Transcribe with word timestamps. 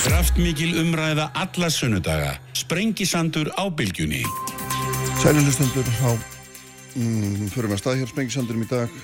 Kraftmikil 0.00 0.78
umræða 0.80 1.26
alla 1.36 1.68
sunnudaga. 1.68 2.30
Sprengisandur 2.56 3.50
á 3.52 3.68
bylgjunni. 3.68 4.22
Sælilustendur, 5.20 5.84
þá 5.84 6.16
mm, 6.96 7.50
förum 7.52 7.68
við 7.68 7.76
að 7.76 7.82
stað 7.82 7.98
hér 8.00 8.08
Sprengisandurum 8.08 8.64
í 8.64 8.68
dag. 8.70 8.94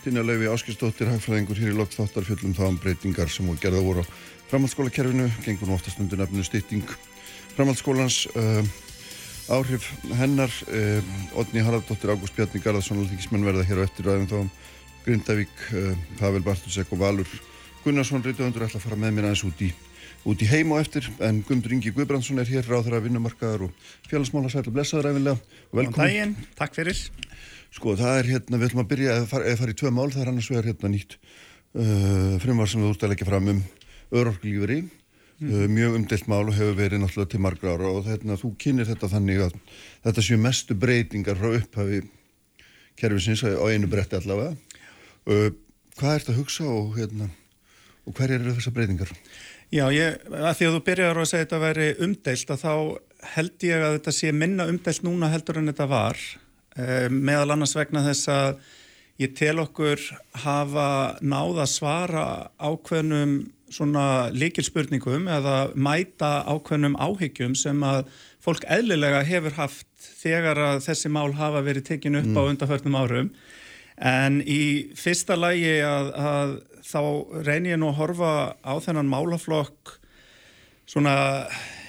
Tinja 0.00 0.24
Laufi 0.24 0.48
Áskistóttir, 0.48 1.10
hagfræðingur 1.12 1.60
hér 1.60 1.74
í 1.74 1.76
lokþáttar 1.76 2.24
fjöllum 2.24 2.54
þá 2.56 2.62
um 2.70 2.78
breytingar 2.80 3.28
sem 3.28 3.44
voru 3.44 3.60
gerða 3.60 3.82
voru 3.84 4.04
á 4.04 4.08
framhaldsskólakerfinu. 4.48 5.28
Gengur 5.44 5.68
nú 5.68 5.76
oftast 5.76 6.00
undir 6.00 6.22
nefnu 6.22 6.44
stytting 6.46 6.88
framhaldsskólans. 7.58 8.22
Uh, 8.32 8.64
áhrif 9.52 9.90
hennar, 10.16 10.52
uh, 10.72 11.36
Odni 11.36 11.66
Haraldóttir, 11.66 12.14
Ágúst 12.16 12.32
Bjarni 12.38 12.64
Garðarsson, 12.64 13.02
alþingismenn 13.04 13.44
verða 13.44 13.66
hér 13.68 13.84
á 13.84 13.86
eftir 13.86 14.08
ræðum 14.08 14.30
þá 14.32 14.38
um 14.46 14.54
Grindavík, 15.04 15.52
uh, 15.76 15.92
Pavel 16.16 16.40
Bartusek 16.48 16.96
og 16.96 17.04
Valur 17.04 17.28
Gunnarsson, 17.84 18.24
reytuðandur, 18.24 18.64
ætla 18.66 18.80
að 18.80 18.88
fara 18.88 18.98
með 18.98 19.18
mér 19.18 19.28
aðeins 19.28 19.44
út 19.46 19.60
í 19.62 19.68
út 20.26 20.42
í 20.42 20.48
heim 20.50 20.72
og 20.74 20.82
eftir 20.82 21.06
en 21.22 21.40
Guðmundur 21.46 21.74
Ingi 21.76 21.92
Guðbrandsson 21.94 22.42
er 22.42 22.50
hér 22.50 22.66
ráð 22.66 22.88
þeirra 22.88 23.02
vinnumarkaðar 23.04 23.66
og 23.68 23.88
félagsmála 24.10 24.50
sæl 24.50 24.64
og 24.64 24.74
blessaður 24.74 25.12
æfinlega 25.12 25.36
velkomin. 25.78 26.34
Takk 26.58 26.74
fyrir. 26.78 27.02
Sko 27.76 27.94
það 27.98 28.20
er 28.20 28.30
hérna, 28.32 28.58
við 28.58 28.70
ætlum 28.70 28.82
að 28.82 28.90
byrja 28.92 29.16
að 29.20 29.26
fara, 29.30 29.56
fara 29.60 29.74
í 29.74 29.78
tvö 29.78 29.92
mál, 29.94 30.08
það 30.10 30.22
er 30.24 30.30
annars 30.32 30.50
vegar 30.50 30.68
hérna 30.70 30.90
nýtt 30.92 31.16
uh, 31.18 32.36
frumvar 32.42 32.70
sem 32.70 32.82
við 32.82 32.92
úrst 32.92 33.04
að 33.04 33.12
leggja 33.12 33.28
fram 33.28 33.50
um 33.52 33.62
örorklífuri, 34.16 34.78
mm. 34.86 35.50
uh, 35.50 35.64
mjög 35.76 35.98
umdelt 36.00 36.30
mál 36.32 36.44
og 36.46 36.54
hefur 36.56 36.78
verið 36.78 37.02
náttúrulega 37.02 37.32
til 37.34 37.42
margra 37.46 37.74
ára 37.76 37.92
og 37.92 38.08
hérna 38.08 38.38
þú 38.40 38.52
kynir 38.62 38.88
þetta 38.88 39.12
þannig 39.12 39.42
að 39.46 39.58
þetta 40.06 40.26
séu 40.26 40.40
mestu 40.40 40.78
breytingar 40.86 41.38
frá 41.38 41.52
upphafi 41.60 42.02
kerfisins 42.96 43.44
á 43.44 43.62
einu 43.68 43.90
bretti 43.92 44.18
allavega. 44.18 44.56
Uh, 45.26 45.50
hvað 45.98 46.14
er 46.14 46.24
þetta 46.24 46.34
að 46.34 46.40
hugsa 46.40 46.70
og 46.70 46.96
hérna 46.96 47.28
og 48.06 48.14
hverjar 48.14 48.40
eru 48.40 48.56
þessar 48.56 48.74
breytingar? 48.76 49.12
Já, 49.74 49.88
ég, 49.90 50.20
að 50.30 50.52
því 50.58 50.66
að 50.68 50.74
þú 50.76 50.80
byrjar 50.86 51.18
að 51.18 51.28
segja 51.30 51.42
að 51.42 51.46
þetta 51.46 51.62
væri 51.64 51.86
umdeilt 52.06 52.50
að 52.54 52.62
þá 52.62 52.74
held 53.34 53.64
ég 53.66 53.82
að 53.82 53.94
þetta 53.96 54.14
sé 54.14 54.32
minna 54.32 54.66
umdeilt 54.70 55.02
núna 55.06 55.30
heldur 55.32 55.58
en 55.58 55.70
þetta 55.72 55.88
var 55.90 56.20
eh, 56.78 57.08
meðal 57.10 57.56
annars 57.56 57.74
vegna 57.74 58.04
þess 58.06 58.30
að 58.30 58.60
ég 59.22 59.34
tel 59.34 59.56
okkur 59.64 60.02
hafa 60.44 60.88
náða 61.24 61.66
svara 61.70 62.24
ákveðnum 62.60 63.36
svona 63.72 64.30
líkilspurningum 64.30 65.26
eða 65.32 65.56
mæta 65.74 66.44
ákveðnum 66.46 66.94
áhyggjum 67.02 67.56
sem 67.58 67.82
að 67.82 68.04
fólk 68.44 68.62
eðlilega 68.70 69.24
hefur 69.26 69.56
haft 69.58 69.88
þegar 70.20 70.60
að 70.62 70.84
þessi 70.86 71.10
mál 71.10 71.32
hafa 71.34 71.64
verið 71.66 71.88
tekin 71.90 72.20
upp 72.20 72.30
mm. 72.30 72.38
á 72.38 72.42
undarförnum 72.46 72.98
árum 73.00 73.32
en 73.96 74.42
í 74.44 74.92
fyrsta 74.98 75.36
lægi 75.38 75.78
að, 75.86 76.10
að 76.14 76.56
þá 76.86 77.00
reynir 77.46 77.74
ég 77.74 77.80
nú 77.80 77.90
að 77.90 78.00
horfa 78.00 78.32
á 78.60 78.74
þennan 78.84 79.08
málaflokk 79.10 79.96
svona 80.86 81.16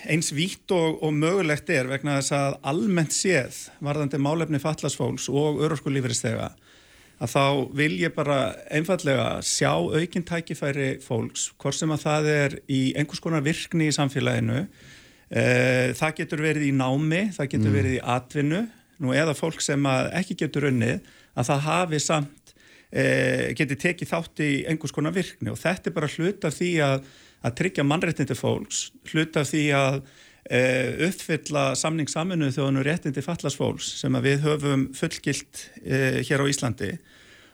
eins 0.08 0.31
vítt 0.33 0.72
og, 0.72 1.02
og 1.03 1.11
mögulegt 1.13 1.69
er 1.73 1.89
vegna 1.89 2.17
þess 2.19 2.33
að 2.38 2.55
almennt 2.72 3.16
séð 3.16 3.67
varðandi 3.83 4.19
málefni 4.23 4.61
fallasfólks 4.63 5.28
og 5.30 5.59
öroskulífuristega 5.67 6.53
að 7.17 7.33
þá 7.33 7.44
vil 7.78 7.94
ég 7.97 8.13
bara 8.16 8.39
einfallega 8.73 9.41
sjá 9.45 9.72
aukinn 9.73 10.25
tækifæri 10.25 10.97
fólks, 11.02 11.50
hvort 11.58 11.75
sem 11.75 11.91
að 11.94 12.03
það 12.05 12.31
er 12.33 12.58
í 12.69 12.81
einhvers 12.97 13.22
konar 13.23 13.45
virkni 13.45 13.89
í 13.89 13.95
samfélaginu 13.95 14.59
eh, 14.63 15.94
það 15.97 16.17
getur 16.22 16.44
verið 16.45 16.67
í 16.69 16.73
námi, 16.78 17.23
það 17.35 17.53
getur 17.55 17.72
mm. 17.72 17.78
verið 17.81 17.97
í 17.97 18.03
atvinnu 18.16 18.63
nú 19.03 19.13
eða 19.17 19.38
fólk 19.38 19.61
sem 19.66 19.83
ekki 19.89 20.38
getur 20.45 20.69
unnið 20.72 21.02
að 21.38 21.50
það 21.52 21.66
hafi 21.68 22.02
samt 22.04 22.54
e, 22.90 23.04
geti 23.58 23.78
tekið 23.80 24.12
þátt 24.14 24.44
í 24.46 24.52
einhvers 24.70 24.96
konar 24.96 25.16
virkni. 25.16 25.52
Og 25.54 25.60
þetta 25.62 25.92
er 25.92 25.98
bara 25.98 26.12
hlut 26.16 26.48
af 26.48 26.58
því 26.58 26.72
að, 26.86 27.12
að 27.46 27.60
tryggja 27.62 27.86
mannréttindi 27.88 28.38
fólks, 28.38 28.88
hlut 29.12 29.38
af 29.40 29.52
því 29.52 29.66
að 29.78 30.00
e, 30.50 30.62
uppfylla 31.10 31.70
samning 31.80 32.10
saminu 32.12 32.50
þjóðanur 32.56 32.88
réttindi 32.88 33.26
fallast 33.26 33.60
fólks 33.60 33.94
sem 34.02 34.18
við 34.24 34.44
höfum 34.48 34.90
fullgilt 34.98 35.70
e, 35.84 36.26
hér 36.28 36.44
á 36.44 36.50
Íslandi. 36.50 36.96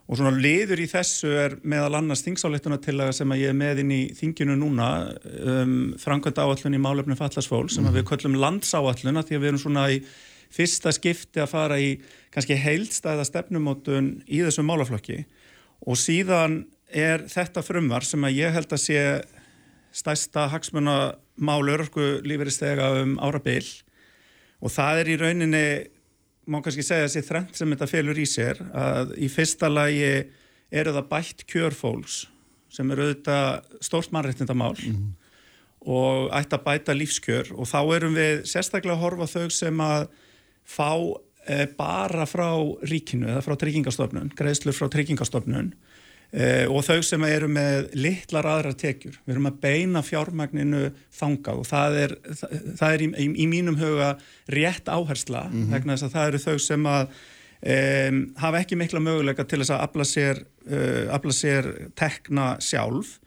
Og 0.03 0.19
svona 0.19 0.35
liður 0.35 0.81
í 0.83 0.85
þessu 0.91 1.29
er 1.39 1.53
meðal 1.63 1.95
annars 2.01 2.25
þingsáleittunatillaga 2.25 3.13
sem 3.15 3.31
að 3.31 3.45
ég 3.45 3.53
er 3.53 3.55
með 3.55 3.79
inn 3.85 3.93
í 3.95 4.01
þinginu 4.17 4.57
núna 4.59 4.87
um, 5.31 5.77
framkvæmda 5.99 6.43
áallun 6.43 6.75
í 6.75 6.81
málefnum 6.83 7.19
fallast 7.19 7.47
fólks 7.47 7.77
sem 7.77 7.87
að 7.87 8.01
við 8.01 8.09
köllum 8.09 8.35
landsáalluna 8.41 9.23
því 9.23 9.37
að 9.37 9.45
við 9.45 9.51
erum 9.53 9.61
svona 9.63 9.85
í 9.95 10.01
fyrsta 10.53 10.93
skipti 10.93 11.41
að 11.41 11.51
fara 11.51 11.79
í 11.81 11.95
kannski 12.33 12.57
heildstæða 12.59 13.25
stefnumótun 13.29 14.13
í 14.27 14.43
þessum 14.45 14.69
málaflokki. 14.69 15.23
Og 15.87 15.97
síðan 15.99 16.63
er 16.93 17.25
þetta 17.31 17.63
frumvar 17.65 18.05
sem 18.05 18.23
að 18.23 18.37
ég 18.37 18.53
held 18.53 18.73
að 18.73 18.83
sé 18.83 19.01
stæsta 19.93 20.47
hagsmuna 20.53 21.15
mál 21.37 21.65
örku 21.69 22.21
lífeyristega 22.25 22.91
um 23.01 23.17
ára 23.21 23.41
byl 23.41 23.65
og 24.63 24.71
það 24.71 25.01
er 25.01 25.09
í 25.09 25.17
rauninni 25.21 25.65
má 26.49 26.59
kannski 26.63 26.85
segja 26.85 27.07
þessi 27.07 27.25
þrengt 27.27 27.57
sem 27.57 27.73
þetta 27.73 27.89
felur 27.89 28.19
í 28.19 28.25
sér 28.29 28.61
að 28.75 29.13
í 29.21 29.29
fyrsta 29.31 29.69
lagi 29.71 30.13
eru 30.73 30.93
það 30.95 31.09
bætt 31.11 31.43
kjörfólks 31.49 32.23
sem 32.73 32.89
eru 32.91 33.07
auðvitað 33.07 33.79
stórt 33.85 34.13
mannrættindamál 34.15 34.75
mm 34.75 34.93
-hmm. 34.95 35.11
og 35.85 36.31
ætti 36.33 36.57
að 36.57 36.63
bæta 36.65 36.93
lífskjör. 36.93 37.51
Og 37.53 37.67
þá 37.69 37.95
erum 37.95 38.15
við 38.17 38.45
sérstaklega 38.49 38.95
að 38.95 39.03
horfa 39.03 39.27
þau 39.27 39.49
sem 39.49 39.79
að 39.79 40.07
fá 40.65 40.93
e, 41.47 41.65
bara 41.77 42.27
frá 42.29 42.49
ríkinu 42.87 43.29
eða 43.31 43.43
frá 43.45 43.57
tryggingastofnun, 43.59 44.31
greiðslur 44.37 44.75
frá 44.77 44.89
tryggingastofnun 44.93 45.73
e, 46.31 46.65
og 46.71 46.83
þau 46.87 46.99
sem 47.05 47.25
eru 47.27 47.49
með 47.51 47.91
litlar 47.97 48.47
aðra 48.49 48.73
tekjur. 48.79 49.19
Við 49.25 49.35
erum 49.35 49.51
að 49.51 49.59
beina 49.65 50.03
fjármagninu 50.05 50.89
þangað 51.13 51.61
og 51.61 51.69
það 51.69 51.99
er, 52.05 52.17
það, 52.41 52.57
það 52.81 52.97
er 52.97 53.05
í, 53.05 53.09
í, 53.11 53.29
í 53.45 53.47
mínum 53.51 53.79
huga 53.79 54.13
rétt 54.51 54.91
áhersla 54.91 55.47
mm 55.49 55.57
-hmm. 55.57 55.73
vegna 55.75 55.97
þess 55.97 56.09
að 56.09 56.15
það 56.17 56.29
eru 56.31 56.43
þau 56.47 56.57
sem 56.67 56.87
að 56.93 57.17
e, 57.61 57.75
hafa 58.43 58.63
ekki 58.63 58.79
mikla 58.79 59.03
möguleika 59.03 59.47
til 59.47 59.61
þess 59.63 59.75
að 59.75 59.85
afla 59.89 60.07
sér, 60.07 60.45
afla 61.11 61.35
sér 61.35 61.69
tekna 61.95 62.55
sjálf 62.63 63.19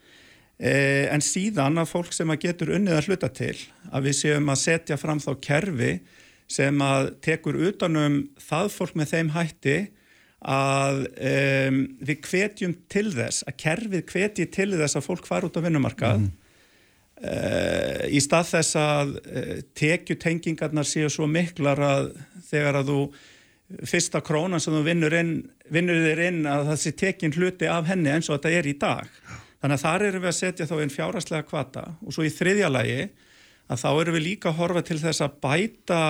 en 0.57 1.21
síðan 1.21 1.77
að 1.77 1.91
fólk 1.91 2.15
sem 2.17 2.31
að 2.33 2.47
getur 2.47 2.71
unnið 2.73 2.95
að 2.97 3.09
hluta 3.11 3.29
til 3.29 3.59
að 3.93 4.07
við 4.07 4.15
séum 4.17 4.47
að 4.49 4.63
setja 4.63 4.97
fram 4.97 5.19
þá 5.21 5.35
kerfi 5.45 5.91
sem 6.51 6.83
að 6.83 7.13
tekur 7.25 7.59
utanum 7.69 8.23
það 8.39 8.73
fólk 8.75 8.99
með 8.99 9.13
þeim 9.13 9.31
hætti 9.35 9.77
að 10.47 11.07
um, 11.07 11.79
við 12.07 12.27
hvetjum 12.29 12.75
til 12.93 13.09
þess, 13.15 13.45
að 13.49 13.57
kerfið 13.63 14.03
hvetji 14.13 14.49
til 14.55 14.69
þess 14.77 14.99
að 14.99 15.07
fólk 15.09 15.27
fara 15.27 15.49
út 15.49 15.57
á 15.59 15.65
vinnumarkað 15.65 16.21
mm. 16.21 16.29
uh, 17.25 18.05
í 18.13 18.21
stað 18.23 18.53
þess 18.53 18.79
að 18.79 19.17
uh, 19.17 19.57
tekjutengingarnar 19.79 20.87
séu 20.87 21.11
svo 21.11 21.27
miklar 21.31 21.83
að 21.83 22.13
þegar 22.51 22.83
að 22.83 22.93
þú 22.93 23.01
fyrsta 23.91 24.23
krónan 24.23 24.63
sem 24.63 24.77
þú 24.77 24.85
vinnur, 24.87 25.17
inn, 25.19 25.35
vinnur 25.75 26.05
þér 26.05 26.23
inn 26.29 26.45
að 26.47 26.69
það 26.71 26.81
sé 26.85 26.95
tekin 27.01 27.35
hluti 27.35 27.67
af 27.67 27.89
henni 27.91 28.13
eins 28.13 28.31
og 28.31 28.39
þetta 28.39 28.61
er 28.61 28.71
í 28.71 28.77
dag. 28.79 29.09
Þannig 29.57 29.81
að 29.81 29.83
þar 29.83 30.05
erum 30.07 30.23
við 30.23 30.31
að 30.31 30.37
setja 30.39 30.69
þá 30.69 30.77
einn 30.77 30.93
fjáraslega 30.95 31.49
kvata 31.49 31.87
og 32.05 32.15
svo 32.15 32.23
í 32.23 32.31
þriðja 32.31 32.71
lagi 32.71 33.01
að 33.67 33.81
þá 33.83 33.89
erum 33.91 34.15
við 34.15 34.27
líka 34.29 34.53
að 34.53 34.59
horfa 34.61 34.83
til 34.87 34.99
þess 35.03 35.25
að 35.25 35.39
bæta 35.43 36.01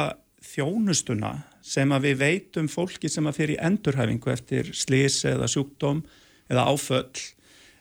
þjónustuna 0.47 1.33
sem 1.67 1.91
að 1.93 2.11
við 2.11 2.21
veitum 2.23 2.69
fólki 2.71 3.11
sem 3.11 3.27
að 3.27 3.41
fyrir 3.41 3.63
endurhæfingu 3.67 4.33
eftir 4.33 4.71
slís 4.77 5.19
eða 5.29 5.49
sjúkdóm 5.51 6.05
eða 6.51 6.69
áföll 6.71 7.11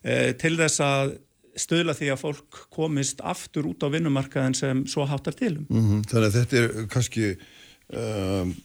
e, 0.03 0.33
til 0.39 0.55
þess 0.57 0.81
að 0.83 1.17
stöðla 1.55 1.95
því 1.95 2.09
að 2.11 2.21
fólk 2.21 2.63
komist 2.73 3.21
aftur 3.23 3.69
út 3.69 3.83
á 3.85 3.87
vinnumarkaðin 3.93 4.57
sem 4.57 4.81
svo 4.91 5.05
háttar 5.07 5.37
til 5.37 5.57
um. 5.57 5.67
Mm 5.69 5.85
-hmm. 5.85 6.01
Þannig 6.09 6.27
að 6.27 6.37
þetta 6.39 6.57
er 6.57 6.87
kannski 6.91 7.27
um, 7.93 8.55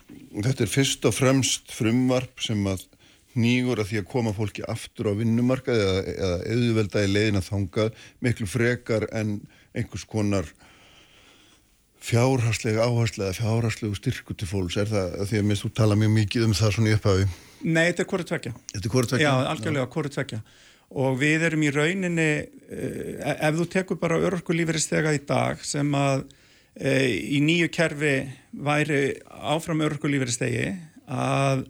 þetta 0.42 0.64
er 0.64 0.72
fyrst 0.72 1.04
og 1.04 1.14
fremst 1.14 1.70
frumvarp 1.72 2.42
sem 2.42 2.66
að 2.66 2.86
nýgur 3.38 3.78
að 3.78 3.92
því 3.92 4.00
að 4.00 4.10
koma 4.10 4.32
fólki 4.34 4.64
aftur 4.66 5.12
á 5.14 5.18
vinnumarkaði 5.18 5.84
eða 6.16 6.38
auðvelda 6.50 7.04
í 7.04 7.12
leiðin 7.12 7.38
að 7.38 7.50
þanga 7.52 7.90
miklu 8.20 8.46
frekar 8.50 9.06
en 9.12 9.36
einhvers 9.74 10.04
konar 10.04 10.48
fjárhagslega 12.00 12.86
áherslega, 12.86 13.36
fjárhagslega 13.36 13.98
styrku 13.98 14.34
til 14.34 14.48
fólks, 14.48 14.78
er 14.80 14.88
það 14.90 15.20
því 15.28 15.40
að 15.40 15.46
minnst 15.50 15.66
þú 15.66 15.70
tala 15.76 15.98
mjög 16.00 16.12
mikið 16.16 16.48
um 16.48 16.56
það 16.56 16.74
svona 16.76 16.90
í 16.90 16.96
upphafi? 16.96 17.28
Nei, 17.60 17.84
þetta 17.90 18.02
er 18.02 18.10
hvori 18.12 18.28
tvekja. 18.30 18.52
Þetta 18.72 18.86
er 18.86 18.94
hvori 18.94 19.10
tvekja? 19.10 19.28
Já, 19.28 19.48
algjörlega 19.52 19.90
hvori 19.94 20.12
tvekja 20.16 20.42
og 20.90 21.18
við 21.20 21.44
erum 21.46 21.62
í 21.62 21.70
rauninni 21.70 22.30
eh, 22.34 23.34
ef 23.36 23.58
þú 23.60 23.66
tekur 23.70 23.98
bara 24.00 24.18
örkulífuristega 24.26 25.12
í 25.14 25.20
dag 25.26 25.60
sem 25.62 25.86
að 25.94 26.24
e, 26.74 26.94
í 27.36 27.38
nýju 27.44 27.68
kerfi 27.74 28.14
væri 28.50 29.02
áfram 29.30 29.84
örkulífuristegi 29.86 30.72
að 31.06 31.68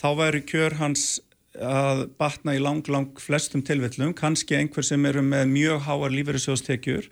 þá 0.00 0.08
væri 0.22 0.42
kjör 0.48 0.78
hans 0.80 1.20
að 1.52 2.06
batna 2.16 2.54
í 2.56 2.62
lang, 2.62 2.86
lang 2.88 3.18
flestum 3.20 3.60
tilvillum, 3.64 4.14
kannski 4.16 4.56
einhver 4.56 4.86
sem 4.86 5.04
eru 5.04 5.20
með 5.24 5.50
mjög 5.52 5.84
háar 5.84 6.14
lífeyrisjóðstekjur 6.16 7.10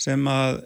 sem 0.00 0.26
að 0.26 0.56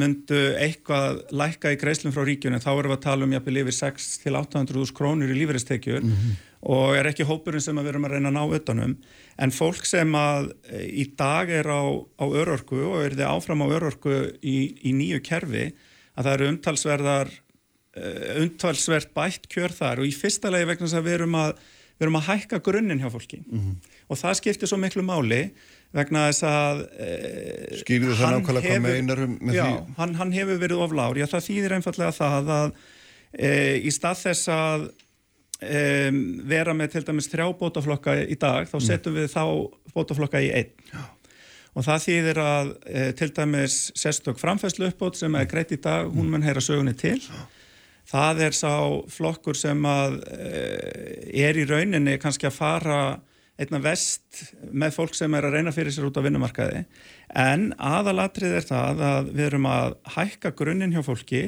myndu 0.00 0.38
eitthvað 0.56 1.20
lækka 1.36 1.74
í 1.74 1.78
greislum 1.80 2.14
frá 2.14 2.24
ríkjunum 2.24 2.62
þá 2.64 2.70
erum 2.72 2.94
við 2.94 2.96
að 2.96 3.04
tala 3.04 3.26
um 3.26 3.34
jafnvel 3.34 3.60
yfir 3.60 3.76
6 3.76 4.06
til 4.22 4.32
800.000 4.38 4.96
krónur 4.96 5.32
í 5.32 5.36
lífeyristekjur 5.36 6.00
mm 6.00 6.14
-hmm. 6.14 6.38
og 6.72 6.96
er 6.96 7.10
ekki 7.10 7.28
hópurinn 7.28 7.60
sem 7.60 7.76
við 7.76 7.92
erum 7.92 8.08
að 8.08 8.16
reyna 8.16 8.32
að 8.32 8.38
ná 8.38 8.56
utanum 8.56 8.96
en 9.36 9.52
fólk 9.52 9.84
sem 9.84 10.14
að 10.16 10.52
e, 10.70 10.80
í 10.88 11.04
dag 11.16 11.50
er 11.50 11.68
á, 11.68 11.84
á 11.92 12.24
örorku 12.24 12.80
og 12.88 13.04
er 13.04 13.16
þið 13.18 13.28
áfram 13.28 13.64
á 13.68 13.68
örorku 13.68 14.32
í, 14.40 14.56
í 14.80 14.96
nýju 14.96 15.20
kerfi 15.20 15.74
að 16.16 16.24
það 16.24 16.34
eru 16.34 16.48
umtalsverðar 16.48 17.28
e, 17.96 18.02
umtalsvert 18.40 19.12
bætt 19.12 19.48
kjör 19.52 19.76
þar 19.76 20.00
og 20.00 20.08
í 20.08 20.16
fyrsta 20.16 20.48
legi 20.48 20.70
vegna 20.72 20.88
þess 20.88 21.00
að 21.02 21.08
við 21.10 21.18
erum 21.20 21.34
að, 21.36 21.52
við 21.98 22.06
erum 22.08 22.20
að 22.20 22.28
hækka 22.32 22.64
grunninn 22.64 23.04
hjá 23.04 23.10
fólki 23.12 23.44
mm 23.44 23.60
-hmm. 23.60 23.96
og 24.08 24.16
það 24.16 24.38
skiptir 24.40 24.68
svo 24.72 24.80
miklu 24.80 25.04
máli 25.04 25.52
vegna 25.94 26.26
þess 26.28 26.46
að 26.48 26.82
e, 26.98 27.08
Skýrðu 27.80 28.18
það 28.18 28.36
nákvæmlega 28.38 28.74
hvað 28.74 28.84
meinarum 28.84 29.38
með 29.40 29.58
já, 29.58 29.64
því? 29.64 29.94
Hann, 30.00 30.14
hann 30.18 30.34
hefur 30.34 30.60
verið 30.62 30.84
oflár, 30.84 31.18
já 31.20 31.26
það 31.30 31.46
þýðir 31.48 31.74
einfallega 31.78 32.14
það 32.18 32.52
að 32.58 32.76
e, 33.38 33.50
í 33.78 33.94
stað 33.94 34.22
þess 34.24 34.52
að 34.54 34.86
um, 35.62 36.20
vera 36.50 36.76
með 36.76 36.94
til 36.96 37.04
dæmis 37.08 37.30
þrjá 37.32 37.48
bótaflokka 37.60 38.16
í 38.24 38.38
dag 38.40 38.70
þá 38.70 38.78
mm. 38.78 38.86
setjum 38.88 39.18
við 39.18 39.28
þá 39.32 39.44
bótaflokka 39.94 40.42
í 40.42 40.50
einn 40.54 40.88
Já. 40.90 41.02
og 41.74 41.86
það 41.86 42.06
þýðir 42.08 42.40
að 42.44 42.72
e, 42.86 43.04
til 43.20 43.30
dæmis 43.38 43.76
sérstök 43.98 44.40
framfæslu 44.42 44.88
uppbót 44.90 45.20
sem 45.20 45.38
er 45.38 45.50
greitt 45.50 45.74
í 45.74 45.80
dag, 45.82 46.10
hún 46.10 46.32
mun 46.32 46.46
heyra 46.46 46.62
sögunni 46.64 46.96
til 46.98 47.18
það 48.10 48.42
er 48.48 48.56
sá 48.56 48.74
flokkur 49.14 49.58
sem 49.58 49.86
að 49.88 50.18
e, 50.34 50.50
er 51.46 51.60
í 51.60 51.68
rauninni 51.70 52.18
kannski 52.22 52.50
að 52.50 52.58
fara 52.58 52.98
einna 53.60 53.78
vest 53.84 54.40
með 54.72 54.96
fólk 54.96 55.14
sem 55.14 55.34
er 55.38 55.46
að 55.46 55.58
reyna 55.58 55.72
fyrir 55.74 55.94
sér 55.94 56.08
út 56.08 56.16
á 56.18 56.24
vinnumarkaði 56.24 56.84
en 57.38 57.68
aðalatrið 57.78 58.56
er 58.58 58.66
það 58.66 59.04
að 59.08 59.30
við 59.30 59.44
erum 59.46 59.68
að 59.70 59.94
hækka 60.16 60.54
grunninn 60.58 60.94
hjá 60.94 61.04
fólki 61.06 61.44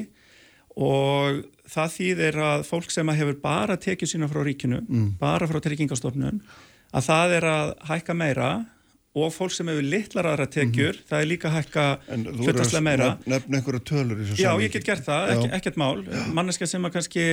og 0.77 1.43
það 1.67 1.93
þýðir 1.97 2.39
að 2.45 2.63
fólk 2.69 2.93
sem 2.93 3.11
að 3.11 3.21
hefur 3.21 3.37
bara 3.43 3.77
tekið 3.81 4.13
sína 4.13 4.29
frá 4.31 4.41
ríkinu, 4.45 4.81
mm. 4.85 5.11
bara 5.21 5.49
frá 5.49 5.59
tryggingastofnun, 5.65 6.41
að 6.93 7.07
það 7.09 7.37
er 7.39 7.47
að 7.51 7.71
hækka 7.89 8.15
meira 8.17 8.49
og 9.17 9.31
fólk 9.33 9.55
sem 9.55 9.69
hefur 9.71 9.87
litlar 9.89 10.29
aðra 10.29 10.45
tekjur, 10.53 10.93
mm 10.93 10.99
-hmm. 11.01 11.07
það 11.09 11.21
er 11.21 11.29
líka 11.31 11.49
að 11.49 11.55
hækka 11.57 11.85
hlutastlega 12.07 12.83
meira. 12.85 13.07
En 13.07 13.17
þú 13.17 13.23
eru 13.23 13.25
að 13.25 13.33
nefna 13.33 13.57
einhverju 13.57 13.83
tölur 13.89 14.17
í 14.17 14.21
þessu 14.21 14.35
samvíki. 14.35 14.43
Já, 14.45 14.61
ég 14.61 14.71
get 14.71 14.85
gert 14.85 15.05
það, 15.07 15.31
Ek, 15.33 15.53
ekkert 15.57 15.77
mál. 15.81 15.95
Manneska 16.33 16.67
sem 16.67 16.85
að 16.85 16.93
kannski 16.93 17.25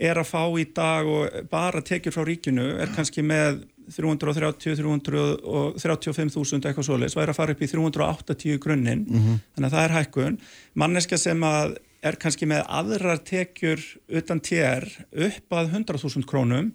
er 0.00 0.16
að 0.20 0.30
fá 0.30 0.42
í 0.56 0.64
dag 0.74 1.08
og 1.08 1.50
bara 1.50 1.82
tekjur 1.84 2.14
frá 2.14 2.24
ríkinu 2.26 2.66
er 2.80 2.88
kannski 2.94 3.24
með 3.26 3.62
330, 3.90 4.78
335.000 4.78 6.68
eitthvað 6.68 6.86
svoleiðs, 6.86 7.16
væri 7.18 7.32
að 7.32 7.38
fara 7.40 7.54
upp 7.56 7.62
í 7.64 7.70
380 7.72 8.60
grunninn, 8.62 9.02
mm 9.02 9.18
-hmm. 9.18 9.40
þannig 9.54 9.68
að 9.68 9.74
það 9.76 9.84
er 9.84 9.96
hækkun. 9.96 10.38
Manneska 10.78 11.18
sem 11.18 11.42
að 11.42 11.76
er 12.06 12.16
kannski 12.20 12.46
með 12.48 12.62
aðrar 12.68 13.20
tekjur 13.26 13.82
utan 14.08 14.40
TR 14.40 14.86
upp 15.10 15.52
að 15.52 15.74
100.000 15.74 16.24
krónum 16.28 16.72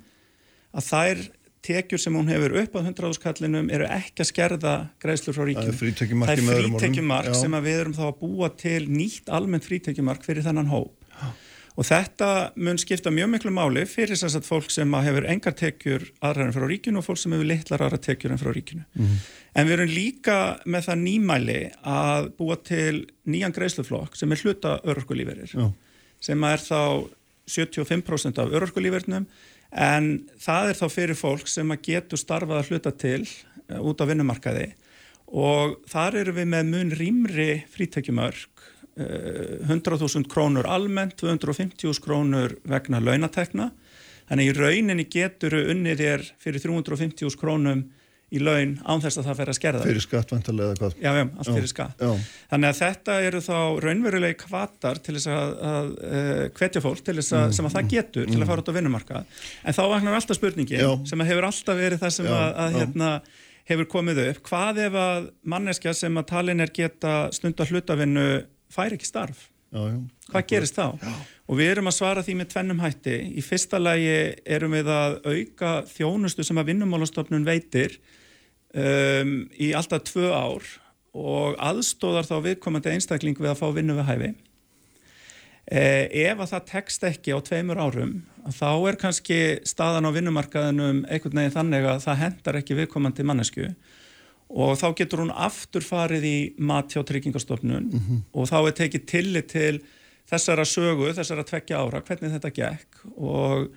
að 0.76 0.84
þær 0.92 1.24
tekjur 1.66 2.02
sem 2.02 2.14
hún 2.14 2.30
hefur 2.30 2.54
upp 2.62 2.76
að 2.78 2.92
100.000 2.92 3.24
kallinum 3.24 3.72
eru 3.74 3.88
ekki 3.90 4.22
að 4.22 4.30
skerða 4.30 4.76
greiðslur 5.02 5.38
frá 5.38 5.48
ríkjum. 5.48 5.64
Það 5.64 5.72
er 5.74 5.80
frítekjumark 5.80 7.32
sem 7.40 7.58
við 7.66 7.80
erum 7.80 7.98
þá 7.98 8.06
að 8.06 8.20
búa 8.22 8.52
til 8.54 8.84
nýtt 8.92 9.32
almennt 9.34 9.66
frítekjumark 9.66 10.28
fyrir 10.28 10.46
þennan 10.46 10.70
hóp. 10.70 10.94
Og 11.76 11.84
þetta 11.84 12.28
mun 12.56 12.78
skipta 12.80 13.12
mjög 13.12 13.34
miklu 13.34 13.52
máli 13.52 13.84
fyrir 13.90 14.16
þess 14.16 14.38
að 14.40 14.48
fólk 14.48 14.70
sem 14.72 14.94
hefur 14.96 15.26
engar 15.28 15.56
tekjur 15.60 16.06
aðra 16.24 16.46
en 16.48 16.54
frá 16.56 16.64
ríkinu 16.70 17.02
og 17.02 17.08
fólk 17.10 17.20
sem 17.20 17.36
hefur 17.36 17.50
litlar 17.50 17.84
aðra 17.84 18.00
tekjur 18.00 18.32
en 18.32 18.40
frá 18.40 18.52
ríkinu. 18.56 18.86
Mm 18.94 19.06
-hmm. 19.06 19.26
En 19.56 19.68
við 19.68 19.74
erum 19.74 19.92
líka 19.92 20.38
með 20.66 20.88
það 20.88 21.04
nýmæli 21.04 21.60
að 21.84 22.32
búa 22.38 22.56
til 22.64 23.08
nýjan 23.28 23.56
greiðsluflokk 23.56 24.16
sem 24.16 24.32
er 24.32 24.42
hluta 24.44 24.80
örorkulíferir 24.84 25.52
Já. 25.52 25.74
sem 26.20 26.44
er 26.44 26.58
þá 26.58 27.10
75% 27.48 28.40
af 28.42 28.52
örorkulífernum 28.52 29.28
en 29.72 30.10
það 30.40 30.70
er 30.70 30.80
þá 30.80 30.88
fyrir 30.90 31.20
fólk 31.20 31.48
sem 31.48 31.72
að 31.72 31.84
getur 31.90 32.22
starfað 32.22 32.62
að 32.62 32.72
hluta 32.72 32.92
til 32.92 33.22
eh, 33.70 33.80
út 33.80 34.02
á 34.02 34.06
vinnumarkaði 34.10 34.72
og 35.28 35.80
þar 35.90 36.20
eru 36.22 36.36
við 36.38 36.50
með 36.54 36.72
mun 36.72 36.94
rýmri 36.96 37.50
frítekjumörk 37.74 38.70
100.000 38.96 40.22
eh, 40.22 40.30
krónur 40.32 40.70
almennt, 40.72 41.18
250.000 41.22 42.04
krónur 42.04 42.56
vegna 42.64 43.02
launatekna. 43.04 43.72
Þannig 44.30 44.50
í 44.50 44.56
rauninni 44.58 45.06
getur 45.12 45.58
unnið 45.60 46.02
þér 46.02 46.26
fyrir 46.42 46.64
350.000 46.64 47.40
krónum 47.40 47.86
í 48.34 48.40
laun 48.42 48.74
án 48.82 49.02
þess 49.04 49.20
að 49.20 49.28
það 49.28 49.38
fer 49.40 49.52
að 49.52 49.58
skerða. 49.60 49.84
Fyrir 49.86 50.04
skatt 50.04 50.32
vantarlega 50.34 50.74
eða 50.74 50.80
hvað? 50.82 50.96
Já, 50.98 51.10
já, 51.14 51.24
allt 51.26 51.52
fyrir 51.52 51.70
skatt. 51.70 52.02
Já. 52.02 52.32
Þannig 52.52 52.72
að 52.72 52.80
þetta 52.80 53.18
eru 53.28 53.42
þá 53.46 53.58
raunverulegi 53.86 54.38
kvatar 54.42 55.02
til 55.06 55.16
þess 55.18 55.30
að, 55.36 55.54
að 55.70 55.92
uh, 56.10 56.42
hvetja 56.58 56.84
fólk 56.84 57.04
til 57.06 57.16
þess 57.20 57.36
að, 57.36 57.46
mm. 57.46 57.56
sem 57.60 57.70
að 57.70 57.76
það 57.76 57.92
getur 57.94 58.26
mm. 58.26 58.34
til 58.34 58.42
að 58.42 58.52
fara 58.52 58.64
út 58.64 58.72
á 58.74 58.78
vinnumarka. 58.80 59.22
En 59.62 59.78
þá 59.78 59.84
vaknar 59.94 60.18
alltaf 60.18 60.40
spurningin 60.40 60.82
já. 60.82 60.90
sem 61.12 61.22
að 61.22 61.32
hefur 61.32 61.50
alltaf 61.52 61.80
verið 61.80 62.02
það 62.02 62.16
sem 62.18 62.32
að, 62.32 62.48
að 62.66 62.80
hérna, 62.80 63.12
hefur 63.70 63.90
komið 63.94 64.24
upp. 64.26 64.42
Hvað 64.50 64.82
ef 64.88 65.00
að 65.06 65.30
manneskja 65.54 65.96
sem 66.02 66.22
að 66.22 66.28
talin 66.34 66.66
er 66.66 66.74
geta 66.74 67.16
stund 67.36 67.62
að 67.62 67.76
hlutavinnu 67.76 68.28
fær 68.74 68.96
ekki 68.96 69.08
starf 69.08 69.48
já, 69.76 69.82
já, 69.92 69.98
hvað 70.32 70.48
gerist 70.52 70.80
þá? 70.80 70.86
Og 71.46 71.60
við 71.60 71.72
erum 71.74 71.92
að 71.92 71.98
svara 71.98 72.24
því 72.26 72.38
með 72.40 72.48
tvennum 72.54 72.80
hætti. 72.82 73.16
Í 73.38 73.42
fyrsta 73.46 73.78
lægi 73.78 74.16
erum 74.56 74.74
við 74.74 74.88
að 74.90 75.20
auka 75.28 75.74
þjónustu 75.92 76.46
sem 76.48 76.58
að 76.58 76.72
vinnumálastofnun 76.72 77.46
veitir 77.46 78.00
um, 78.74 79.36
í 79.54 79.70
alltaf 79.78 80.08
tvö 80.10 80.32
ár 80.34 80.72
og 81.16 81.60
aðstóðar 81.64 82.28
þá 82.28 82.36
viðkomandi 82.50 82.96
einstakling 82.96 83.38
við 83.40 83.54
að 83.54 83.62
fá 83.62 83.68
vinnu 83.76 83.96
við 84.00 84.10
hæfi. 84.10 84.32
Eh, 85.66 86.28
ef 86.28 86.42
að 86.44 86.52
það 86.52 86.66
tekst 86.70 87.06
ekki 87.08 87.34
á 87.34 87.42
tveimur 87.42 87.80
árum, 87.82 88.18
þá 88.54 88.70
er 88.86 88.98
kannski 89.02 89.38
staðan 89.66 90.06
á 90.06 90.14
vinnumarkaðinum 90.14 91.00
einhvern 91.10 91.40
veginn 91.40 91.56
þannig 91.56 91.88
að 91.90 92.04
það 92.04 92.20
hendar 92.22 92.60
ekki 92.60 92.78
viðkomandi 92.78 93.26
mannesku 93.26 93.72
og 94.50 94.78
þá 94.78 94.88
getur 95.00 95.24
hún 95.24 95.34
aftur 95.34 95.84
farið 95.86 96.28
í 96.30 96.38
mat 96.58 96.94
hjá 96.94 97.04
tryggingastofnun 97.04 97.90
mm 97.90 98.00
-hmm. 98.00 98.22
og 98.34 98.50
þá 98.50 98.58
er 98.68 98.78
tekið 98.82 99.06
tillit 99.06 99.48
til 99.48 99.82
þessara 100.30 100.66
sögu, 100.66 101.14
þessara 101.14 101.44
tveggja 101.44 101.82
ára, 101.82 102.02
hvernig 102.02 102.32
þetta 102.32 102.54
gekk 102.54 103.06
og 103.18 103.70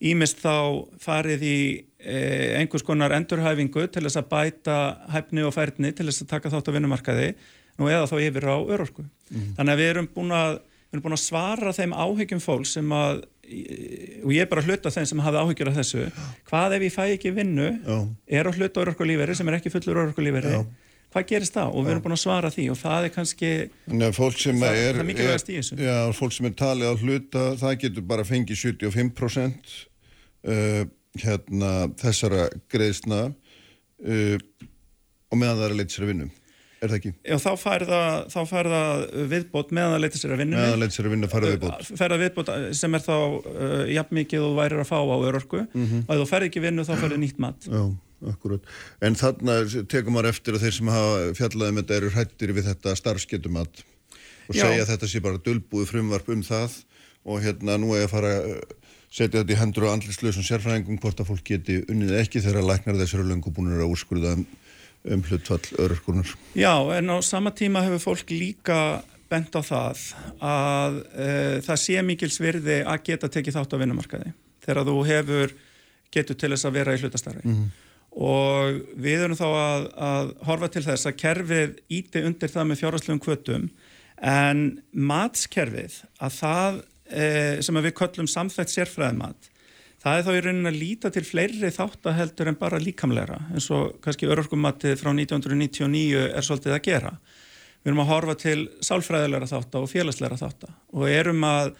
ímist 0.00 0.42
þá 0.44 0.86
farið 1.00 1.42
í 1.42 1.58
e, 1.98 2.16
einhvers 2.60 2.84
konar 2.86 3.14
endurhæfingu 3.16 3.86
til 3.88 4.04
þess 4.04 4.20
að 4.20 4.28
bæta 4.28 4.78
hæfni 5.14 5.42
og 5.46 5.54
færni 5.56 5.92
til 5.92 6.06
þess 6.06 6.22
að 6.22 6.32
taka 6.34 6.52
þátt 6.52 6.68
á 6.68 6.74
vinnumarkaði 6.76 7.30
nú 7.80 7.88
eða 7.88 8.08
þá 8.08 8.16
yfir 8.20 8.48
á 8.48 8.56
örorku. 8.60 9.02
Mm 9.02 9.36
-hmm. 9.40 9.54
Þannig 9.56 9.72
að 9.72 9.80
við 9.80 9.90
erum 9.90 10.08
búin 10.14 10.32
að, 10.32 10.60
erum 10.92 11.02
búin 11.02 11.16
að 11.16 11.24
svara 11.24 11.72
þeim 11.72 11.92
áhyggjum 11.92 12.40
fólk 12.40 12.66
sem 12.66 12.92
að 12.92 13.24
og 13.46 14.32
ég 14.34 14.42
er 14.42 14.48
bara 14.50 14.64
að 14.64 14.72
hluta 14.72 14.90
þeim 14.90 15.06
sem 15.10 15.22
hafi 15.22 15.42
áhyggjur 15.42 15.70
af 15.70 15.78
þessu. 15.80 16.08
Hvað 16.48 16.76
ef 16.78 16.86
ég 16.86 16.94
fæ 16.94 17.04
ekki 17.04 17.32
vinnu 17.36 17.68
Já. 17.76 17.98
er 18.40 18.48
á 18.48 18.52
hluta 18.52 18.82
orðorkulíferi 18.82 19.36
sem 19.38 19.48
er 19.48 19.58
ekki 19.60 19.72
fullur 19.74 20.02
orðorkulíferi 20.02 20.58
hvað 21.16 21.26
gerist 21.30 21.56
það 21.56 21.72
og 21.72 21.84
við 21.86 21.92
erum 21.94 22.04
búin 22.04 22.16
að 22.16 22.22
svara 22.22 22.52
því 22.52 22.64
og 22.72 22.78
það 22.80 23.06
er 23.06 23.12
kannski 23.14 23.50
Njá, 23.88 24.08
það, 24.12 24.40
er, 24.52 24.96
það 24.96 25.00
er 25.00 25.08
mikilvægast 25.08 25.50
í 25.50 25.58
þessu. 25.58 25.78
Já, 25.80 25.98
fólk 26.18 26.34
sem 26.36 26.48
er 26.48 26.56
talið 26.58 26.92
á 26.92 26.94
hluta 27.00 27.44
það 27.62 27.76
getur 27.84 28.06
bara 28.10 28.26
fengið 28.26 28.60
75% 28.74 29.76
uh, 30.50 30.82
hérna 31.22 31.72
þessara 32.02 32.48
greiðsna 32.72 33.22
uh, 33.30 34.36
og 35.30 35.40
meðan 35.40 35.60
það 35.62 35.64
er 35.68 35.76
að 35.76 35.80
leita 35.80 35.96
sér 35.96 36.06
að 36.06 36.12
vinnum 36.12 36.34
er 36.80 36.90
það 36.90 36.96
ekki? 36.98 37.12
Já, 37.24 37.36
þá 37.42 37.50
fær 37.60 37.84
það, 37.88 38.16
þá 38.32 38.38
fær 38.50 38.68
það 38.72 39.04
viðbót 39.32 39.74
meðan 39.76 39.94
það 39.94 40.02
leytir 40.04 40.22
sér 40.22 40.34
að 40.34 40.42
vinna 40.42 40.56
meðan 40.56 40.72
það 40.74 40.82
leytir 40.82 40.96
sér 40.96 41.08
að 41.08 41.14
vinna 41.14 41.30
færða 41.32 41.52
viðbót. 41.52 41.90
Færða 42.00 42.18
viðbót 42.22 42.50
sem 42.80 42.98
er 42.98 43.04
þá 43.06 43.14
uh, 43.16 43.84
jafn 43.96 44.18
mikið 44.20 44.44
þú 44.44 44.50
værir 44.60 44.82
að 44.82 44.90
fá 44.90 44.98
á 45.00 45.16
örorku. 45.16 45.62
Mm 45.66 45.86
-hmm. 45.86 46.04
og 46.06 46.14
ef 46.14 46.22
þú 46.22 46.28
færði 46.32 46.50
ekki 46.50 46.64
vinnu 46.66 46.86
þá 46.86 46.94
færði 47.02 47.20
nýtt 47.22 47.42
mat. 47.42 47.68
Já, 47.68 47.82
akkurat. 48.32 48.72
En 49.00 49.14
þarna 49.16 49.58
tekum 49.88 50.16
maður 50.16 50.32
eftir 50.32 50.54
að 50.54 50.64
þeir 50.66 50.76
sem 50.78 50.88
hafa 50.88 51.34
fjallaði 51.40 51.72
með 51.72 51.82
þetta 51.82 52.00
eru 52.00 52.10
hrættir 52.16 52.52
við 52.52 52.68
þetta 52.70 52.96
starfsketumat 52.96 53.84
og 54.48 54.54
segja 54.54 54.82
að 54.82 54.90
þetta 54.92 55.08
sé 55.10 55.20
bara 55.20 55.42
dölbúið 55.42 55.90
frumvarp 55.90 56.28
um 56.28 56.42
það 56.42 56.82
og 57.26 57.40
hérna 57.42 57.78
nú 57.80 57.94
er 57.96 58.06
að 58.06 58.12
fara 58.12 58.34
setja 59.10 59.40
þetta 59.40 59.54
í 59.54 59.58
hendur 59.58 59.86
og 59.86 59.96
andlislausum 59.96 60.44
sérfræðingum 60.46 61.00
hvort 61.00 61.20
að 61.22 61.30
fólk 61.30 61.44
geti 61.46 61.80
unnið 61.90 62.18
ekki 62.20 62.42
þegar 62.44 62.66
læknar 62.68 62.98
þessari 63.00 63.26
löngu 63.26 63.52
búinur 63.54 63.82
að 63.82 63.92
úrskurða 63.94 64.36
um 65.10 65.22
hlutfall 65.22 65.66
öryrkunar. 65.78 66.32
Já, 66.58 66.74
en 66.96 67.10
á 67.10 67.16
sama 67.22 67.52
tíma 67.54 67.84
hefur 67.86 68.02
fólk 68.10 68.30
líka 68.30 69.02
bent 69.30 69.54
á 69.58 69.62
það 69.64 70.02
að 70.42 70.98
e, 71.14 71.30
það 71.66 71.80
sé 71.82 72.02
mikil 72.06 72.30
svirði 72.32 72.76
að 72.86 73.02
geta 73.08 73.30
tekið 73.32 73.58
þátt 73.58 73.74
á 73.74 73.80
vinnumarkaði 73.82 74.32
þegar 74.66 74.86
þú 74.86 74.96
hefur 75.08 75.56
getur 76.14 76.38
til 76.38 76.52
þess 76.54 76.68
að 76.68 76.78
vera 76.78 76.94
í 76.94 77.02
hlutastarfi 77.02 77.42
mm 77.42 77.56
-hmm. 77.56 77.72
og 78.28 78.80
við 79.06 79.24
erum 79.26 79.38
þá 79.38 79.48
að, 79.48 79.88
að 80.10 80.32
horfa 80.48 80.68
til 80.68 80.84
þess 80.86 81.10
að 81.10 81.18
kerfið 81.22 81.74
íti 81.98 82.22
undir 82.28 82.54
það 82.54 82.68
með 82.70 82.80
fjárháslegum 82.82 83.24
kvötum 83.24 83.68
en 84.22 84.62
matskerfið 84.92 86.00
að 86.18 86.38
það 86.40 86.80
e, 87.10 87.26
sem 87.62 87.82
við 87.82 87.98
köllum 87.98 88.30
samþætt 88.30 88.74
sérfræðimat 88.74 89.50
það 90.06 90.20
er 90.20 90.26
þá 90.26 90.30
í 90.30 90.42
rauninni 90.44 90.70
að 90.70 90.78
líta 90.78 91.10
til 91.10 91.24
fleiri 91.26 91.72
þáttaheldur 91.74 92.52
en 92.52 92.58
bara 92.60 92.78
líkamleira 92.82 93.40
eins 93.50 93.66
og 93.74 93.96
kannski 94.04 94.28
örorkumatið 94.30 95.00
frá 95.00 95.10
1999 95.10 96.22
er 96.28 96.46
svolítið 96.46 96.76
að 96.76 96.84
gera. 96.86 97.12
Við 97.82 97.90
erum 97.90 98.02
að 98.04 98.10
horfa 98.12 98.36
til 98.38 98.60
sálfræðilegra 98.86 99.50
þátta 99.50 99.82
og 99.82 99.90
félagslegra 99.90 100.38
þátta 100.38 100.70
og 100.94 101.10
erum 101.10 101.42
að 101.46 101.72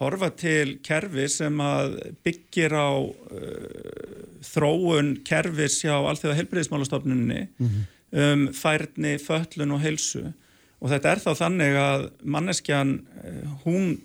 horfa 0.00 0.30
til 0.36 0.76
kerfi 0.84 1.28
sem 1.32 1.60
að 1.64 1.98
byggir 2.24 2.76
á 2.76 2.88
uh, 2.96 4.16
þróun 4.44 5.14
kerfis 5.24 5.78
hjá 5.84 5.94
allþjóða 5.98 6.40
helbriðismálastofnunni 6.40 7.46
mm 7.46 7.68
-hmm. 7.68 7.86
um 8.24 8.48
færni, 8.52 9.16
föllun 9.20 9.76
og 9.76 9.80
heilsu 9.84 10.26
og 10.80 10.90
þetta 10.92 11.12
er 11.12 11.24
þá 11.24 11.32
þannig 11.40 11.80
að 11.80 12.10
manneskjan, 12.22 13.00
uh, 13.24 13.56
hún 13.64 13.96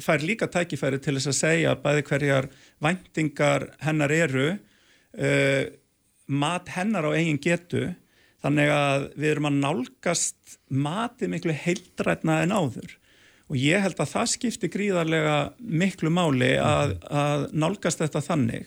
fær 0.00 0.22
líka 0.24 0.48
tækifæri 0.48 0.98
til 1.02 1.16
þess 1.18 1.30
að 1.30 1.38
segja 1.38 1.74
bæði 1.76 2.04
hverjar 2.08 2.48
væntingar 2.82 3.70
hennar 3.82 4.12
eru 4.14 4.48
uh, 4.52 5.64
mat 6.26 6.72
hennar 6.76 7.08
á 7.08 7.10
eigin 7.16 7.40
getu. 7.42 7.90
Þannig 8.42 8.72
að 8.74 9.04
við 9.14 9.28
erum 9.30 9.48
að 9.52 9.58
nálgast 9.62 10.56
mati 10.66 11.28
miklu 11.30 11.54
heildrætna 11.54 12.40
en 12.42 12.54
áður. 12.54 12.96
Og 13.52 13.58
ég 13.60 13.82
held 13.84 14.00
að 14.00 14.14
það 14.14 14.30
skipti 14.32 14.70
gríðarlega 14.72 15.36
miklu 15.60 16.10
máli 16.10 16.56
að, 16.58 16.96
að 17.06 17.46
nálgast 17.54 18.02
þetta 18.02 18.22
þannig. 18.24 18.66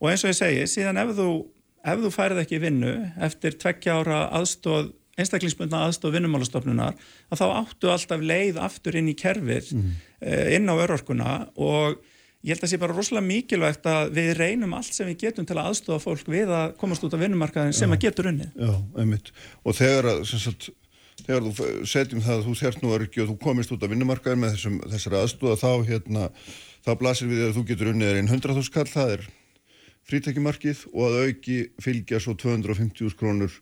Og 0.00 0.12
eins 0.12 0.24
og 0.24 0.32
ég 0.32 0.38
segi, 0.38 0.64
síðan 0.70 1.00
ef 1.02 1.12
þú, 1.18 1.28
ef 1.92 2.02
þú 2.04 2.12
færið 2.14 2.42
ekki 2.44 2.62
vinnu 2.62 2.94
eftir 3.28 3.58
tveggja 3.60 3.98
ára 4.00 4.24
aðstóð 4.38 4.92
einstaklingsbundna 5.20 5.82
aðstóð 5.86 6.16
vinnumálastofnunar 6.16 6.96
að 6.96 7.40
þá 7.42 7.44
áttu 7.50 7.90
alltaf 7.92 8.22
leið 8.24 8.58
aftur 8.62 8.96
inn 8.96 9.10
í 9.12 9.16
kerfið 9.18 9.74
mm. 9.76 9.90
inn 10.56 10.72
á 10.72 10.74
örorkuna 10.74 11.34
og 11.60 11.98
ég 12.42 12.50
held 12.50 12.58
að 12.58 12.66
það 12.66 12.72
sé 12.72 12.78
bara 12.82 12.94
rosalega 12.96 13.26
mikilvægt 13.28 13.84
að 13.86 14.12
við 14.16 14.30
reynum 14.38 14.72
allt 14.74 14.96
sem 14.96 15.06
við 15.06 15.20
getum 15.26 15.46
til 15.46 15.56
að 15.56 15.68
aðstóða 15.70 16.02
fólk 16.02 16.30
við 16.32 16.50
að 16.50 16.72
komast 16.80 17.04
út 17.06 17.14
af 17.14 17.22
vinnumarkaðin 17.22 17.76
sem 17.76 17.94
að 17.94 18.02
getur 18.02 18.30
unni. 18.32 18.48
Já, 18.58 18.72
einmitt. 18.98 19.30
Og 19.62 19.76
þegar 19.78 20.08
að, 20.10 20.22
sagt, 20.32 20.70
þegar 21.22 21.46
þú 21.46 21.68
setjum 21.92 22.24
það 22.24 22.34
að 22.40 22.48
þú 22.48 22.56
sért 22.58 22.82
nú 22.82 22.92
öryggi 22.96 23.22
og 23.22 23.30
þú 23.30 23.38
komist 23.44 23.74
út 23.74 23.86
af 23.86 23.94
vinnumarkaðin 23.94 24.42
með 24.42 24.56
þessum, 24.56 24.80
þessari 24.90 25.20
aðstóða 25.20 25.60
þá 25.62 25.70
hérna, 25.92 26.26
þá 26.82 26.92
blasir 27.04 27.30
við 27.30 27.46
að 27.46 27.54
þú 27.58 27.66
getur 27.70 27.92
unnið 27.92 28.18
einn 28.18 28.32
100.000 28.32 28.66
skall, 28.66 28.88
það 28.90 29.16
er 29.16 29.26
frítekjumarkið 30.10 30.86
og 30.90 31.04
að 31.06 31.20
auki 31.28 31.58
fylgja 31.82 32.18
svo 32.22 32.34
250.000 32.42 33.18
krónur 33.20 33.54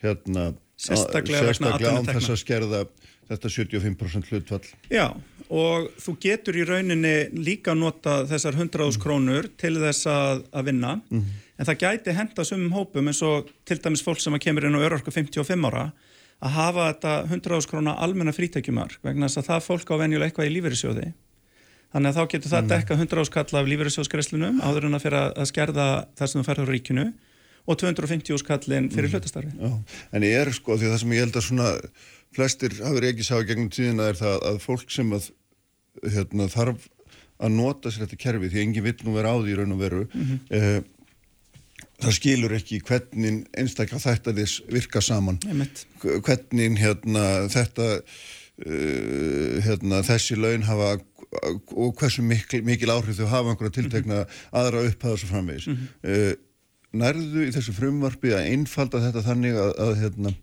hérna 0.00 0.54
sérstaklega, 0.80 1.50
sérstaklega 1.50 1.98
án 2.00 2.08
þess 2.08 2.32
að 2.32 2.40
skerða 2.40 2.86
þetta 3.28 3.52
75% 3.60 4.32
hlutfall. 4.32 4.64
Já 4.88 5.10
og 5.50 5.90
þú 6.02 6.16
getur 6.22 6.58
í 6.58 6.64
rauninni 6.66 7.14
líka 7.36 7.74
nota 7.76 8.22
þessar 8.28 8.56
100.000 8.58 9.02
krónur 9.02 9.50
til 9.60 9.76
þess 9.78 10.08
að, 10.10 10.42
að 10.52 10.64
vinna 10.70 10.94
mm 10.96 11.20
-hmm. 11.20 11.44
en 11.58 11.66
það 11.66 11.80
gæti 11.84 12.16
henda 12.16 12.44
sumum 12.44 12.72
hópum 12.72 13.08
eins 13.08 13.22
og 13.22 13.50
til 13.64 13.78
dæmis 13.78 14.02
fólk 14.02 14.20
sem 14.20 14.38
kemur 14.38 14.64
inn 14.64 14.78
á 14.78 14.86
örorku 14.86 15.10
55 15.10 15.66
ára 15.66 15.92
að 16.40 16.50
hafa 16.50 16.92
þetta 16.92 17.12
100.000 17.26 17.70
krónar 17.70 17.96
almenna 17.98 18.32
frítækjumar 18.32 18.98
vegna 19.02 19.28
þess 19.28 19.38
að 19.38 19.48
það 19.50 19.66
fólk 19.68 19.88
á 19.92 20.00
venjulega 20.02 20.26
eitthvað 20.26 20.48
í 20.50 20.54
lífeyrissjóði 20.56 21.12
þannig 21.92 22.10
að 22.10 22.16
þá 22.16 22.28
getur 22.32 22.50
það 22.50 22.62
mm. 22.62 22.68
dekka 22.68 22.94
100.000 22.94 23.32
kall 23.36 23.60
af 23.60 23.70
lífeyrissjóðskreslunum 23.70 24.60
áður 24.60 24.88
en 24.88 24.98
að 24.98 25.04
fyrir 25.06 25.22
að 25.32 25.48
skerða 25.48 25.86
það 26.18 26.28
sem 26.28 26.42
þú 26.42 26.46
færður 26.48 26.72
ríkinu 26.74 27.06
og 27.66 27.78
250.000 27.82 28.46
kallin 28.46 28.90
fyrir 28.92 29.08
mm. 29.08 29.14
hlutastarfi 29.14 29.52
Já, 29.56 29.72
en 30.12 30.26
ég 30.26 30.36
er 30.42 30.52
sko 30.54 30.76
því 30.76 30.90
það 30.92 31.00
sem 31.02 31.14
ég 31.16 31.24
held 31.24 31.38
að 31.40 31.46
svona 31.48 31.70
flestir 32.34 32.74
hafur 32.82 33.06
ekki 33.08 33.24
sá 33.24 33.36
gegnum 33.46 33.70
tíðina 33.70 34.10
er 34.10 34.18
það 34.18 34.44
að 34.50 34.60
fólk 34.64 34.90
sem 34.90 35.12
að 35.12 35.30
hérna, 36.02 36.48
þarf 36.52 36.88
að 37.36 37.52
nota 37.52 37.92
sér 37.92 38.06
þetta 38.06 38.22
kerfi 38.24 38.50
því 38.52 38.62
engin 38.62 38.86
vill 38.86 38.98
nú 39.04 39.16
vera 39.16 39.32
á 39.32 39.36
því 39.36 39.56
raun 39.58 39.74
og 39.76 39.80
veru 39.80 40.04
mm 40.06 40.22
-hmm. 40.24 40.38
eh, 40.50 40.80
það 42.00 42.16
skilur 42.18 42.54
ekki 42.56 42.80
hvernig 42.84 43.44
einstaklega 43.56 44.00
þetta 44.00 44.34
þess 44.36 44.62
virka 44.72 45.00
saman 45.00 45.38
hvernig 46.00 46.78
hérna, 46.80 47.48
þetta 47.52 48.00
uh, 48.64 49.60
hérna, 49.64 50.02
þessi 50.06 50.36
laun 50.36 50.66
hafa 50.68 50.96
og 51.76 51.96
hversu 51.98 52.22
mikil, 52.24 52.62
mikil 52.64 52.92
áhrif 52.92 53.18
þau 53.18 53.30
hafa 53.32 53.52
einhverja 53.52 53.76
tiltekna 53.80 54.20
mm 54.20 54.22
-hmm. 54.22 54.60
aðra 54.60 54.84
upphæðar 54.90 55.18
svo 55.18 55.28
framvegis 55.32 55.66
mm 55.66 55.76
-hmm. 55.76 56.10
uh, 56.10 56.34
nærðu 56.92 57.46
í 57.46 57.52
þessu 57.52 57.72
frumvarfi 57.76 58.32
að 58.32 58.48
einfalda 58.52 59.02
þetta 59.04 59.22
þannig 59.26 59.58
að, 59.60 59.72
að 59.86 59.92
hérna, 60.02 60.34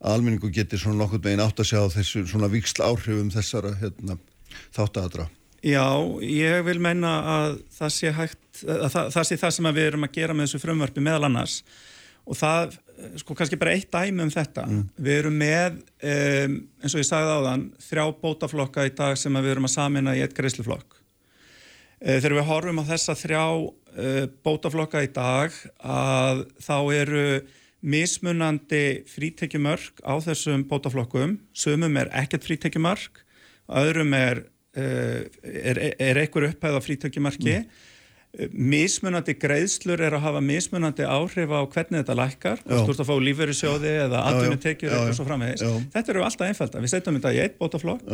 almenningu 0.00 0.50
getur 0.52 0.80
svona 0.80 1.02
nokkur 1.02 1.22
megin 1.24 1.44
átt 1.44 1.62
að 1.62 1.70
sjá 1.70 1.80
þessu 1.94 2.26
svona 2.28 2.50
viksl 2.52 2.84
áhrifum 2.84 3.32
þessara 3.32 3.74
hérna, 3.80 4.18
þáttadra 4.76 5.28
Já, 5.66 5.88
ég 6.22 6.62
vil 6.66 6.78
meina 6.82 7.12
að 7.26 7.54
það 7.74 7.92
sé 7.94 8.10
hægt, 8.14 8.42
að 8.62 8.90
það, 8.92 9.06
það 9.14 9.28
sé 9.28 9.38
það 9.40 9.54
sem 9.56 9.68
við 9.70 9.88
erum 9.88 10.06
að 10.06 10.12
gera 10.14 10.36
með 10.36 10.46
þessu 10.46 10.60
frumvarfi 10.62 11.02
meðal 11.02 11.26
annars 11.26 11.56
og 12.26 12.38
það, 12.38 12.76
sko 13.22 13.36
kannski 13.38 13.58
bara 13.58 13.72
eitt 13.74 13.88
dæmi 13.90 14.24
um 14.24 14.30
þetta. 14.34 14.66
Mm. 14.66 14.84
Við 15.06 15.18
erum 15.20 15.36
með, 15.40 15.80
um, 16.10 16.56
eins 16.82 16.94
og 16.94 17.02
ég 17.02 17.08
sagði 17.08 17.34
á 17.34 17.40
þann, 17.46 17.66
þrjá 17.86 18.04
bótaflokka 18.22 18.86
í 18.86 18.94
dag 18.98 19.18
sem 19.20 19.38
við 19.38 19.52
erum 19.54 19.68
að 19.68 19.74
samina 19.76 20.14
í 20.18 20.22
eitt 20.24 20.34
greiðsluflokk. 20.36 20.98
Uh, 22.02 22.16
þegar 22.18 22.36
við 22.40 22.48
horfum 22.50 22.82
á 22.82 22.90
þessa 22.90 23.18
þrjá 23.18 23.44
uh, 23.46 24.24
bótaflokka 24.46 25.04
í 25.06 25.12
dag 25.14 25.54
að 25.82 26.46
þá 26.66 26.76
eru 26.98 27.28
mismunandi 27.86 29.04
frítekjumörk 29.06 30.02
á 30.02 30.18
þessum 30.24 30.66
bótaflokkum, 30.66 31.38
sumum 31.54 32.02
er 32.02 32.10
ekkert 32.18 32.46
frítekjumörk, 32.48 33.22
öðrum 33.70 34.14
er 34.18 34.46
Eh, 34.76 35.24
er, 35.42 35.78
er 35.96 36.18
einhver 36.20 36.50
upphæð 36.50 36.74
á 36.76 36.80
frítökjumarki 36.84 37.52
mm. 37.56 38.50
mismunandi 38.52 39.32
greiðslur 39.40 40.02
er 40.04 40.12
að 40.18 40.26
hafa 40.26 40.42
mismunandi 40.44 41.06
áhrif 41.08 41.48
á 41.48 41.64
hvernig 41.64 42.02
þetta 42.02 42.16
lækkar, 42.18 42.60
þú 42.60 42.82
ert 42.82 43.00
að 43.00 43.08
fá 43.08 43.14
lífverðisjóði 43.24 43.94
eða 44.02 44.20
atvinnutekjur 44.32 44.98
og 44.98 45.14
svo 45.16 45.24
framvegis. 45.30 45.64
Þetta 45.94 46.12
eru 46.12 46.26
alltaf 46.26 46.50
einfalda, 46.50 46.82
við 46.84 46.92
setjum 46.92 47.16
þetta 47.16 47.32
í 47.32 47.40
eitt 47.46 47.56
bótaflokk 47.56 48.04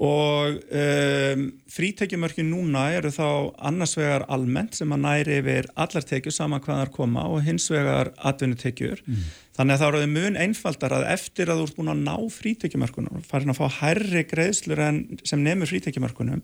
og 0.00 0.56
um, 0.72 1.42
frítekjumörki 1.68 2.44
núna 2.46 2.86
eru 2.96 3.10
þá 3.12 3.26
annars 3.68 3.92
vegar 3.98 4.24
almennt 4.32 4.78
sem 4.78 4.94
að 4.96 5.02
næri 5.04 5.36
yfir 5.42 5.68
allar 5.76 6.06
tekjur 6.08 6.32
saman 6.32 6.62
hvaðar 6.64 6.92
koma 6.94 7.26
og 7.28 7.42
hins 7.44 7.68
vegar 7.68 8.14
atvinnutekjur 8.30 9.02
mm. 9.04 9.26
þannig 9.58 9.76
að 9.76 9.82
þá 9.82 9.86
eru 9.90 10.10
mun 10.14 10.38
einfaldar 10.40 10.96
að 10.96 11.06
eftir 11.12 11.52
að 11.52 11.60
þú 11.60 11.68
ert 11.68 11.76
búin 11.76 11.92
að 11.92 12.04
ná 12.06 12.16
frítekjumörkunum 12.32 13.26
farin 13.28 13.52
að 13.52 13.60
fá 13.60 13.80
herri 13.82 14.24
greiðslur 14.30 14.80
en 14.86 15.02
sem 15.20 15.44
nefnur 15.44 15.68
frítekjumörkunum 15.74 16.40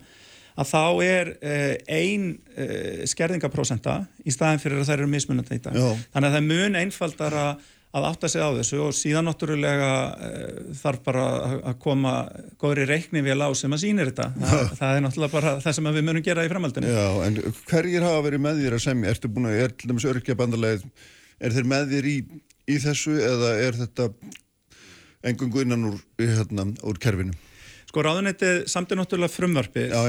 að 0.57 0.71
þá 0.73 0.85
er 1.05 1.33
uh, 1.37 1.73
ein 1.93 2.29
uh, 2.37 3.07
skerðingaprósenta 3.09 4.03
í 4.25 4.37
staðin 4.37 4.61
fyrir 4.61 4.83
að 4.83 4.91
það 4.91 4.99
eru 4.99 5.09
mismunandi 5.13 5.59
í 5.59 5.65
dag. 5.65 5.81
Þannig 6.13 6.29
að 6.29 6.37
það 6.37 6.39
er 6.41 6.47
mun 6.53 6.79
einfaldar 6.81 7.41
að 7.41 7.67
að 7.97 8.07
átta 8.11 8.29
sig 8.31 8.45
á 8.45 8.51
þessu 8.59 8.81
og 8.85 8.95
síðan 8.97 9.29
náttúrulega 9.29 9.91
uh, 10.13 10.57
þarf 10.77 11.03
bara 11.07 11.27
að 11.73 11.79
koma 11.83 12.15
góðri 12.61 12.87
reikni 12.91 13.23
við 13.25 13.39
lág 13.41 13.57
sem 13.59 13.73
að 13.73 13.83
sýnir 13.85 14.11
þetta. 14.11 14.29
Þa, 14.43 14.63
það 14.81 14.97
er 14.97 15.05
náttúrulega 15.07 15.37
bara 15.37 15.55
það 15.65 15.79
sem 15.79 15.91
við 15.97 16.09
munum 16.09 16.27
gera 16.27 16.47
í 16.47 16.53
framhaldinu. 16.53 16.93
Já, 16.93 17.07
en 17.27 17.41
hverjir 17.71 18.07
hafa 18.07 18.25
verið 18.29 18.45
með 18.47 18.65
þér 18.65 18.79
að 18.79 18.85
semja? 18.87 19.15
Ertu 19.15 19.33
búin 19.33 19.51
að, 19.51 19.61
er 19.65 19.77
til 19.77 19.93
dæmis 19.93 20.09
örkja 20.13 20.39
bandalegið, 20.39 20.87
er 21.41 21.57
þeir 21.57 21.71
með 21.73 21.95
þér 21.95 22.11
í, 22.11 22.17
í 22.67 22.79
þessu 22.85 23.17
eða 23.33 23.53
er 23.65 23.81
þetta 23.81 24.11
engungu 25.27 25.65
innan 25.65 25.91
úr, 25.91 26.01
hérna, 26.21 26.71
úr 26.87 27.01
kerfinu? 27.03 27.37
Sko 27.87 28.03
ráðunetið 28.03 28.65
samt 28.69 28.91
er 28.93 28.99
náttúrulega 28.99 29.33
frumvarpið 29.33 29.95
uh, 29.95 30.09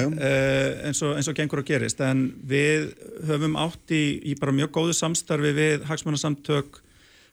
eins, 0.89 0.99
og, 1.05 1.13
eins 1.15 1.29
og 1.29 1.37
gengur 1.37 1.61
og 1.61 1.67
gerist 1.69 2.01
en 2.03 2.25
við 2.49 2.89
höfum 3.29 3.55
átt 3.61 3.93
í, 3.95 4.17
í 4.27 4.33
bara 4.39 4.55
mjög 4.57 4.73
góðu 4.75 4.95
samstarfi 4.97 5.53
við 5.55 5.85
hagsmannarsamtök 5.87 6.81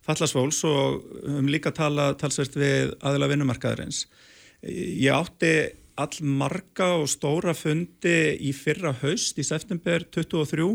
fallasfólks 0.04 0.60
og 0.68 1.04
um 1.30 1.48
líka 1.50 1.72
tala 1.74 2.12
talsvert 2.20 2.56
við 2.58 2.92
aðila 3.04 3.30
vinnumarkaðarins. 3.32 4.04
Ég 4.64 5.12
átti 5.12 5.54
all 6.00 6.18
marga 6.26 6.90
og 6.98 7.08
stóra 7.10 7.54
fundi 7.54 8.34
í 8.42 8.52
fyrra 8.56 8.94
haust 9.02 9.38
í 9.38 9.46
september 9.46 10.06
23 10.10 10.66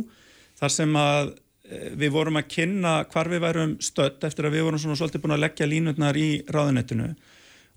þar 0.60 0.74
sem 0.74 0.96
að 1.00 1.34
eh, 1.68 1.90
við 2.00 2.14
vorum 2.16 2.40
að 2.40 2.48
kynna 2.54 2.94
hvar 3.12 3.32
við 3.32 3.44
værum 3.44 3.76
stödd 3.84 4.24
eftir 4.28 4.48
að 4.48 4.56
við 4.58 4.68
vorum 4.68 4.82
svona 4.82 5.00
svolítið 5.00 5.26
búin 5.26 5.36
að 5.36 5.44
leggja 5.44 5.68
línutnar 5.68 6.20
í 6.20 6.30
ráðunettinu 6.48 7.12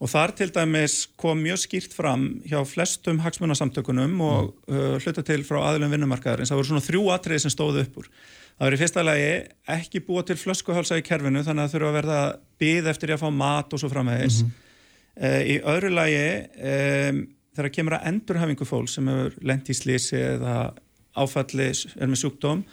og 0.03 0.11
þar 0.11 0.35
til 0.39 0.51
dæmis 0.51 0.97
kom 1.21 1.43
mjög 1.45 1.61
skýrt 1.63 1.93
fram 1.95 2.27
hjá 2.49 2.59
flestum 2.67 3.21
hagsmunarsamtökunum 3.23 4.17
og 4.27 4.49
uh, 4.67 4.97
hluta 4.99 5.23
til 5.27 5.45
frá 5.47 5.61
aðilum 5.69 5.93
vinnumarkaðarins. 5.95 6.51
Það 6.51 6.59
voru 6.59 6.71
svona 6.73 6.87
þrjú 6.87 7.03
atriði 7.15 7.45
sem 7.45 7.53
stóðu 7.55 7.85
upp 7.85 8.01
úr. 8.03 8.09
Það 8.57 8.67
verður 8.67 8.79
í 8.79 8.83
fyrsta 8.83 9.03
lagi 9.03 9.31
ekki 9.77 10.03
búa 10.07 10.23
til 10.27 10.37
flöskuhálsa 10.39 10.99
í 11.01 11.05
kerfinu 11.07 11.43
þannig 11.43 11.65
að 11.65 11.69
það 11.69 11.75
þurfa 11.77 11.89
að 11.89 11.99
verða 11.99 12.21
byð 12.63 12.91
eftir 12.93 13.15
að 13.15 13.23
fá 13.23 13.31
mat 13.35 13.73
og 13.73 13.83
svo 13.83 13.91
framvegis. 13.91 14.43
Mm 14.43 14.49
-hmm. 14.49 15.27
uh, 15.27 15.43
í 15.43 15.57
öðru 15.75 15.91
lagi 15.91 16.27
um, 16.73 17.27
þegar 17.57 17.75
kemur 17.77 17.99
að 17.99 18.07
endurhafingu 18.13 18.69
fólk 18.69 18.89
sem 18.89 19.09
hefur 19.09 19.37
lent 19.43 19.69
í 19.69 19.77
slísi 19.77 20.17
eða 20.17 20.73
áfalli 21.13 21.69
er 21.73 22.09
með 22.09 22.23
sjúkdóm 22.23 22.65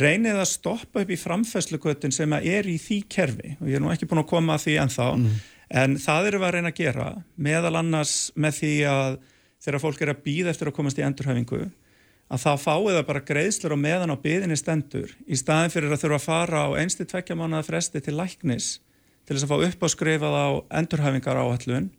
reynið 0.00 0.40
að 0.40 0.50
stoppa 0.50 1.02
upp 1.04 1.12
í 1.12 1.20
framfæsluköttin 1.20 2.14
sem 2.14 2.32
er 2.40 2.68
í 2.68 2.76
því 2.80 2.98
kerfi 3.10 3.54
og 3.60 3.68
ég 3.68 3.78
er 3.78 3.84
nú 3.84 3.92
ekki 3.92 4.08
búin 4.08 4.22
að 4.24 4.30
koma 4.32 4.56
að 4.56 4.66
því 4.66 4.76
ennþá 4.82 5.08
mm 5.12 5.24
-hmm. 5.24 5.40
en 5.82 5.96
það 6.00 6.28
eru 6.28 6.42
að 6.42 6.54
reyna 6.56 6.72
að 6.72 6.80
gera 6.80 7.08
meðal 7.36 7.76
annars 7.76 8.32
með 8.34 8.52
því 8.60 8.74
að 8.88 9.18
þegar 9.64 9.80
fólk 9.80 10.02
er 10.02 10.12
að 10.12 10.22
býða 10.24 10.50
eftir 10.50 10.68
að 10.68 10.76
komast 10.76 10.98
í 10.98 11.02
endurhafingu 11.02 11.70
að 12.32 12.44
þá 12.44 12.52
fáið 12.60 12.94
það 12.96 13.06
bara 13.10 13.26
greiðslur 13.28 13.74
og 13.76 13.80
meðan 13.82 14.14
á 14.14 14.16
byðinni 14.22 14.56
stendur 14.58 15.12
í 15.28 15.36
staðin 15.38 15.72
fyrir 15.74 15.92
að 15.92 16.04
þurfa 16.04 16.20
að 16.20 16.24
fara 16.24 16.62
á 16.64 16.68
einstu 16.80 17.06
tvekkja 17.08 17.36
mánuða 17.36 17.66
fresti 17.66 18.00
til 18.04 18.16
læknis 18.16 18.78
til 19.24 19.36
þess 19.36 19.46
að 19.46 19.52
fá 19.52 19.68
upp 19.68 19.84
á 19.84 19.88
skrifað 19.92 20.38
á 20.40 20.48
endurhæfingar 20.80 21.40
áallun 21.40 21.90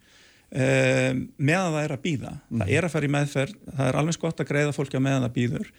um, 0.56 1.22
meðan 1.38 1.74
það 1.76 1.82
er 1.84 1.96
að 1.96 2.04
býða. 2.04 2.34
Mm. 2.50 2.60
Það 2.60 2.74
er 2.76 2.88
að 2.88 2.94
fara 2.96 3.08
í 3.08 3.14
meðferð, 3.16 3.56
það 3.72 3.88
er 3.88 4.00
alveg 4.02 4.20
gott 4.26 4.44
að 4.44 4.52
greiða 4.52 4.76
fólki 4.76 5.00
að 5.00 5.06
meðan 5.08 5.26
það 5.26 5.36
býður, 5.40 5.72